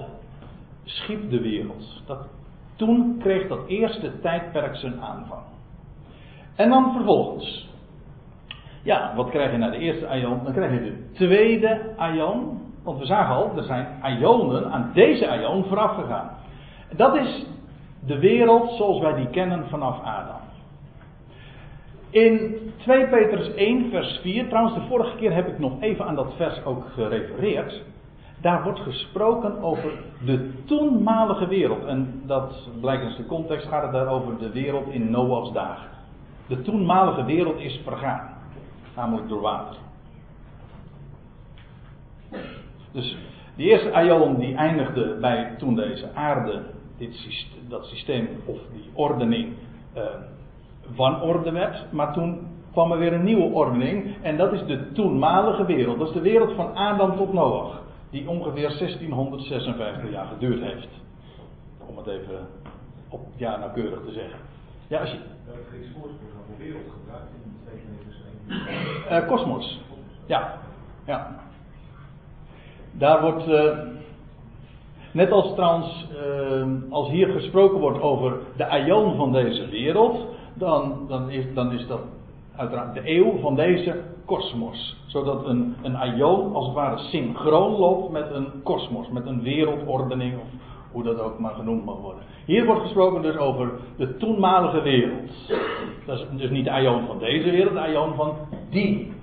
schiep 0.86 1.30
de 1.30 1.42
wereld. 1.42 2.02
Dat, 2.06 2.28
toen 2.76 3.18
kreeg 3.20 3.48
dat 3.48 3.68
eerste 3.68 4.20
tijdperk 4.20 4.76
zijn 4.76 5.02
aanvang. 5.02 5.44
En 6.56 6.70
dan 6.70 6.92
vervolgens. 6.94 7.70
Ja, 8.84 9.16
wat 9.16 9.30
krijg 9.30 9.52
je 9.52 9.58
na 9.58 9.70
de 9.70 9.78
eerste 9.78 10.08
aion? 10.08 10.44
Dan 10.44 10.54
krijg 10.54 10.72
je 10.72 10.84
de 10.84 11.12
tweede 11.14 11.94
aion. 11.98 12.62
Want 12.84 13.00
we 13.00 13.06
zagen 13.06 13.36
al, 13.36 13.58
er 13.58 13.64
zijn 13.64 13.88
aionen 14.02 14.72
aan 14.72 14.92
deze 14.94 15.30
aion 15.30 15.64
vooraf 15.64 15.96
gegaan. 15.96 16.30
Dat 16.96 17.16
is 17.16 17.46
de 18.06 18.20
wereld 18.20 18.72
zoals 18.72 19.00
wij 19.00 19.16
die 19.16 19.30
kennen 19.30 19.70
vanaf 19.70 20.04
Adam. 20.04 20.44
In 22.10 22.56
2 22.78 23.08
Petrus 23.08 23.54
1, 23.54 23.90
vers 23.90 24.20
4, 24.22 24.48
trouwens 24.48 24.76
de 24.76 24.88
vorige 24.88 25.16
keer 25.16 25.34
heb 25.34 25.48
ik 25.48 25.60
nog 25.60 25.82
even 25.82 26.06
aan 26.06 26.16
dat 26.16 26.34
vers 26.36 26.66
ook 26.66 26.86
gerefereerd. 26.94 27.84
Daar 28.46 28.64
wordt 28.64 28.80
gesproken 28.80 29.62
over 29.62 29.92
de 30.26 30.64
toenmalige 30.66 31.48
wereld. 31.48 31.86
En 31.86 32.22
dat 32.26 32.70
blijkt 32.82 33.04
in 33.04 33.14
de 33.18 33.26
context, 33.26 33.68
gaat 33.68 33.84
het 33.84 33.92
daar 33.92 34.08
over 34.08 34.38
de 34.38 34.52
wereld 34.52 34.88
in 34.88 35.12
Noach's 35.12 35.52
dagen. 35.52 35.90
De 36.48 36.62
toenmalige 36.62 37.24
wereld 37.24 37.60
is 37.60 37.82
vergaan. 37.84 38.30
Namelijk 38.96 39.30
door 39.30 39.42
water. 39.42 39.76
Dus 42.92 43.18
die 43.56 43.70
eerste 43.70 43.94
aion 43.94 44.36
die 44.36 44.56
eindigde 44.56 45.18
bij 45.22 45.56
toen 45.58 45.76
deze 45.76 46.10
aarde, 46.14 46.62
dit 46.98 47.14
systeem, 47.14 47.70
dat 47.70 47.86
systeem 47.86 48.28
of 48.46 48.58
die 48.74 48.90
ordening, 48.94 49.54
uh, 49.98 50.04
wanorde 50.96 51.52
werd. 51.52 51.92
Maar 51.92 52.14
toen 52.14 52.48
kwam 52.72 52.92
er 52.92 52.98
weer 52.98 53.14
een 53.14 53.24
nieuwe 53.24 53.54
ordening. 53.54 54.16
En 54.22 54.38
dat 54.38 54.54
is 54.54 54.66
de 54.66 54.92
toenmalige 54.92 55.66
wereld. 55.66 55.98
Dat 56.00 56.08
is 56.08 56.14
de 56.14 56.22
wereld 56.22 56.54
van 56.56 56.76
Adam 56.76 57.16
tot 57.16 57.34
Noach. 57.34 57.84
Die 58.16 58.30
ongeveer 58.30 58.78
1656 58.78 60.12
jaar 60.12 60.26
geduurd 60.26 60.62
heeft. 60.62 60.88
Om 61.86 61.98
het 61.98 62.08
even 62.08 62.48
op 63.10 63.22
ja 63.36 63.58
nauwkeurig 63.58 64.00
te 64.06 64.12
zeggen. 64.12 64.40
Ja, 64.88 65.00
als 65.00 65.12
je. 65.12 65.18
Het 65.46 65.56
Grieks 65.70 65.88
woord 65.98 66.12
voor 66.48 66.58
wereld 66.58 66.84
gebruikt 66.92 67.32
in 67.44 67.52
de 68.48 69.22
uh, 69.22 69.28
Kosmos. 69.28 69.80
Ja. 70.26 70.58
ja. 71.06 71.40
Daar 72.92 73.22
wordt, 73.22 73.48
uh, 73.48 73.78
net 75.12 75.32
als 75.32 75.54
trouwens, 75.54 76.08
uh, 76.26 76.92
als 76.92 77.10
hier 77.10 77.28
gesproken 77.28 77.80
wordt 77.80 78.02
over 78.02 78.38
de 78.58 78.68
aion 78.68 79.16
van 79.16 79.32
deze 79.32 79.70
wereld, 79.70 80.26
dan, 80.54 81.06
dan, 81.08 81.30
is, 81.30 81.54
dan 81.54 81.72
is 81.72 81.88
dat 81.88 82.02
uiteraard 82.58 82.94
de 82.94 83.02
eeuw 83.04 83.40
van 83.40 83.56
deze 83.56 84.02
kosmos. 84.26 84.96
Zodat 85.06 85.46
een, 85.46 85.76
een 85.82 86.22
als 86.22 86.66
het 86.66 86.76
ware 86.76 86.98
synchroon 86.98 87.72
loopt 87.72 88.12
met 88.12 88.32
een 88.32 88.48
kosmos, 88.64 89.10
met 89.10 89.26
een 89.26 89.42
wereldordening, 89.42 90.34
of 90.34 90.48
hoe 90.92 91.04
dat 91.04 91.20
ook 91.20 91.40
maar 91.40 91.54
genoemd 91.54 91.86
mag 91.86 91.98
worden. 91.98 92.24
Hier 92.46 92.66
wordt 92.66 92.82
gesproken 92.82 93.22
dus 93.22 93.38
over 93.38 93.72
de 93.98 94.18
toenmalige 94.18 94.82
wereld. 94.82 95.32
Dat 96.06 96.20
is 96.20 96.26
dus 96.38 96.50
niet 96.50 96.64
de 96.64 96.72
aion 96.72 97.06
van 97.06 97.20
deze 97.20 97.52
wereld, 97.52 97.74
de 97.74 97.80
aion 97.80 98.16
van 98.16 98.36
die 98.70 99.14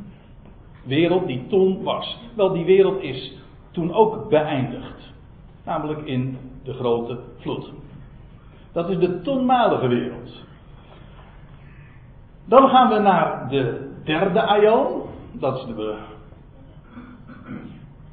wereld 0.85 1.27
die 1.27 1.47
toen 1.47 1.83
was. 1.83 2.19
Wel, 2.35 2.53
die 2.53 2.65
wereld 2.65 3.03
is 3.03 3.39
toen 3.71 3.93
ook 3.93 4.29
beëindigd. 4.29 5.13
Namelijk 5.65 6.01
in 6.05 6.39
de 6.65 6.73
grote 6.73 7.19
vloed. 7.39 7.73
Dat 8.73 8.89
is 8.89 8.99
de 8.99 9.21
toenmalige 9.21 9.87
wereld. 9.87 10.43
Dan 12.53 12.69
gaan 12.69 12.89
we 12.89 12.99
naar 12.99 13.49
de 13.49 13.91
derde 14.05 14.43
aion. 14.43 15.03
Dat 15.33 15.57
is 15.57 15.65
de, 15.65 15.97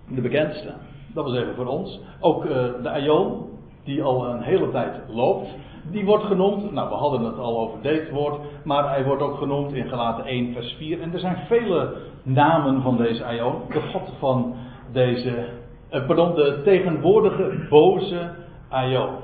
de 0.08 0.22
bekendste. 0.22 0.74
Dat 1.14 1.24
wil 1.24 1.34
zeggen 1.34 1.56
voor 1.56 1.66
ons. 1.66 2.00
Ook 2.20 2.46
uh, 2.46 2.52
de 2.82 2.90
aion 2.90 3.50
die 3.84 4.04
al 4.04 4.26
een 4.26 4.42
hele 4.42 4.72
tijd 4.72 5.02
loopt. 5.08 5.48
Die 5.92 6.06
wordt 6.06 6.24
genoemd, 6.24 6.72
nou 6.72 6.90
we 6.90 6.96
hadden 6.96 7.24
het 7.24 7.38
al 7.38 7.60
over 7.60 7.82
dit 7.82 8.10
woord, 8.10 8.40
maar 8.64 8.90
hij 8.90 9.06
wordt 9.06 9.22
ook 9.22 9.38
genoemd 9.38 9.74
in 9.74 9.88
Galaten 9.88 10.26
1 10.26 10.54
vers 10.54 10.74
4. 10.74 11.02
En 11.02 11.14
er 11.14 11.20
zijn 11.20 11.38
vele 11.48 11.96
namen 12.24 12.82
van 12.82 12.98
deze 12.98 13.26
aion. 13.26 13.56
De 13.70 13.82
God 13.82 14.14
van 14.20 14.56
deze, 14.92 15.50
eh, 15.90 16.06
pardon, 16.06 16.36
de 16.36 16.62
tegenwoordige 16.64 17.66
boze 17.70 18.32
aion. 18.70 19.16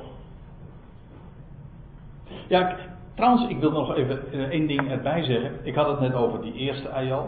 Ja, 2.47 2.75
trouwens, 3.15 3.47
ik 3.47 3.59
wil 3.59 3.71
nog 3.71 3.95
even 3.95 4.31
eh, 4.31 4.39
één 4.39 4.67
ding 4.67 4.91
erbij 4.91 5.23
zeggen. 5.23 5.51
Ik 5.63 5.75
had 5.75 5.87
het 5.87 5.99
net 5.99 6.13
over 6.13 6.41
die 6.41 6.53
eerste 6.53 6.89
aion. 6.89 7.25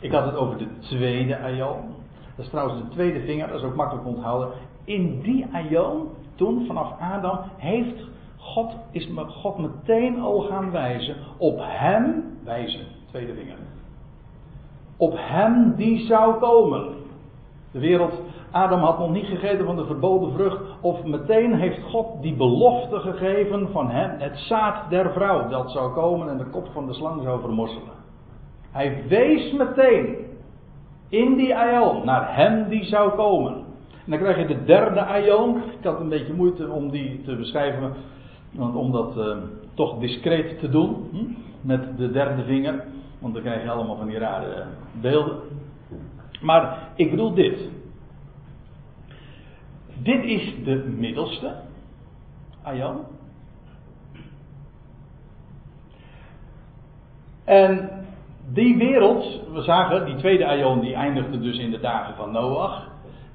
Ik 0.00 0.12
had 0.12 0.24
het 0.24 0.36
over 0.36 0.58
de 0.58 0.78
tweede 0.78 1.38
aion. 1.38 1.80
Dat 2.36 2.44
is 2.44 2.50
trouwens 2.50 2.82
de 2.82 2.88
tweede 2.88 3.20
vinger, 3.20 3.48
dat 3.48 3.58
is 3.58 3.64
ook 3.64 3.74
makkelijk 3.74 4.06
onthouden. 4.06 4.48
In 4.84 5.20
die 5.20 5.46
aion, 5.52 6.08
toen 6.34 6.66
vanaf 6.66 7.00
Adam, 7.00 7.38
heeft 7.56 8.04
God, 8.36 8.76
is 8.90 9.08
God 9.28 9.58
meteen 9.58 10.20
al 10.20 10.40
gaan 10.40 10.70
wijzen 10.70 11.16
op 11.36 11.58
hem, 11.60 12.24
wijzen, 12.44 12.86
tweede 13.10 13.34
vinger. 13.34 13.56
Op 14.96 15.14
hem 15.16 15.74
die 15.76 16.06
zou 16.06 16.38
komen. 16.38 16.94
De 17.70 17.78
wereld, 17.78 18.20
Adam 18.50 18.80
had 18.80 18.98
nog 18.98 19.10
niet 19.10 19.26
gegeten 19.26 19.64
van 19.64 19.76
de 19.76 19.84
verboden 19.84 20.32
vrucht. 20.32 20.60
Of 20.84 21.04
meteen 21.04 21.54
heeft 21.54 21.82
God 21.82 22.22
die 22.22 22.34
belofte 22.34 22.98
gegeven 22.98 23.68
van 23.72 23.90
hem, 23.90 24.10
het 24.18 24.38
zaad 24.38 24.90
der 24.90 25.12
vrouw, 25.12 25.48
dat 25.48 25.70
zou 25.70 25.92
komen 25.92 26.28
en 26.28 26.38
de 26.38 26.44
kop 26.44 26.68
van 26.72 26.86
de 26.86 26.92
slang 26.92 27.22
zou 27.22 27.40
vermorselen. 27.40 27.92
Hij 28.70 29.04
wees 29.08 29.52
meteen 29.52 30.16
in 31.08 31.34
die 31.34 31.56
aion 31.56 32.04
naar 32.04 32.36
hem 32.36 32.68
die 32.68 32.84
zou 32.84 33.10
komen. 33.10 33.52
En 34.04 34.10
dan 34.10 34.18
krijg 34.18 34.36
je 34.36 34.46
de 34.46 34.64
derde 34.64 35.04
aion. 35.04 35.56
Ik 35.56 35.84
had 35.84 36.00
een 36.00 36.08
beetje 36.08 36.34
moeite 36.34 36.70
om 36.70 36.90
die 36.90 37.22
te 37.22 37.36
beschrijven, 37.36 37.92
want 38.50 38.74
om 38.74 38.92
dat 38.92 39.16
uh, 39.16 39.36
toch 39.74 39.98
discreet 39.98 40.58
te 40.58 40.68
doen, 40.68 41.08
hm? 41.10 41.24
met 41.60 41.96
de 41.96 42.10
derde 42.10 42.42
vinger. 42.42 42.84
Want 43.18 43.34
dan 43.34 43.42
krijg 43.42 43.62
je 43.62 43.70
allemaal 43.70 43.96
van 43.96 44.06
die 44.06 44.18
rare 44.18 44.64
beelden. 45.00 45.36
Maar 46.40 46.88
ik 46.94 47.10
bedoel 47.10 47.34
dit. 47.34 47.70
Dit 50.04 50.24
is 50.24 50.64
de 50.64 50.74
middelste 50.74 51.54
aion. 52.62 52.96
En 57.44 57.90
die 58.52 58.76
wereld, 58.76 59.40
we 59.52 59.62
zagen, 59.62 60.06
die 60.06 60.16
tweede 60.16 60.46
aion 60.46 60.80
die 60.80 60.94
eindigde 60.94 61.40
dus 61.40 61.58
in 61.58 61.70
de 61.70 61.80
dagen 61.80 62.14
van 62.14 62.32
Noach. 62.32 62.88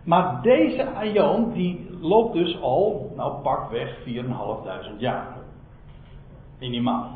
Maar 0.04 0.42
deze 0.42 0.88
aion 0.94 1.52
die 1.54 1.88
loopt 2.02 2.34
dus 2.34 2.62
al, 2.62 3.14
nou 3.16 3.42
pakweg 3.42 3.98
4.500 4.06 4.98
jaar. 4.98 5.38
Minimaal. 6.60 7.10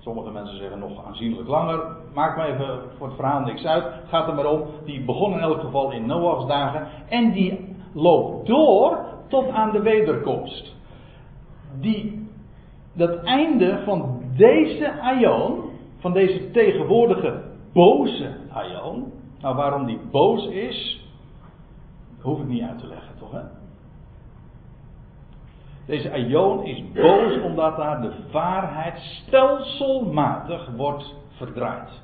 Sommige 0.00 0.30
mensen 0.30 0.56
zeggen 0.56 0.78
nog 0.78 1.06
aanzienlijk 1.06 1.48
langer. 1.48 1.96
Maakt 2.14 2.36
me 2.36 2.44
even 2.44 2.80
voor 2.98 3.06
het 3.06 3.16
verhaal 3.16 3.40
niks 3.40 3.64
uit. 3.64 3.84
Gaat 4.08 4.28
er 4.28 4.34
maar 4.34 4.46
om. 4.46 4.62
Die 4.84 5.04
begon 5.04 5.32
in 5.32 5.40
elk 5.40 5.60
geval 5.60 5.90
in 5.90 6.06
Noachs 6.06 6.46
dagen. 6.46 6.86
En 7.08 7.32
die 7.32 7.73
loopt 7.94 8.46
door 8.46 8.98
tot 9.28 9.48
aan 9.48 9.70
de 9.72 9.82
wederkomst. 9.82 10.74
Die, 11.80 12.28
dat 12.92 13.22
einde 13.22 13.82
van 13.84 14.22
deze 14.36 15.00
aion, 15.00 15.70
van 15.98 16.12
deze 16.12 16.50
tegenwoordige 16.50 17.42
boze 17.72 18.36
aion. 18.52 19.12
Nou, 19.40 19.56
waarom 19.56 19.86
die 19.86 20.00
boos 20.10 20.46
is, 20.46 21.08
hoef 22.20 22.40
ik 22.40 22.46
niet 22.46 22.62
uit 22.62 22.78
te 22.78 22.86
leggen, 22.86 23.14
toch 23.18 23.32
hè? 23.32 23.42
Deze 25.86 26.12
aion 26.12 26.64
is 26.64 26.92
boos 26.92 27.40
omdat 27.40 27.76
daar 27.76 28.00
de 28.00 28.12
waarheid 28.32 28.98
stelselmatig 28.98 30.70
wordt 30.76 31.14
verdraaid. 31.28 32.02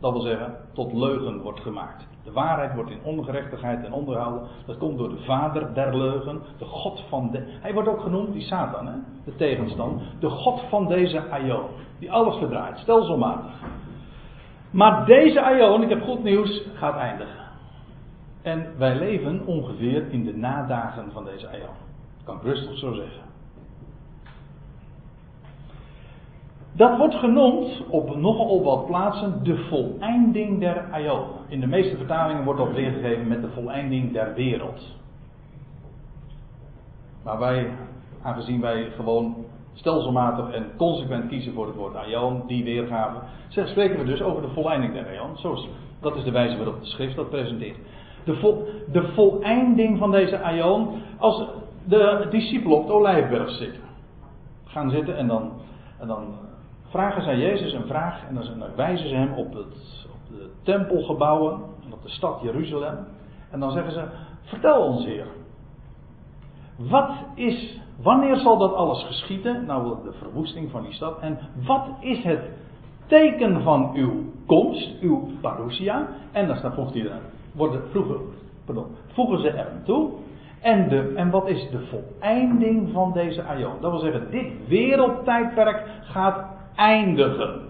Dat 0.00 0.12
wil 0.12 0.20
zeggen, 0.20 0.56
tot 0.72 0.92
leugen 0.92 1.42
wordt 1.42 1.60
gemaakt. 1.60 2.06
De 2.24 2.32
waarheid 2.32 2.74
wordt 2.74 2.90
in 2.90 3.02
ongerechtigheid 3.02 3.84
en 3.84 3.92
onderhouden. 3.92 4.48
Dat 4.66 4.78
komt 4.78 4.98
door 4.98 5.08
de 5.08 5.24
vader 5.24 5.74
der 5.74 5.96
leugen, 5.96 6.42
de 6.58 6.64
God 6.64 7.04
van 7.08 7.30
de. 7.30 7.42
Hij 7.60 7.72
wordt 7.72 7.88
ook 7.88 8.00
genoemd, 8.00 8.32
die 8.32 8.42
Satan, 8.42 8.86
hè? 8.86 8.94
de 9.24 9.36
tegenstand. 9.36 10.02
De 10.20 10.28
God 10.28 10.60
van 10.68 10.86
deze 10.88 11.30
aion, 11.30 11.66
die 11.98 12.12
alles 12.12 12.36
verdraait, 12.36 12.78
stelselmatig. 12.78 13.52
Maar 14.70 15.06
deze 15.06 15.42
aion, 15.42 15.82
ik 15.82 15.88
heb 15.88 16.02
goed 16.02 16.22
nieuws, 16.22 16.62
gaat 16.74 16.96
eindigen. 16.96 17.44
En 18.42 18.66
wij 18.78 18.98
leven 18.98 19.46
ongeveer 19.46 20.10
in 20.10 20.24
de 20.24 20.36
nadagen 20.36 21.12
van 21.12 21.24
deze 21.24 21.48
aion. 21.48 21.74
Kan 22.24 22.36
ik 22.36 22.42
rustig 22.42 22.78
zo 22.78 22.92
zeggen. 22.92 23.23
Dat 26.76 26.98
wordt 26.98 27.14
genoemd 27.14 27.82
op 27.88 28.16
nogal 28.16 28.62
wat 28.62 28.86
plaatsen 28.86 29.40
de 29.42 29.56
voleinding 29.56 30.60
der 30.60 30.88
aion. 30.90 31.24
In 31.48 31.60
de 31.60 31.66
meeste 31.66 31.96
vertalingen 31.96 32.44
wordt 32.44 32.60
dat 32.60 32.72
weergegeven 32.72 33.28
met 33.28 33.42
de 33.42 33.48
voleinding 33.48 34.12
der 34.12 34.34
wereld. 34.34 34.96
Maar 37.24 37.38
wij, 37.38 37.70
aangezien 38.22 38.60
wij 38.60 38.90
gewoon 38.96 39.36
stelselmatig 39.72 40.50
en 40.50 40.66
consequent 40.76 41.28
kiezen 41.28 41.52
voor 41.52 41.66
het 41.66 41.76
woord 41.76 41.96
aion, 41.96 42.42
die 42.46 42.64
weergave, 42.64 43.18
spreken 43.48 43.98
we 43.98 44.04
dus 44.04 44.22
over 44.22 44.42
de 44.42 44.48
voleinding 44.48 44.92
der 44.92 45.06
aion. 45.06 45.36
Zo 45.36 45.56
dat 46.00 46.16
is 46.16 46.24
de 46.24 46.30
wijze 46.30 46.56
waarop 46.56 46.80
de 46.80 46.86
schrift 46.86 47.16
dat 47.16 47.30
presenteert. 47.30 47.78
De, 48.24 48.82
de 48.92 49.12
voleinding 49.12 49.98
van 49.98 50.10
deze 50.10 50.40
aion. 50.40 50.88
Als 51.18 51.44
de 51.84 52.26
discipelen 52.30 52.76
op 52.76 52.86
de 52.86 52.92
olijfberg 52.92 53.50
zitten. 53.50 53.82
Gaan 54.64 54.90
zitten 54.90 55.16
en 55.16 55.26
dan, 55.26 55.52
en 55.98 56.06
dan 56.06 56.34
vragen 56.94 57.22
zij 57.22 57.38
Jezus 57.38 57.72
een 57.72 57.86
vraag. 57.86 58.26
En 58.28 58.34
dan, 58.34 58.44
wijzen 58.76 59.08
ze 59.08 59.14
hem 59.14 59.32
op, 59.32 59.52
het, 59.52 60.06
op 60.12 60.28
de 60.28 60.50
tempelgebouwen. 60.62 61.52
En 61.84 61.92
op 61.92 62.02
de 62.02 62.10
stad 62.10 62.40
Jeruzalem. 62.42 62.98
En 63.50 63.60
dan 63.60 63.70
zeggen 63.70 63.92
ze: 63.92 64.04
Vertel 64.42 64.82
ons, 64.82 65.04
Heer. 65.04 65.26
Wat 66.76 67.10
is, 67.34 67.80
wanneer 68.02 68.36
zal 68.36 68.58
dat 68.58 68.74
alles 68.74 69.04
geschieden? 69.04 69.64
Nou, 69.66 70.02
de 70.04 70.12
verwoesting 70.12 70.70
van 70.70 70.82
die 70.82 70.92
stad. 70.92 71.18
En 71.18 71.38
wat 71.66 71.88
is 72.00 72.22
het 72.22 72.50
teken 73.06 73.62
van 73.62 73.90
uw 73.94 74.24
komst, 74.46 75.00
uw 75.00 75.28
parousia? 75.40 76.08
En 76.32 76.46
dan 76.46 77.22
worden, 77.52 77.82
pardon, 78.64 78.86
voegen 79.06 79.40
ze 79.40 79.48
er 79.48 79.82
toe. 79.84 80.10
En, 80.60 80.88
de, 80.88 81.12
en 81.16 81.30
wat 81.30 81.48
is 81.48 81.70
de 81.70 81.86
voleinding 81.86 82.92
van 82.92 83.12
deze 83.12 83.42
aion? 83.42 83.80
Dat 83.80 83.90
wil 83.90 84.00
zeggen, 84.00 84.30
dit 84.30 84.68
wereldtijdperk 84.68 85.82
gaat 86.02 86.53
eindigen. 86.74 87.60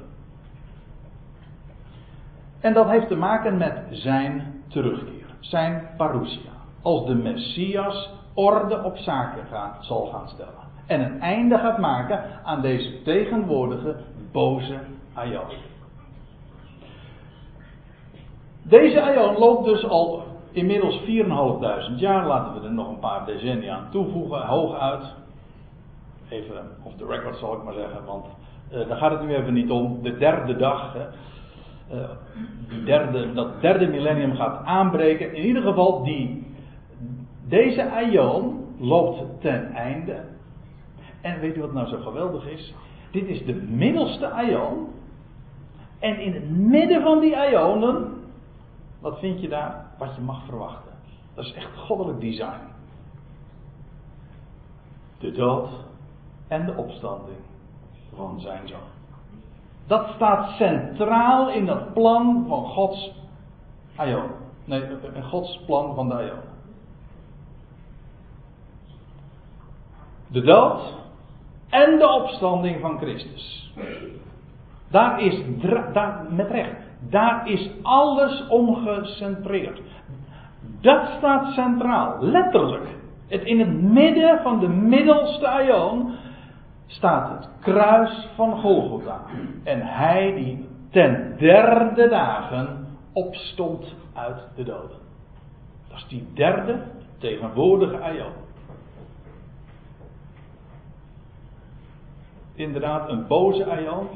En 2.60 2.72
dat 2.72 2.88
heeft 2.88 3.08
te 3.08 3.16
maken 3.16 3.56
met 3.56 3.82
zijn 3.90 4.62
terugkeer, 4.68 5.26
zijn 5.40 5.88
parousia. 5.96 6.52
Als 6.82 7.06
de 7.06 7.14
Messias 7.14 8.10
orde 8.34 8.82
op 8.82 8.96
zaken 8.96 9.46
gaat, 9.50 9.84
zal 9.84 10.06
gaan 10.06 10.28
stellen. 10.28 10.64
En 10.86 11.00
een 11.00 11.20
einde 11.20 11.58
gaat 11.58 11.78
maken 11.78 12.44
aan 12.44 12.60
deze 12.60 13.02
tegenwoordige 13.02 13.96
boze 14.32 14.78
aion. 15.14 15.72
Deze 18.62 19.02
aion 19.02 19.38
loopt 19.38 19.64
dus 19.64 19.84
al 19.84 20.22
inmiddels 20.52 21.00
4.500 21.00 21.06
jaar, 21.96 22.26
laten 22.26 22.60
we 22.60 22.66
er 22.66 22.72
nog 22.72 22.88
een 22.88 22.98
paar 22.98 23.26
decennia 23.26 23.76
aan 23.76 23.90
toevoegen, 23.90 24.46
hooguit. 24.46 25.14
Even 26.28 26.68
off 26.82 26.96
the 26.96 27.06
record 27.06 27.36
zal 27.36 27.52
ik 27.56 27.62
maar 27.62 27.74
zeggen, 27.74 28.04
want 28.04 28.26
daar 28.70 28.96
gaat 28.96 29.10
het 29.10 29.22
nu 29.22 29.34
even 29.34 29.52
niet 29.52 29.70
om. 29.70 30.02
De 30.02 30.16
derde 30.16 30.56
dag, 30.56 30.92
hè. 30.92 31.06
die 32.68 32.84
derde, 32.84 33.32
dat 33.32 33.60
derde 33.60 33.86
millennium 33.86 34.34
gaat 34.34 34.64
aanbreken. 34.64 35.34
In 35.34 35.46
ieder 35.46 35.62
geval, 35.62 36.04
die, 36.04 36.46
deze 37.48 37.90
aion 37.90 38.66
loopt 38.78 39.40
ten 39.40 39.72
einde. 39.72 40.24
En 41.20 41.40
weet 41.40 41.56
u 41.56 41.60
wat 41.60 41.72
nou 41.72 41.88
zo 41.88 41.98
geweldig 41.98 42.48
is? 42.48 42.74
Dit 43.10 43.26
is 43.28 43.44
de 43.44 43.54
middelste 43.54 44.30
aion. 44.30 44.88
En 45.98 46.20
in 46.20 46.32
het 46.34 46.50
midden 46.50 47.02
van 47.02 47.20
die 47.20 47.36
aionen, 47.36 48.12
wat 49.00 49.18
vind 49.18 49.40
je 49.40 49.48
daar? 49.48 49.86
Wat 49.98 50.14
je 50.14 50.20
mag 50.20 50.44
verwachten. 50.44 50.92
Dat 51.34 51.44
is 51.44 51.52
echt 51.52 51.76
goddelijk 51.76 52.20
design. 52.20 52.72
De 55.18 55.32
dood 55.32 55.68
en 56.48 56.66
de 56.66 56.74
opstanding 56.76 57.38
van 58.16 58.40
zijn 58.40 58.68
zoon. 58.68 58.92
Dat 59.86 60.08
staat 60.14 60.50
centraal 60.50 61.50
in 61.50 61.66
dat 61.66 61.92
plan 61.92 62.44
van 62.48 62.64
Gods 62.64 63.12
aion. 63.96 64.30
Nee, 64.64 64.82
in 65.14 65.22
Gods 65.22 65.60
plan 65.66 65.94
van 65.94 66.08
de 66.08 66.14
aion. 66.14 66.40
De 70.26 70.40
dood 70.40 70.80
en 71.68 71.98
de 71.98 72.08
opstanding 72.08 72.80
van 72.80 72.98
Christus. 72.98 73.72
Daar 74.90 75.20
is, 75.20 75.42
daar, 75.92 76.26
met 76.30 76.50
recht, 76.50 76.76
daar 77.10 77.48
is 77.48 77.70
alles 77.82 78.46
om 78.48 78.74
gecentreerd. 78.74 79.80
Dat 80.80 81.06
staat 81.18 81.52
centraal, 81.52 82.16
letterlijk. 82.20 82.96
Het, 83.28 83.42
in 83.42 83.58
het 83.58 83.82
midden 83.82 84.40
van 84.42 84.60
de 84.60 84.68
middelste 84.68 85.48
aion 85.48 86.12
staat 86.86 87.28
het 87.28 87.48
kruis 87.60 88.28
van 88.34 88.60
Golgotha. 88.60 89.24
En 89.62 89.80
hij 89.80 90.34
die 90.34 90.68
ten 90.90 91.34
derde 91.38 92.08
dagen 92.08 92.86
opstond 93.12 93.94
uit 94.14 94.38
de 94.54 94.64
doden. 94.64 94.98
Dat 95.88 95.96
is 95.96 96.06
die 96.08 96.26
derde 96.34 96.82
tegenwoordige 97.18 97.98
aion. 97.98 98.32
Inderdaad, 102.54 103.08
een 103.08 103.26
boze 103.26 103.66
aion. 103.66 104.06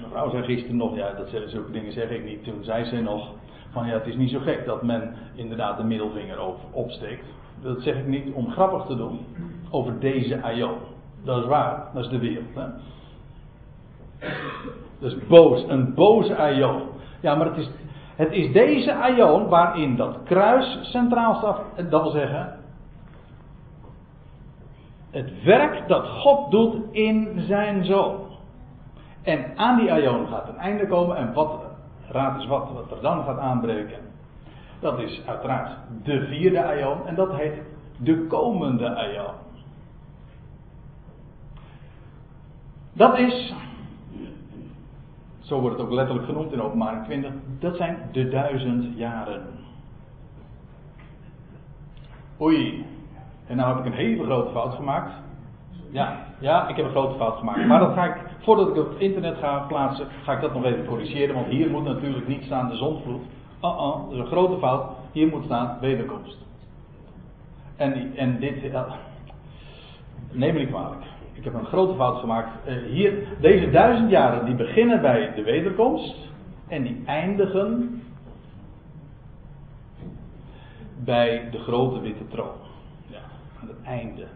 Mevrouw 0.00 0.30
zei 0.30 0.42
gisteren 0.42 0.76
nog, 0.76 0.96
ja, 0.96 1.12
dat 1.12 1.28
zulke 1.46 1.72
dingen 1.72 1.92
zeg 1.92 2.10
ik 2.10 2.24
niet. 2.24 2.44
Toen 2.44 2.64
zei 2.64 2.84
ze 2.84 3.00
nog, 3.00 3.28
van 3.70 3.86
ja, 3.86 3.92
het 3.92 4.06
is 4.06 4.16
niet 4.16 4.30
zo 4.30 4.38
gek 4.38 4.64
dat 4.64 4.82
men 4.82 5.14
inderdaad 5.34 5.76
de 5.76 5.84
middelvinger 5.84 6.38
opsteekt. 6.70 7.24
Dat 7.62 7.82
zeg 7.82 7.96
ik 7.96 8.06
niet 8.06 8.34
om 8.34 8.50
grappig 8.50 8.86
te 8.86 8.96
doen 8.96 9.26
over 9.70 9.98
deze 9.98 10.42
aion. 10.42 10.78
Dat 11.24 11.42
is 11.42 11.46
waar, 11.46 11.84
dat 11.94 12.04
is 12.04 12.10
de 12.10 12.18
wereld. 12.18 12.54
Dat 14.98 15.12
is 15.12 15.26
boos, 15.26 15.64
een 15.68 15.94
boze 15.94 16.36
aion. 16.36 16.82
Ja, 17.20 17.34
maar 17.34 17.46
het 17.46 17.56
is, 17.56 17.70
het 18.16 18.32
is 18.32 18.52
deze 18.52 18.94
aion 18.94 19.48
waarin 19.48 19.96
dat 19.96 20.22
kruis 20.24 20.78
centraal 20.82 21.34
staat. 21.34 21.90
Dat 21.90 22.02
wil 22.02 22.10
zeggen, 22.10 22.58
het 25.10 25.42
werk 25.42 25.88
dat 25.88 26.06
God 26.06 26.50
doet 26.50 26.76
in 26.90 27.44
zijn 27.46 27.84
zoon. 27.84 28.16
En 29.22 29.52
aan 29.56 29.78
die 29.78 29.92
aion 29.92 30.26
gaat 30.26 30.48
een 30.48 30.58
einde 30.58 30.86
komen. 30.86 31.16
En 31.16 31.32
wat, 31.32 31.60
raad 32.08 32.40
is 32.40 32.46
wat, 32.46 32.68
wat 32.72 32.90
er 32.90 33.02
dan 33.02 33.24
gaat 33.24 33.38
aanbreken. 33.38 33.98
Dat 34.80 34.98
is 34.98 35.22
uiteraard 35.26 35.70
de 36.04 36.26
vierde 36.26 36.64
aion. 36.64 37.06
En 37.06 37.14
dat 37.14 37.32
heet 37.32 37.62
de 37.96 38.26
komende 38.26 38.94
aion. 38.94 39.34
Dat 43.00 43.18
is, 43.18 43.54
zo 45.40 45.60
wordt 45.60 45.76
het 45.76 45.86
ook 45.86 45.92
letterlijk 45.92 46.26
genoemd 46.26 46.52
in 46.52 46.62
openbaring 46.62 47.04
20, 47.04 47.32
dat 47.58 47.76
zijn 47.76 47.98
de 48.12 48.28
duizend 48.28 48.96
jaren. 48.96 49.42
Oei, 52.40 52.84
en 53.46 53.56
nou 53.56 53.76
heb 53.76 53.86
ik 53.86 53.92
een 53.92 53.98
hele 53.98 54.24
grote 54.24 54.50
fout 54.50 54.74
gemaakt. 54.74 55.12
Ja, 55.90 56.26
ja, 56.38 56.68
ik 56.68 56.76
heb 56.76 56.84
een 56.84 56.90
grote 56.90 57.16
fout 57.16 57.38
gemaakt. 57.38 57.66
Maar 57.66 57.80
dat 57.80 57.92
ga 57.92 58.04
ik, 58.04 58.20
voordat 58.38 58.68
ik 58.68 58.74
het 58.74 58.84
op 58.84 58.90
het 58.90 59.00
internet 59.00 59.36
ga 59.38 59.58
plaatsen, 59.58 60.06
ga 60.22 60.32
ik 60.32 60.40
dat 60.40 60.54
nog 60.54 60.64
even 60.64 60.84
corrigeren. 60.84 61.34
Want 61.34 61.46
hier 61.46 61.70
moet 61.70 61.84
natuurlijk 61.84 62.28
niet 62.28 62.44
staan 62.44 62.68
de 62.68 62.76
zondvloed. 62.76 63.22
Oh 63.60 63.78
oh, 63.78 64.04
dat 64.04 64.12
is 64.12 64.18
een 64.18 64.26
grote 64.26 64.58
fout. 64.58 64.90
Hier 65.12 65.28
moet 65.28 65.44
staan 65.44 65.76
wederkomst. 65.80 66.38
En, 67.76 68.16
en 68.16 68.38
dit, 68.38 68.72
neem 70.32 70.54
me 70.54 70.60
niet 70.60 70.68
kwalijk. 70.68 71.09
Ik 71.32 71.44
heb 71.44 71.54
een 71.54 71.64
grote 71.64 71.94
fout 71.94 72.18
gemaakt. 72.18 72.68
Uh, 72.68 72.74
hier, 72.92 73.12
deze 73.40 73.70
duizend 73.70 74.10
jaren 74.10 74.44
die 74.44 74.54
beginnen 74.54 75.00
bij 75.00 75.32
de 75.34 75.42
wederkomst. 75.42 76.28
En 76.68 76.82
die 76.82 77.02
eindigen 77.06 78.02
bij 81.04 81.48
de 81.50 81.58
grote 81.58 82.00
witte 82.00 82.28
troon. 82.28 82.56
Ja, 83.06 83.20
aan 83.60 83.68
het 83.68 83.82
einde. 83.84 84.26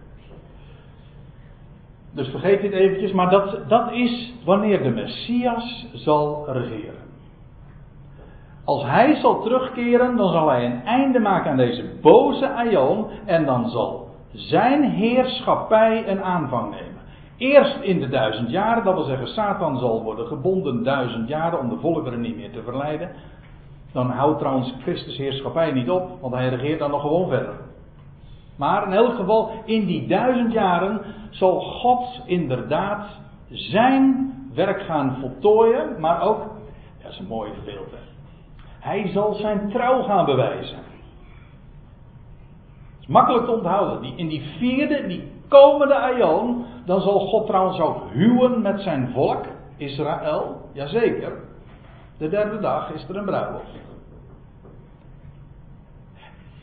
Dus 2.13 2.29
vergeet 2.29 2.61
dit 2.61 2.73
eventjes, 2.73 3.13
maar 3.13 3.31
dat, 3.31 3.59
dat 3.69 3.93
is 3.93 4.33
wanneer 4.45 4.83
de 4.83 4.91
Messias 4.91 5.87
zal 5.93 6.45
regeren. 6.49 7.03
Als 8.65 8.83
hij 8.83 9.15
zal 9.15 9.43
terugkeren, 9.43 10.17
dan 10.17 10.33
zal 10.33 10.49
hij 10.49 10.65
een 10.65 10.83
einde 10.83 11.19
maken 11.19 11.51
aan 11.51 11.57
deze 11.57 11.85
boze 12.01 12.49
aion 12.49 13.07
en 13.25 13.45
dan 13.45 13.69
zal 13.69 14.04
zijn 14.35 14.83
heerschappij 14.83 16.09
een 16.09 16.23
aanvang 16.23 16.71
nemen. 16.71 17.03
Eerst 17.37 17.81
in 17.81 18.01
de 18.01 18.09
duizend 18.09 18.51
jaren, 18.51 18.85
dat 18.85 18.95
wil 18.95 19.05
zeggen 19.05 19.29
Satan 19.29 19.79
zal 19.79 20.03
worden 20.03 20.27
gebonden 20.27 20.83
duizend 20.83 21.29
jaren 21.29 21.59
om 21.59 21.69
de 21.69 21.79
volkeren 21.79 22.21
niet 22.21 22.37
meer 22.37 22.53
te 22.53 22.63
verleiden. 22.63 23.11
Dan 23.93 24.11
houdt 24.11 24.39
trouwens 24.39 24.75
Christus 24.83 25.17
heerschappij 25.17 25.73
niet 25.73 25.91
op, 25.91 26.21
want 26.21 26.35
hij 26.35 26.49
regeert 26.49 26.79
dan 26.79 26.91
nog 26.91 27.01
gewoon 27.01 27.29
verder. 27.29 27.55
Maar 28.57 28.87
in 28.87 28.93
elk 28.93 29.15
geval, 29.15 29.51
in 29.65 29.87
die 29.87 30.07
duizend 30.07 30.53
jaren 30.53 31.01
zal 31.31 31.61
God 31.61 32.21
inderdaad 32.25 33.07
zijn 33.49 34.33
werk 34.55 34.81
gaan 34.81 35.17
voltooien, 35.21 36.01
maar 36.01 36.23
ook, 36.23 36.43
dat 37.03 37.13
is 37.13 37.19
een 37.19 37.27
mooie 37.27 37.53
beeld, 37.65 37.93
hij 38.81 39.11
zal 39.13 39.35
zijn 39.35 39.71
trouw 39.71 40.03
gaan 40.03 40.25
bewijzen. 40.25 40.79
Makkelijk 43.09 43.45
te 43.45 43.53
onthouden. 43.53 44.01
Die, 44.01 44.13
in 44.17 44.29
die 44.29 44.43
vierde, 44.59 45.07
die 45.07 45.33
komende 45.49 45.95
aion, 45.95 46.65
dan 46.85 47.01
zal 47.01 47.19
God 47.19 47.47
trouwens 47.47 47.81
ook 47.81 48.11
huwen 48.13 48.63
met 48.63 48.81
zijn 48.81 49.11
volk, 49.13 49.45
Israël. 49.77 50.61
Jazeker. 50.73 51.33
De 52.19 52.29
derde 52.29 52.61
dag 52.61 52.93
is 52.93 53.09
er 53.09 53.17
een 53.17 53.25
bruiloft. 53.25 53.83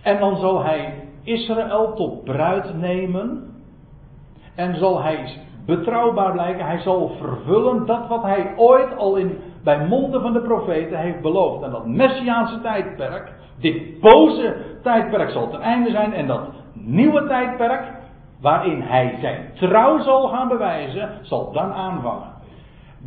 En 0.01 0.19
dan 0.19 0.37
zal 0.37 0.63
hij 0.63 1.07
Israël 1.23 1.93
tot 1.93 2.23
bruid 2.23 2.79
nemen. 2.79 3.55
En 4.55 4.75
zal 4.75 5.01
hij 5.01 5.39
betrouwbaar 5.65 6.31
blijken. 6.31 6.65
Hij 6.65 6.79
zal 6.79 7.09
vervullen 7.19 7.85
dat 7.85 8.07
wat 8.07 8.23
hij 8.23 8.53
ooit 8.57 8.97
al 8.97 9.15
in, 9.15 9.37
bij 9.63 9.85
monden 9.87 10.21
van 10.21 10.33
de 10.33 10.41
profeten 10.41 10.97
heeft 10.97 11.21
beloofd. 11.21 11.63
En 11.63 11.71
dat 11.71 11.85
messiaanse 11.85 12.61
tijdperk, 12.61 13.33
dit 13.59 13.99
boze 13.99 14.55
tijdperk 14.83 15.29
zal 15.29 15.49
ten 15.49 15.61
einde 15.61 15.89
zijn. 15.89 16.13
En 16.13 16.27
dat 16.27 16.41
nieuwe 16.73 17.27
tijdperk, 17.27 17.93
waarin 18.41 18.81
hij 18.81 19.17
zijn 19.21 19.51
trouw 19.55 19.99
zal 19.99 20.27
gaan 20.27 20.47
bewijzen, 20.47 21.09
zal 21.21 21.51
dan 21.51 21.73
aanvangen. 21.73 22.29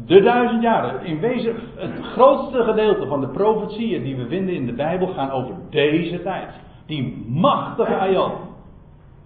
De 0.06 0.22
duizend 0.22 0.62
jaren, 0.62 1.04
in 1.04 1.20
wezen 1.20 1.56
het 1.76 2.04
grootste 2.04 2.64
gedeelte 2.64 3.06
van 3.06 3.20
de 3.20 3.28
profetieën 3.28 4.02
die 4.02 4.16
we 4.16 4.26
vinden 4.26 4.54
in 4.54 4.66
de 4.66 4.72
Bijbel 4.72 5.06
gaan 5.06 5.30
over 5.30 5.54
deze 5.70 6.22
tijd. 6.22 6.48
Die 6.86 7.24
machtige 7.28 7.96
aion. 7.96 8.32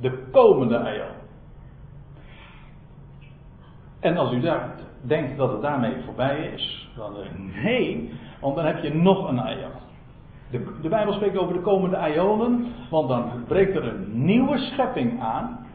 De 0.00 0.28
komende 0.32 0.78
aion. 0.78 1.16
En 4.00 4.16
als 4.16 4.32
u 4.32 4.40
daar 4.40 4.74
denkt 5.00 5.36
dat 5.36 5.52
het 5.52 5.62
daarmee 5.62 5.94
voorbij 6.04 6.50
is, 6.54 6.88
dan 6.96 7.12
nee, 7.62 8.12
want 8.40 8.56
dan 8.56 8.64
heb 8.64 8.82
je 8.82 8.94
nog 8.94 9.28
een 9.28 9.40
aion. 9.40 9.86
De, 10.50 10.64
de 10.82 10.88
Bijbel 10.88 11.12
spreekt 11.12 11.38
over 11.38 11.54
de 11.54 11.60
komende 11.60 11.96
aionen, 11.96 12.66
want 12.90 13.08
dan 13.08 13.30
breekt 13.46 13.76
er 13.76 13.84
een 13.84 14.24
nieuwe 14.24 14.58
schepping 14.58 15.20
aan. 15.20 15.66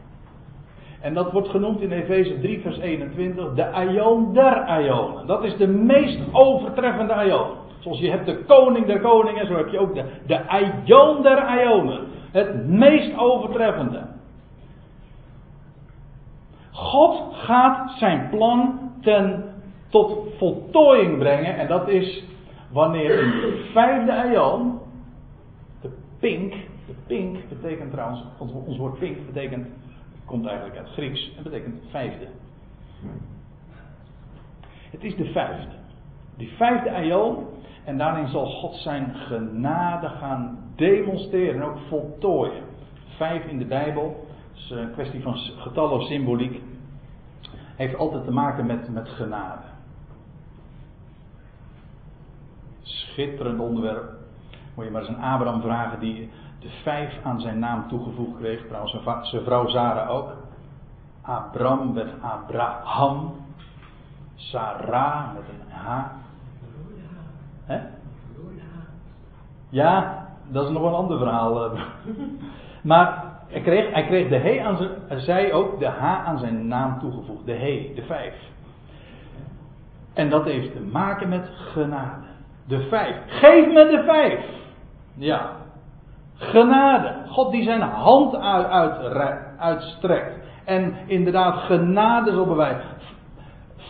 En 1.00 1.14
dat 1.14 1.32
wordt 1.32 1.48
genoemd 1.48 1.80
in 1.80 1.92
Efeze 1.92 2.40
3, 2.40 2.60
vers 2.60 2.78
21, 2.78 3.54
de 3.54 3.72
aion 3.72 4.32
der 4.32 4.62
aionen. 4.64 5.26
Dat 5.26 5.44
is 5.44 5.56
de 5.56 5.66
meest 5.66 6.20
overtreffende 6.32 7.12
aion. 7.12 7.50
Zoals 7.78 7.98
je 7.98 8.10
hebt 8.10 8.26
de 8.26 8.44
koning 8.44 8.86
der 8.86 9.00
koningen, 9.00 9.46
zo 9.46 9.56
heb 9.56 9.68
je 9.68 9.78
ook 9.78 9.94
de, 9.94 10.04
de 10.26 10.46
aion 10.48 11.22
der 11.22 11.38
aionen. 11.38 12.00
Het 12.32 12.68
meest 12.68 13.18
overtreffende. 13.18 14.06
God 16.72 17.22
gaat 17.32 17.90
zijn 17.98 18.28
plan 18.30 18.83
ten, 19.04 19.44
tot 19.88 20.34
voltooiing 20.36 21.18
brengen. 21.18 21.56
En 21.56 21.68
dat 21.68 21.88
is 21.88 22.24
wanneer 22.72 23.22
in 23.22 23.30
de 23.30 23.70
vijfde 23.72 24.12
aion, 24.12 24.78
de 25.80 25.90
pink, 26.18 26.52
de 26.86 26.94
pink 27.06 27.48
betekent 27.48 27.90
trouwens, 27.90 28.22
ons, 28.38 28.76
woord 28.76 28.98
pink 28.98 29.26
betekent, 29.26 29.66
komt 30.24 30.46
eigenlijk 30.46 30.78
uit 30.78 30.88
Grieks, 30.88 31.32
en 31.36 31.42
betekent 31.42 31.82
vijfde. 31.90 32.26
Het 34.90 35.04
is 35.04 35.16
de 35.16 35.24
vijfde. 35.24 35.72
Die 36.36 36.48
vijfde 36.56 36.92
aion. 36.92 37.46
En 37.84 37.98
daarin 37.98 38.28
zal 38.28 38.46
God 38.46 38.74
zijn 38.74 39.14
genade 39.14 40.08
gaan 40.08 40.58
demonstreren 40.76 41.54
en 41.54 41.62
ook 41.62 41.78
voltooien. 41.88 42.62
Vijf 43.16 43.44
in 43.46 43.58
de 43.58 43.64
Bijbel. 43.64 44.26
is 44.54 44.70
een 44.70 44.92
kwestie 44.92 45.22
van 45.22 45.36
getallen 45.36 45.92
of 45.92 46.06
symboliek. 46.06 46.60
Heeft 47.76 47.96
altijd 47.96 48.24
te 48.24 48.32
maken 48.32 48.66
met, 48.66 48.88
met 48.88 49.08
genade. 49.08 49.62
Schitterend 52.82 53.60
onderwerp. 53.60 54.12
Moet 54.74 54.84
je 54.84 54.90
maar 54.90 55.00
eens 55.00 55.10
een 55.10 55.22
Abraham 55.22 55.60
vragen 55.60 56.00
die 56.00 56.30
de 56.58 56.68
vijf 56.82 57.24
aan 57.24 57.40
zijn 57.40 57.58
naam 57.58 57.88
toegevoegd 57.88 58.36
kreeg. 58.38 58.66
Trouwens, 58.66 59.30
zijn 59.30 59.44
vrouw 59.44 59.68
Zara 59.68 60.06
ook. 60.06 60.32
Abram 61.22 61.94
werd 61.94 62.22
Abraham. 62.22 63.32
Sarah 64.34 65.34
met 65.34 65.42
een 65.48 65.72
H. 65.72 66.06
Hè? 67.64 67.80
Ja, 69.68 70.26
dat 70.48 70.64
is 70.64 70.72
nog 70.72 70.82
een 70.82 70.94
ander 70.94 71.18
verhaal. 71.18 71.64
Eh. 71.64 71.82
Maar 72.82 73.23
hij 73.54 73.62
kreeg, 73.62 73.92
hij 73.92 74.04
kreeg 74.04 74.28
de 74.28 74.38
he 74.38 74.60
aan 74.64 74.76
zijn, 74.76 75.20
zij 75.20 75.52
ook 75.52 75.78
de 75.78 75.86
H 75.86 76.02
aan 76.02 76.38
zijn 76.38 76.66
naam 76.66 76.98
toegevoegd. 76.98 77.46
De 77.46 77.52
he, 77.52 77.92
de 77.94 78.02
vijf. 78.02 78.34
En 80.14 80.30
dat 80.30 80.44
heeft 80.44 80.72
te 80.72 80.80
maken 80.80 81.28
met 81.28 81.50
genade. 81.54 82.26
De 82.66 82.80
vijf. 82.88 83.16
Geef 83.26 83.66
me 83.66 83.86
de 83.90 84.02
vijf. 84.06 84.44
Ja. 85.14 85.50
Genade. 86.34 87.14
God 87.28 87.52
die 87.52 87.62
zijn 87.62 87.80
hand 87.80 88.36
uit, 88.36 88.66
uit, 88.66 89.38
uitstrekt. 89.58 90.46
En 90.64 90.96
inderdaad 91.06 91.54
genade 91.54 92.32
zal 92.32 92.46
bewijzen. 92.46 92.90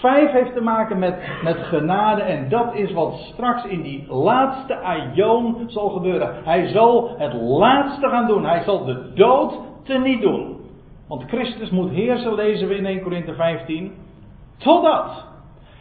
Vijf 0.05 0.31
heeft 0.31 0.55
te 0.55 0.61
maken 0.61 0.99
met, 0.99 1.17
met 1.43 1.57
genade 1.57 2.23
en 2.23 2.49
dat 2.49 2.75
is 2.75 2.93
wat 2.93 3.13
straks 3.13 3.65
in 3.65 3.83
die 3.83 4.13
laatste 4.13 4.79
aion 4.79 5.65
zal 5.67 5.89
gebeuren. 5.89 6.35
Hij 6.45 6.67
zal 6.67 7.15
het 7.19 7.33
laatste 7.33 8.09
gaan 8.09 8.27
doen. 8.27 8.45
Hij 8.45 8.63
zal 8.63 8.85
de 8.85 9.13
dood 9.15 9.55
teniet 9.83 10.21
doen. 10.21 10.57
Want 11.09 11.25
Christus 11.27 11.71
moet 11.71 11.91
heersen, 11.91 12.35
lezen 12.35 12.69
we 12.69 12.77
in 12.77 12.87
1 12.87 13.03
Korinthe 13.03 13.35
15. 13.35 13.93
Totdat 14.57 15.27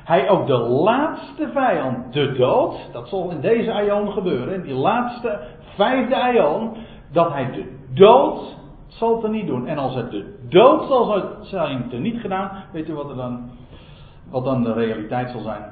hij 0.04 0.30
ook 0.30 0.48
de 0.48 0.58
laatste 0.58 1.50
vijand, 1.54 2.14
de 2.14 2.32
dood, 2.32 2.90
dat 2.92 3.08
zal 3.08 3.30
in 3.30 3.42
deze 3.42 3.74
aion 3.74 4.12
gebeuren, 4.12 4.54
in 4.54 4.62
die 4.62 4.76
laatste 4.76 5.40
vijfde 5.76 6.22
aion, 6.22 6.72
dat 7.12 7.34
hij 7.34 7.52
de 7.52 7.78
dood 7.94 8.58
zal 8.88 9.20
teniet 9.20 9.48
doen. 9.48 9.68
En 9.68 9.78
als 9.78 9.96
het 9.96 10.12
de 10.12 10.38
dood 10.50 10.88
zal 10.88 11.24
zijn 11.42 11.90
teniet 11.90 12.20
gedaan, 12.20 12.52
weet 12.72 12.90
u 12.90 12.94
wat 12.94 13.10
er 13.10 13.16
dan 13.16 13.62
wat 14.34 14.44
dan 14.44 14.64
de 14.64 14.74
realiteit 14.74 15.30
zal 15.30 15.42
zijn. 15.42 15.64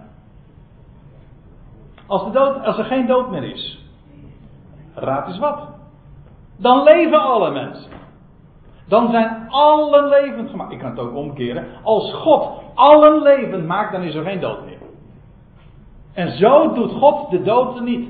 Als, 2.07 2.23
de 2.23 2.31
dood, 2.31 2.65
als 2.65 2.77
er 2.77 2.83
geen 2.83 3.07
dood 3.07 3.29
meer 3.29 3.43
is, 3.43 3.85
raad 4.93 5.27
eens 5.27 5.39
wat. 5.39 5.67
Dan 6.57 6.83
leven 6.83 7.21
alle 7.21 7.51
mensen. 7.51 7.91
Dan 8.87 9.11
zijn 9.11 9.49
allen 9.49 10.07
levend 10.07 10.49
gemaakt. 10.49 10.71
Ik 10.71 10.79
kan 10.79 10.89
het 10.89 10.99
ook 10.99 11.15
omkeren. 11.15 11.65
Als 11.83 12.13
God 12.13 12.61
allen 12.73 13.21
levend 13.21 13.65
maakt, 13.65 13.91
dan 13.91 14.01
is 14.01 14.15
er 14.15 14.23
geen 14.23 14.39
dood 14.39 14.65
meer. 14.65 14.79
En 16.13 16.31
zo 16.37 16.73
doet 16.73 16.91
God 16.91 17.29
de 17.29 17.41
dood 17.41 17.79
niet. 17.79 18.09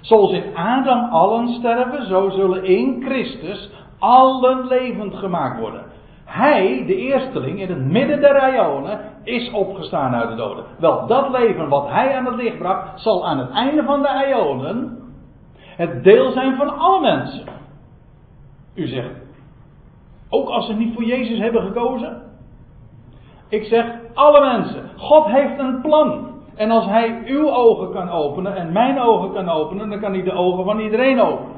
Zoals 0.00 0.32
in 0.32 0.56
Adam 0.56 1.04
allen 1.10 1.48
sterven, 1.48 2.06
zo 2.06 2.30
zullen 2.30 2.64
in 2.64 3.02
Christus 3.02 3.70
allen 3.98 4.66
levend 4.66 5.14
gemaakt 5.14 5.60
worden. 5.60 5.82
Hij, 6.34 6.84
de 6.86 6.96
eersteling 6.96 7.60
in 7.60 7.68
het 7.68 7.84
midden 7.84 8.20
der 8.20 8.54
Ionen, 8.54 9.00
is 9.22 9.50
opgestaan 9.50 10.14
uit 10.14 10.28
de 10.28 10.34
doden. 10.34 10.64
Wel, 10.78 11.06
dat 11.06 11.30
leven 11.30 11.68
wat 11.68 11.88
hij 11.88 12.16
aan 12.16 12.24
het 12.24 12.34
licht 12.34 12.58
bracht, 12.58 13.00
zal 13.00 13.26
aan 13.26 13.38
het 13.38 13.50
einde 13.50 13.82
van 13.82 14.02
de 14.02 14.26
Ionen 14.28 14.98
het 15.76 16.04
deel 16.04 16.30
zijn 16.30 16.56
van 16.56 16.78
alle 16.78 17.00
mensen. 17.00 17.44
U 18.74 18.86
zegt, 18.86 19.14
ook 20.28 20.48
als 20.48 20.66
ze 20.66 20.72
niet 20.72 20.94
voor 20.94 21.04
Jezus 21.04 21.38
hebben 21.38 21.62
gekozen? 21.62 22.22
Ik 23.48 23.64
zeg, 23.64 23.86
alle 24.14 24.40
mensen. 24.40 24.90
God 24.96 25.26
heeft 25.26 25.58
een 25.58 25.80
plan. 25.80 26.26
En 26.54 26.70
als 26.70 26.86
hij 26.86 27.22
uw 27.26 27.50
ogen 27.50 27.92
kan 27.92 28.10
openen 28.10 28.56
en 28.56 28.72
mijn 28.72 29.00
ogen 29.00 29.32
kan 29.32 29.48
openen, 29.48 29.90
dan 29.90 30.00
kan 30.00 30.12
hij 30.12 30.22
de 30.22 30.32
ogen 30.32 30.64
van 30.64 30.78
iedereen 30.78 31.20
openen. 31.20 31.56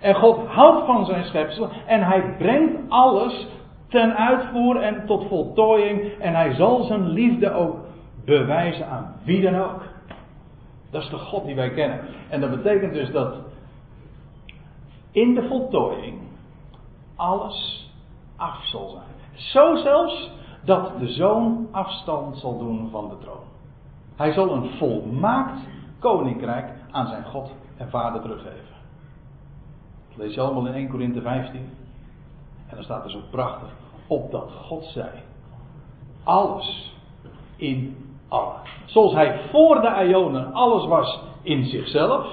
En 0.00 0.14
God 0.14 0.46
houdt 0.46 0.86
van 0.86 1.04
zijn 1.04 1.24
schepsel 1.24 1.68
en 1.86 2.02
hij 2.02 2.34
brengt 2.38 2.78
alles 2.88 3.48
ten 3.88 4.16
uitvoer 4.16 4.76
en 4.76 5.06
tot 5.06 5.28
voltooiing. 5.28 6.18
En 6.18 6.34
hij 6.34 6.54
zal 6.54 6.82
zijn 6.82 7.08
liefde 7.08 7.52
ook 7.52 7.76
bewijzen 8.24 8.88
aan 8.88 9.14
wie 9.24 9.42
dan 9.42 9.54
ook. 9.54 9.82
Dat 10.90 11.02
is 11.02 11.10
de 11.10 11.18
God 11.18 11.44
die 11.44 11.54
wij 11.54 11.70
kennen. 11.70 12.00
En 12.28 12.40
dat 12.40 12.50
betekent 12.50 12.92
dus 12.92 13.10
dat 13.10 13.34
in 15.10 15.34
de 15.34 15.48
voltooiing 15.48 16.18
alles 17.16 17.90
af 18.36 18.64
zal 18.64 18.88
zijn. 18.88 19.16
Zo 19.32 19.76
zelfs 19.76 20.30
dat 20.64 20.98
de 20.98 21.08
zoon 21.08 21.68
afstand 21.70 22.38
zal 22.38 22.58
doen 22.58 22.90
van 22.90 23.08
de 23.08 23.18
troon. 23.18 23.44
Hij 24.16 24.32
zal 24.32 24.52
een 24.52 24.70
volmaakt 24.70 25.60
koninkrijk 25.98 26.72
aan 26.90 27.06
zijn 27.06 27.24
God 27.24 27.50
en 27.76 27.90
Vader 27.90 28.20
teruggeven. 28.20 28.74
Dat 30.08 30.16
lees 30.16 30.34
je 30.34 30.40
allemaal 30.40 30.66
in 30.66 30.72
1 30.72 30.88
Korinthe 30.88 31.20
15. 31.20 31.70
En 32.68 32.74
dan 32.74 32.84
staat 32.84 33.04
er 33.04 33.10
zo 33.10 33.20
prachtig. 33.30 33.68
Opdat 34.06 34.50
God 34.64 34.84
zei. 34.84 35.08
Alles 36.24 36.94
in 37.56 37.96
allen. 38.28 38.60
Zoals 38.84 39.12
hij 39.12 39.40
voor 39.50 39.80
de 39.80 40.06
Ionen 40.08 40.52
alles 40.52 40.86
was 40.86 41.20
in 41.42 41.64
zichzelf. 41.64 42.26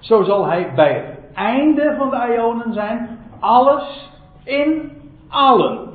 Zo 0.00 0.22
zal 0.22 0.46
hij 0.46 0.74
bij 0.74 0.92
het 0.94 1.34
einde 1.34 1.94
van 1.98 2.10
de 2.10 2.34
Ionen 2.36 2.72
zijn. 2.72 3.18
Alles 3.40 4.10
in 4.44 4.92
allen. 5.28 5.90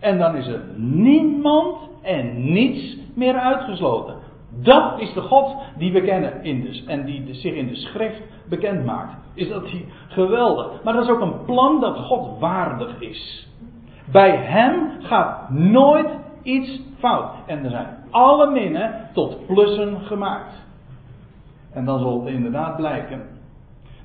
En 0.00 0.18
dan 0.18 0.36
is 0.36 0.46
er 0.46 0.62
niemand 0.76 1.76
en 2.02 2.52
niets 2.52 2.96
meer 3.14 3.34
uitgesloten. 3.34 4.23
Dat 4.62 5.00
is 5.00 5.12
de 5.12 5.20
God 5.20 5.56
die 5.78 5.92
we 5.92 6.02
kennen 6.02 6.42
in 6.44 6.60
de, 6.60 6.82
en 6.86 7.04
die 7.04 7.34
zich 7.34 7.54
in 7.54 7.68
de 7.68 7.76
schrift 7.76 8.22
bekend 8.48 8.84
maakt. 8.84 9.14
Is 9.34 9.48
dat 9.48 9.70
hij 9.70 9.84
geweldig. 10.08 10.82
Maar 10.82 10.92
dat 10.92 11.04
is 11.04 11.10
ook 11.10 11.20
een 11.20 11.44
plan 11.44 11.80
dat 11.80 11.96
God 11.96 12.38
waardig 12.38 13.00
is. 13.00 13.48
Bij 14.12 14.36
hem 14.36 14.90
gaat 15.00 15.50
nooit 15.50 16.08
iets 16.42 16.80
fout. 16.98 17.32
En 17.46 17.64
er 17.64 17.70
zijn 17.70 17.96
alle 18.10 18.50
minnen 18.50 19.08
tot 19.12 19.46
plussen 19.46 20.00
gemaakt. 20.00 20.62
En 21.72 21.84
dan 21.84 21.98
zal 21.98 22.24
het 22.24 22.34
inderdaad 22.34 22.76
blijken 22.76 23.22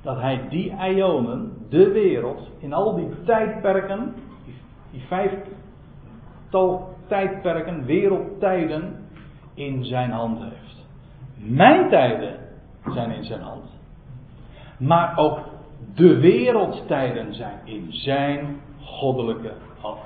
dat 0.01 0.19
hij 0.19 0.41
die 0.49 0.73
ionen, 0.95 1.51
de 1.69 1.91
wereld, 1.91 2.49
in 2.59 2.73
al 2.73 2.95
die 2.95 3.09
tijdperken, 3.25 4.13
die, 4.45 4.55
die 4.91 5.01
vijftal 5.07 6.89
tijdperken, 7.07 7.85
wereldtijden, 7.85 8.95
in 9.59 9.85
zijn 9.85 10.11
hand 10.11 10.39
heeft. 10.39 10.85
Mijn 11.35 11.89
tijden 11.89 12.35
zijn 12.93 13.11
in 13.11 13.23
zijn 13.23 13.41
hand. 13.41 13.65
Maar 14.77 15.17
ook 15.17 15.39
de 15.95 16.19
wereldtijden 16.19 17.33
zijn 17.33 17.59
in 17.63 17.87
zijn 17.89 18.61
goddelijke 18.81 19.53
hand. 19.79 19.99